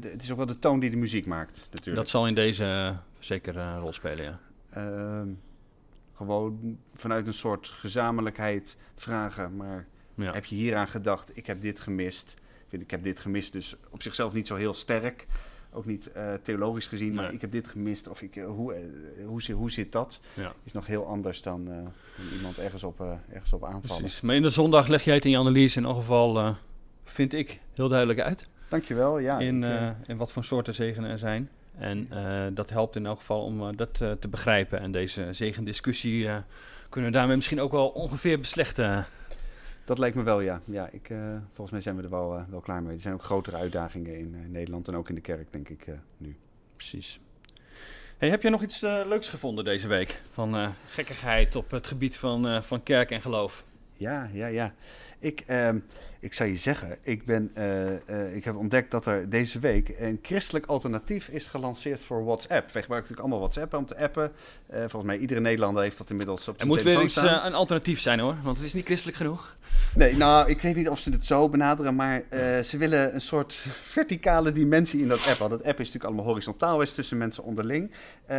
de- 0.00 0.08
het 0.08 0.22
is 0.22 0.30
ook 0.30 0.36
wel 0.36 0.46
de 0.46 0.58
toon 0.58 0.80
die 0.80 0.90
de 0.90 0.96
muziek 0.96 1.26
maakt, 1.26 1.66
natuurlijk. 1.70 1.96
dat 1.96 2.08
zal 2.08 2.26
in 2.26 2.34
deze 2.34 2.96
zeker 3.18 3.56
een 3.56 3.78
rol 3.78 3.92
spelen, 3.92 4.24
ja. 4.24 4.38
Ehm, 4.70 5.28
gewoon 6.14 6.78
vanuit 6.94 7.26
een 7.26 7.34
soort 7.34 7.68
gezamenlijkheid 7.68 8.76
vragen. 8.96 9.56
Maar 9.56 9.86
ja. 10.14 10.32
heb 10.32 10.44
je 10.44 10.54
hieraan 10.54 10.88
gedacht? 10.88 11.36
Ik 11.36 11.46
heb 11.46 11.60
dit 11.60 11.80
gemist. 11.80 12.32
Ik, 12.38 12.66
vind, 12.68 12.82
ik 12.82 12.90
heb 12.90 13.02
dit 13.02 13.20
gemist, 13.20 13.52
dus 13.52 13.76
op 13.90 14.02
zichzelf 14.02 14.32
niet 14.32 14.46
zo 14.46 14.54
heel 14.56 14.74
sterk. 14.74 15.26
Ook 15.74 15.84
niet 15.86 16.12
eh, 16.12 16.32
theologisch 16.42 16.86
gezien, 16.86 17.14
maar 17.14 17.24
Nee. 17.24 17.32
ik 17.34 17.40
heb 17.40 17.52
dit 17.52 17.68
gemist. 17.68 18.08
Of 18.08 18.22
ik, 18.22 18.36
eh, 18.36 18.46
hoe, 18.46 18.74
eh, 18.74 18.80
hoe, 19.26 19.42
zi- 19.42 19.52
hoe 19.52 19.70
zit 19.70 19.92
dat? 19.92 20.20
Ja. 20.34 20.52
Is 20.64 20.72
nog 20.72 20.86
heel 20.86 21.06
anders 21.06 21.42
dan, 21.42 21.60
eh, 21.68 21.74
dan 21.76 22.36
iemand 22.36 22.58
ergens 22.58 22.84
op, 22.84 23.00
eh, 23.00 23.12
ergens 23.32 23.52
op 23.52 23.64
aanvallen. 23.64 23.98
Precies. 24.02 24.20
Maar 24.20 24.34
in 24.34 24.42
de 24.42 24.50
zondag 24.50 24.86
leg 24.88 25.04
jij 25.04 25.14
het 25.14 25.24
in 25.24 25.30
je 25.30 25.38
analyse 25.38 25.78
in 25.78 25.84
elk 25.84 25.96
geval, 25.96 26.38
eh, 26.38 26.54
vind 27.04 27.32
ik, 27.32 27.60
heel 27.74 27.88
duidelijk 27.88 28.20
uit. 28.20 28.46
Dankjewel. 28.68 29.18
Ja, 29.18 29.38
in, 29.38 29.62
in 30.06 30.16
wat 30.16 30.32
voor 30.32 30.44
soorten 30.44 30.74
zegenen 30.74 31.10
er 31.10 31.18
zijn. 31.18 31.48
En 31.78 32.06
eh, 32.10 32.42
dat 32.54 32.70
helpt 32.70 32.96
in 32.96 33.06
elk 33.06 33.18
geval 33.18 33.44
om 33.44 33.76
dat 33.76 34.00
eh, 34.00 34.10
te 34.12 34.28
begrijpen. 34.28 34.80
En 34.80 34.92
deze 34.92 35.26
zegendiscussie 35.30 36.28
eh, 36.28 36.36
kunnen 36.88 37.10
we 37.10 37.16
daarmee 37.16 37.36
misschien 37.36 37.60
ook 37.60 37.72
wel 37.72 37.88
ongeveer 37.88 38.38
beslechten. 38.38 39.06
Dat 39.84 39.98
lijkt 39.98 40.16
me 40.16 40.22
wel, 40.22 40.40
ja. 40.40 40.60
ja 40.64 40.88
ik, 40.92 41.10
eh, 41.10 41.36
volgens 41.46 41.70
mij 41.70 41.80
zijn 41.80 41.96
we 41.96 42.02
er 42.02 42.10
wel, 42.10 42.36
eh, 42.36 42.42
wel 42.50 42.60
klaar 42.60 42.82
mee. 42.82 42.94
Er 42.94 43.00
zijn 43.00 43.14
ook 43.14 43.22
grotere 43.22 43.56
uitdagingen 43.56 44.18
in 44.18 44.34
eh, 44.34 44.48
Nederland 44.48 44.88
en 44.88 44.96
ook 44.96 45.08
in 45.08 45.14
de 45.14 45.20
kerk, 45.20 45.52
denk 45.52 45.68
ik, 45.68 45.86
nu. 46.16 46.36
Precies. 46.76 47.20
Hey, 48.18 48.30
heb 48.30 48.42
jij 48.42 48.50
nog 48.50 48.62
iets 48.62 48.80
leuks 48.80 49.28
gevonden 49.28 49.64
deze 49.64 49.88
week? 49.88 50.22
Van 50.32 50.74
gekkigheid 50.88 51.56
op 51.56 51.70
het 51.70 51.86
gebied 51.86 52.16
van, 52.16 52.62
van 52.62 52.82
kerk 52.82 53.10
en 53.10 53.20
geloof? 53.20 53.64
Ja, 53.96 54.28
ja, 54.32 54.46
ja. 54.46 54.74
Ik, 55.18 55.42
ehm, 55.46 55.78
ik 56.20 56.34
zou 56.34 56.48
je 56.48 56.56
zeggen, 56.56 56.98
ik, 57.02 57.24
ben, 57.24 57.50
eh, 57.54 58.08
eh, 58.08 58.36
ik 58.36 58.44
heb 58.44 58.56
ontdekt 58.56 58.90
dat 58.90 59.06
er 59.06 59.28
deze 59.28 59.58
week 59.58 59.94
een 59.98 60.18
christelijk 60.22 60.66
alternatief 60.66 61.28
is 61.28 61.46
gelanceerd 61.46 62.04
voor 62.04 62.24
WhatsApp. 62.24 62.72
Wij 62.72 62.82
gebruiken 62.82 62.96
natuurlijk 62.96 63.20
allemaal 63.20 63.38
WhatsApp 63.38 63.74
om 63.74 63.86
te 63.86 63.96
appen. 63.96 64.32
Eh, 64.66 64.78
volgens 64.78 65.04
mij 65.04 65.16
iedere 65.18 65.40
Nederlander 65.40 65.82
heeft 65.82 65.98
dat 65.98 66.10
inmiddels 66.10 66.48
op 66.48 66.54
Er 66.54 66.54
zijn 66.56 66.68
moet 66.68 66.76
weer 66.76 66.84
telefoon 66.84 67.04
iets, 67.04 67.18
staan. 67.18 67.40
eh, 67.40 67.44
een 67.46 67.54
alternatief 67.54 68.00
zijn 68.00 68.20
hoor, 68.20 68.36
want 68.42 68.56
het 68.56 68.66
is 68.66 68.74
niet 68.74 68.84
christelijk 68.84 69.16
genoeg. 69.16 69.56
Nee, 69.94 70.16
nou, 70.16 70.50
ik 70.50 70.60
weet 70.60 70.76
niet 70.76 70.88
of 70.88 70.98
ze 70.98 71.10
het 71.10 71.24
zo 71.26 71.48
benaderen, 71.48 71.94
maar 71.94 72.22
ze 72.64 72.76
willen 72.78 73.14
een 73.14 73.20
soort 73.20 73.52
verticale 73.82 74.52
dimensie 74.52 75.00
in 75.02 75.08
dat 75.08 75.26
app. 75.28 75.38
Want 75.38 75.50
dat 75.50 75.60
app 75.64 75.80
is 75.80 75.86
natuurlijk 75.86 76.04
allemaal 76.04 76.24
horizontaal 76.24 76.80
is 76.80 76.92
tussen 76.92 77.18
mensen 77.18 77.44
onderling. 77.44 77.90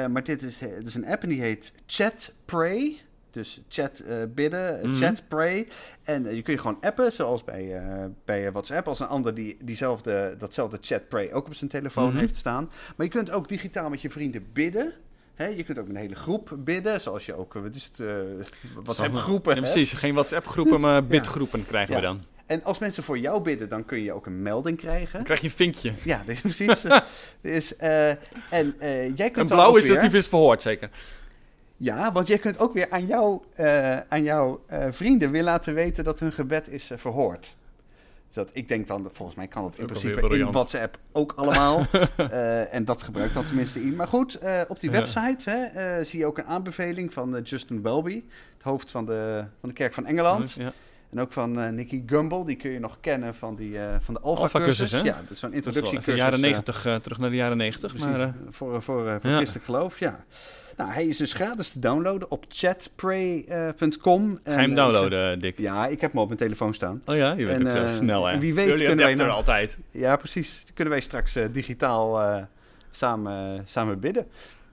Maar 0.10 0.24
dit 0.24 0.42
is, 0.42 0.60
het 0.60 0.88
is 0.88 0.96
een 0.96 1.06
app 1.06 1.24
en 1.24 1.30
die 1.30 1.42
heet 1.42 1.74
Chat 1.86 2.34
Pray. 2.46 3.02
Dus 3.34 3.62
chat 3.69 4.00
eh, 4.00 4.15
bidden, 4.36 4.82
eh, 4.82 4.88
Mhm. 4.88 4.93
chat 4.98 5.24
pray. 5.28 5.67
En 6.04 6.26
eh, 6.28 6.36
je 6.36 6.41
kun 6.41 6.54
je 6.54 6.60
gewoon 6.60 6.78
appen, 6.82 7.12
zoals 7.12 7.43
bij, 7.43 7.82
bij 8.26 8.52
WhatsApp. 8.52 8.88
Als 8.88 9.00
een 9.00 9.08
ander 9.08 9.34
die 9.34 9.58
diezelfde, 9.63 10.36
datzelfde 10.38 10.78
chat 10.82 11.08
pray 11.08 11.32
ook 11.32 11.46
op 11.46 11.54
zijn 11.54 11.69
telefoon 11.69 12.10
Mhm. 12.10 12.17
heeft 12.17 12.36
staan. 12.36 12.72
Maar 12.96 13.06
je 13.06 13.12
kunt 13.12 13.32
ook 13.32 13.48
digitaal 13.48 13.89
met 13.89 14.02
je 14.02 14.10
vrienden 14.10 14.46
bidden. 14.54 14.93
Je 15.56 15.63
kunt 15.63 15.80
ook 15.80 15.88
een 15.88 15.96
hele 15.96 16.15
groep 16.15 16.56
bidden, 16.58 17.02
zoals 17.02 17.26
je 17.26 17.36
ook, 17.36 17.54
wat 17.54 17.76
is 17.76 17.91
het, 17.96 18.08
WhatsApp 18.84 19.15
groepen 19.15 19.56
Ja, 19.56 19.62
precies, 19.62 19.91
geen 19.93 20.13
WhatsApp 20.13 20.48
groepen, 20.48 20.80
maar 20.80 21.06
bidgroepen 21.15 21.65
krijgen 21.65 21.96
we 21.96 22.02
dan. 22.02 22.22
En 22.46 22.63
als 22.63 22.80
mensen 22.80 23.04
voor 23.04 23.17
jou 23.17 23.41
bidden, 23.41 23.69
dan 23.69 23.86
kun 23.86 24.00
je 24.04 24.13
ook 24.13 24.26
een 24.26 24.41
melding 24.41 24.78
krijgen. 24.78 25.13
Dan 25.13 25.24
krijg 25.24 25.39
je 25.41 25.48
een 25.48 25.54
vinkje. 25.54 25.93
Ja, 26.04 26.24
precies. 26.41 26.86
dus, 27.41 27.76
en 27.78 28.76
jij 29.15 29.30
kunt 29.32 29.38
Een 29.38 29.46
blauw 29.56 29.76
is 29.76 29.88
weer- 29.88 30.00
die 30.00 30.10
vis 30.10 30.28
verhoord 30.28 30.62
zeker. 30.62 30.89
Ja, 31.78 32.12
want 32.12 32.28
jij 32.28 32.38
kunt 32.38 32.60
ook 32.60 32.74
weer 32.74 32.90
aan, 32.90 33.06
jou, 33.06 33.42
eh, 33.56 34.00
aan 34.00 34.24
jouw 34.24 34.64
eh, 34.68 34.86
vrienden 34.92 35.32
weer 35.32 35.44
laten 35.44 35.74
weten 35.74 36.04
dat 36.04 36.20
hun 36.20 36.34
gebed 36.34 36.70
is 36.70 36.92
eh, 36.92 36.98
verhoord. 36.98 37.56
Dus 38.28 38.36
dat, 38.36 38.50
ik 38.54 38.68
denk 38.68 38.88
dan, 38.88 39.08
volgens 39.12 39.38
mij 39.38 39.48
kan 39.48 39.64
dat 39.64 39.78
in 39.78 39.86
principe 39.86 40.38
in. 40.38 40.52
WhatsApp 40.52 40.98
ook 41.12 41.34
allemaal. 41.36 41.86
En 42.72 42.86
dat 42.86 43.04
gebruikt 43.04 43.34
dan 43.34 43.46
tenminste 43.46 43.82
in. 43.82 43.96
Maar 43.96 44.08
goed, 44.08 44.40
op 44.68 44.80
die 44.80 44.92
Ja. 44.92 44.98
website 45.00 45.50
hè, 45.50 46.04
zie 46.04 46.20
je 46.20 46.26
ook 46.26 46.38
een 46.38 46.46
aanbeveling 46.46 47.14
van 47.14 47.42
Justin 47.44 47.82
Welby, 47.82 48.24
het 48.54 48.64
hoofd 48.64 48.92
van 48.92 49.06
de, 49.06 49.46
van 49.60 49.70
de 49.70 49.76
Kerk 49.76 49.94
van 49.94 50.06
Engeland. 50.06 50.52
Ja. 50.54 50.74
En 51.10 51.20
ook 51.20 51.32
van 51.32 51.60
eh 51.60 51.70
Nicky 51.70 52.04
Gumbel, 52.06 52.44
die 52.44 52.56
kun 52.56 52.72
je 52.72 52.80
nog 52.80 52.98
kennen 53.00 53.36
van, 53.36 53.56
die, 53.56 53.78
van 54.00 54.14
de 54.14 54.20
Alpha-cursus. 54.20 54.92
Hè? 54.92 55.02
ja, 55.02 55.22
dat 55.22 55.30
is 55.30 55.40
zo'n 55.40 55.54
introductiecursus. 55.54 56.16
jaren 56.16 56.34
eh, 56.34 56.42
90, 56.42 56.86
eh, 56.86 56.96
terug 56.96 57.18
naar 57.18 57.30
de 57.30 57.36
jaren 57.36 57.58
90. 57.58 57.92
Precies, 57.92 58.10
Maar, 58.10 58.20
eh, 58.20 58.30
voor, 58.50 58.82
voor, 58.82 59.20
voor 59.22 59.30
ja. 59.30 59.36
christelijk 59.36 59.66
geloof, 59.66 60.00
ja. 60.00 60.26
Nou, 60.78 60.92
hij 60.92 61.08
is 61.08 61.18
dus 61.18 61.34
gratis 61.34 61.70
te 61.70 61.80
downloaden 61.80 62.32
op 62.32 62.46
chatpray.com. 62.48 64.32
ga 64.44 64.52
je 64.52 64.58
hem 64.58 64.74
downloaden, 64.74 65.40
Dick? 65.40 65.58
Ja, 65.58 65.88
ik 65.88 66.02
heb 66.02 66.12
hem 66.12 66.22
op 66.22 66.28
mijn 66.28 66.40
telefoon 66.40 66.74
staan. 66.74 67.02
Oh 67.06 67.16
ja, 67.16 67.32
je 67.34 67.46
bent 67.46 67.60
En, 67.60 67.66
ook 67.66 67.72
zo 67.72 67.84
eh, 67.84 67.88
snel, 67.88 68.26
hè? 68.26 68.40
wie 68.40 68.54
weet 68.54 68.68
Jullie 68.68 68.86
kunnen 68.88 69.06
wij 69.06 69.16
nou- 69.16 69.30
altijd. 69.30 69.78
Ja, 69.90 70.16
precies. 70.16 70.64
Kunnen 70.74 70.94
wij 70.94 71.02
straks 71.02 71.36
eh, 71.36 71.46
digitaal 71.52 72.22
eh, 72.22 72.44
samen, 72.92 73.62
samen 73.66 74.00
bidden. 74.00 74.28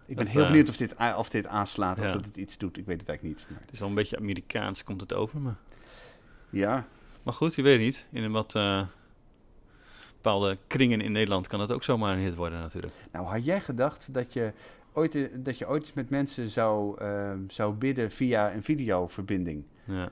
Ik 0.06 0.16
ben 0.16 0.24
Dat, 0.24 0.34
heel 0.34 0.42
eh, 0.42 0.48
benieuwd 0.48 0.68
of 0.68 0.76
dit, 0.76 0.94
of 1.16 1.30
dit 1.30 1.46
aanslaat, 1.46 1.98
of 1.98 2.12
dat 2.12 2.24
het 2.24 2.36
iets 2.36 2.58
doet. 2.58 2.78
Ik 2.78 2.86
weet 2.86 3.00
het 3.00 3.08
eigenlijk 3.08 3.38
niet. 3.38 3.46
Maar, 3.50 3.60
Het 3.60 3.72
is 3.72 3.78
wel 3.78 3.88
een 3.88 3.94
beetje 3.94 4.16
Amerikaans, 4.16 4.84
komt 4.84 5.00
het 5.00 5.14
over. 5.14 5.40
Maar, 5.40 5.56
ja, 6.50 6.84
maar 7.22 7.34
goed, 7.34 7.54
je 7.54 7.62
weet 7.62 7.72
het 7.72 7.82
niet. 7.82 8.06
In 8.12 8.22
een 8.22 8.32
wat 8.32 8.54
eh, 8.54 8.82
bepaalde 10.14 10.56
kringen 10.66 11.00
in 11.00 11.12
Nederland 11.12 11.46
kan 11.46 11.60
het 11.60 11.72
ook 11.72 11.84
zomaar 11.84 12.12
een 12.12 12.22
hit 12.22 12.34
worden 12.34 12.60
natuurlijk. 12.60 12.92
nou 13.12 13.26
had 13.26 13.44
jij 13.44 13.60
gedacht 13.60 14.14
dat 14.14 14.32
je 14.32 14.52
ooit, 14.92 15.14
eh, 15.14 15.24
dat 15.38 15.58
je 15.58 15.68
ooit 15.68 15.82
eens 15.82 15.92
met 15.92 16.10
mensen 16.10 16.48
zou, 16.48 16.98
eh, 17.00 17.32
zou 17.48 17.74
bidden 17.74 18.10
via 18.10 18.52
een 18.52 18.62
videoverbinding? 18.62 19.64
Ja. 19.84 20.10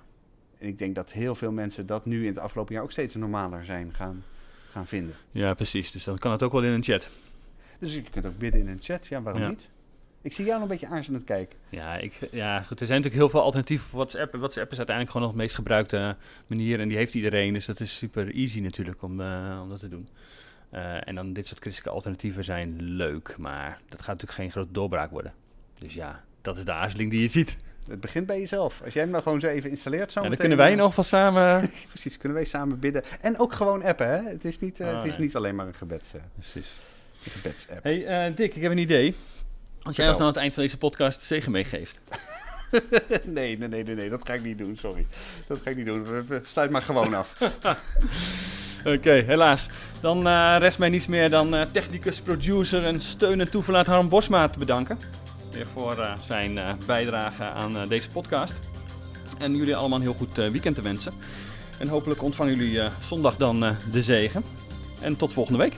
En 0.58 0.68
ik 0.68 0.78
denk 0.78 0.94
dat 0.94 1.12
heel 1.12 1.34
veel 1.34 1.52
mensen 1.52 1.86
dat 1.86 2.06
nu 2.06 2.20
in 2.20 2.26
het 2.28 2.38
afgelopen 2.38 2.74
jaar 2.74 2.82
ook 2.82 2.90
steeds 2.90 3.14
normaler 3.14 3.64
zijn 3.64 3.94
gaan, 3.94 4.24
gaan 4.68 4.86
vinden. 4.86 5.14
ja, 5.30 5.54
precies. 5.54 5.90
Dus 5.90 6.04
dan 6.04 6.18
kan 6.18 6.32
het 6.32 6.42
ook 6.42 6.52
wel 6.52 6.62
in 6.64 6.72
een 6.72 6.82
chat. 6.84 7.10
Dus 7.78 7.94
je 7.94 8.02
kunt 8.02 8.26
ook 8.26 8.38
bidden 8.38 8.60
in 8.60 8.68
een 8.68 8.80
chat. 8.80 9.06
Ja, 9.06 9.22
waarom 9.22 9.42
Ja. 9.42 9.48
niet? 9.48 9.68
Ik 10.22 10.32
zie 10.32 10.44
jou 10.44 10.60
nog 10.60 10.68
een 10.70 10.76
beetje 10.78 10.94
aarzelend 10.94 11.24
kijken. 11.24 11.58
Ja, 11.68 11.96
ik, 11.96 12.28
ja, 12.30 12.62
goed. 12.62 12.80
Er 12.80 12.86
zijn 12.86 12.98
natuurlijk 13.00 13.14
heel 13.24 13.30
veel 13.30 13.42
alternatieven 13.42 13.86
voor 13.86 13.98
WhatsApp. 13.98 14.34
WhatsApp 14.36 14.70
is 14.70 14.76
uiteindelijk 14.76 15.16
gewoon 15.16 15.26
nog 15.28 15.36
de 15.36 15.42
meest 15.42 15.54
gebruikte 15.54 16.16
manier. 16.46 16.80
En 16.80 16.88
die 16.88 16.96
heeft 16.96 17.14
iedereen. 17.14 17.52
Dus 17.52 17.66
dat 17.66 17.80
is 17.80 17.96
super 17.98 18.34
easy 18.34 18.60
natuurlijk 18.60 19.02
om, 19.02 19.20
eh, 19.20 19.60
om 19.62 19.68
dat 19.68 19.80
te 19.80 19.88
doen. 19.88 20.08
Eh, 20.70 21.08
en 21.08 21.14
dan 21.14 21.32
dit 21.32 21.46
soort 21.46 21.60
christelijke 21.60 21.94
alternatieven 21.94 22.44
zijn 22.44 22.82
leuk. 22.82 23.34
Maar 23.38 23.80
dat 23.88 23.98
gaat 23.98 24.06
natuurlijk 24.06 24.38
geen 24.38 24.50
grote 24.50 24.72
doorbraak 24.72 25.10
worden. 25.10 25.32
Dus 25.78 25.94
ja, 25.94 26.24
dat 26.40 26.56
is 26.56 26.64
de 26.64 26.72
aarzeling 26.72 27.10
die 27.10 27.20
je 27.20 27.28
ziet. 27.28 27.56
Het 27.88 28.00
begint 28.00 28.26
bij 28.26 28.38
jezelf. 28.38 28.82
Als 28.84 28.92
jij 28.92 29.02
hem 29.02 29.10
nou 29.10 29.22
gewoon 29.22 29.40
zo 29.40 29.46
even 29.46 29.70
installeert, 29.70 30.12
zo 30.12 30.18
En 30.18 30.22
dan 30.22 30.30
meteen, 30.30 30.48
kunnen 30.48 30.66
wij 30.66 30.72
eh, 30.72 30.82
nog 30.82 30.94
van 30.94 31.04
samen... 31.04 31.70
Precies, 31.88 32.16
kunnen 32.18 32.38
wij 32.38 32.46
samen 32.46 32.78
bidden. 32.78 33.02
En 33.20 33.38
ook 33.38 33.52
gewoon 33.52 33.82
appen, 33.82 34.08
hè? 34.08 34.30
Het 34.30 34.44
is 34.44 34.58
niet, 34.58 34.80
eh, 34.80 34.86
Oh, 34.86 34.94
het 34.94 35.04
is 35.04 35.10
nee. 35.10 35.20
niet 35.20 35.36
alleen 35.36 35.54
maar 35.54 35.66
een, 35.66 35.74
gebeds, 35.74 36.10
Precies. 36.34 36.78
een 37.24 37.30
gebedsapp. 37.30 37.82
Hey 37.82 38.06
eh, 38.06 38.36
Dick, 38.36 38.54
ik 38.54 38.62
heb 38.62 38.70
een 38.70 38.78
idee. 38.78 39.14
Als 39.82 39.96
jij 39.96 40.08
ons 40.08 40.16
nou 40.16 40.28
aan 40.28 40.34
het 40.34 40.42
eind 40.42 40.54
van 40.54 40.62
deze 40.62 40.78
podcast 40.78 41.22
zegen 41.22 41.52
meegeeft. 41.52 42.00
nee, 43.24 43.58
nee, 43.58 43.68
nee, 43.68 43.84
nee, 43.84 43.94
nee, 43.94 44.08
dat 44.08 44.26
ga 44.26 44.34
ik 44.34 44.42
niet 44.42 44.58
doen, 44.58 44.76
sorry. 44.76 45.06
Dat 45.46 45.58
ga 45.58 45.70
ik 45.70 45.76
niet 45.76 45.86
doen. 45.86 46.24
Sluit 46.42 46.70
maar 46.70 46.82
gewoon 46.82 47.14
af. 47.14 47.38
Oké, 48.84 49.10
helaas. 49.10 49.68
Dan 50.00 50.26
eh, 50.26 50.56
rest 50.58 50.78
mij 50.78 50.88
niets 50.88 51.06
meer 51.06 51.30
dan 51.30 51.54
eh, 51.54 51.66
technicus, 51.72 52.20
producer 52.20 52.84
en 52.84 53.00
steun 53.00 53.40
en 53.40 53.50
toeverlaat 53.50 53.86
Harm 53.86 54.08
Bosma 54.08 54.48
te 54.48 54.58
bedanken. 54.58 54.98
Weer 55.50 55.66
voor 55.66 55.98
eh, 55.98 56.12
zijn 56.26 56.58
bijdrage 56.86 57.44
aan 57.44 57.88
deze 57.88 58.10
podcast. 58.10 58.60
En 59.38 59.56
jullie 59.56 59.76
allemaal 59.76 59.98
een 59.98 60.04
heel 60.04 60.14
goed 60.14 60.34
weekend 60.34 60.74
te 60.74 60.82
wensen. 60.82 61.12
En 61.78 61.88
hopelijk 61.88 62.22
ontvangen 62.22 62.56
jullie 62.56 62.80
zondag 63.00 63.36
dan 63.36 63.76
de 63.90 64.02
zegen. 64.02 64.44
En 65.00 65.16
tot 65.16 65.32
volgende 65.32 65.58
week. 65.58 65.76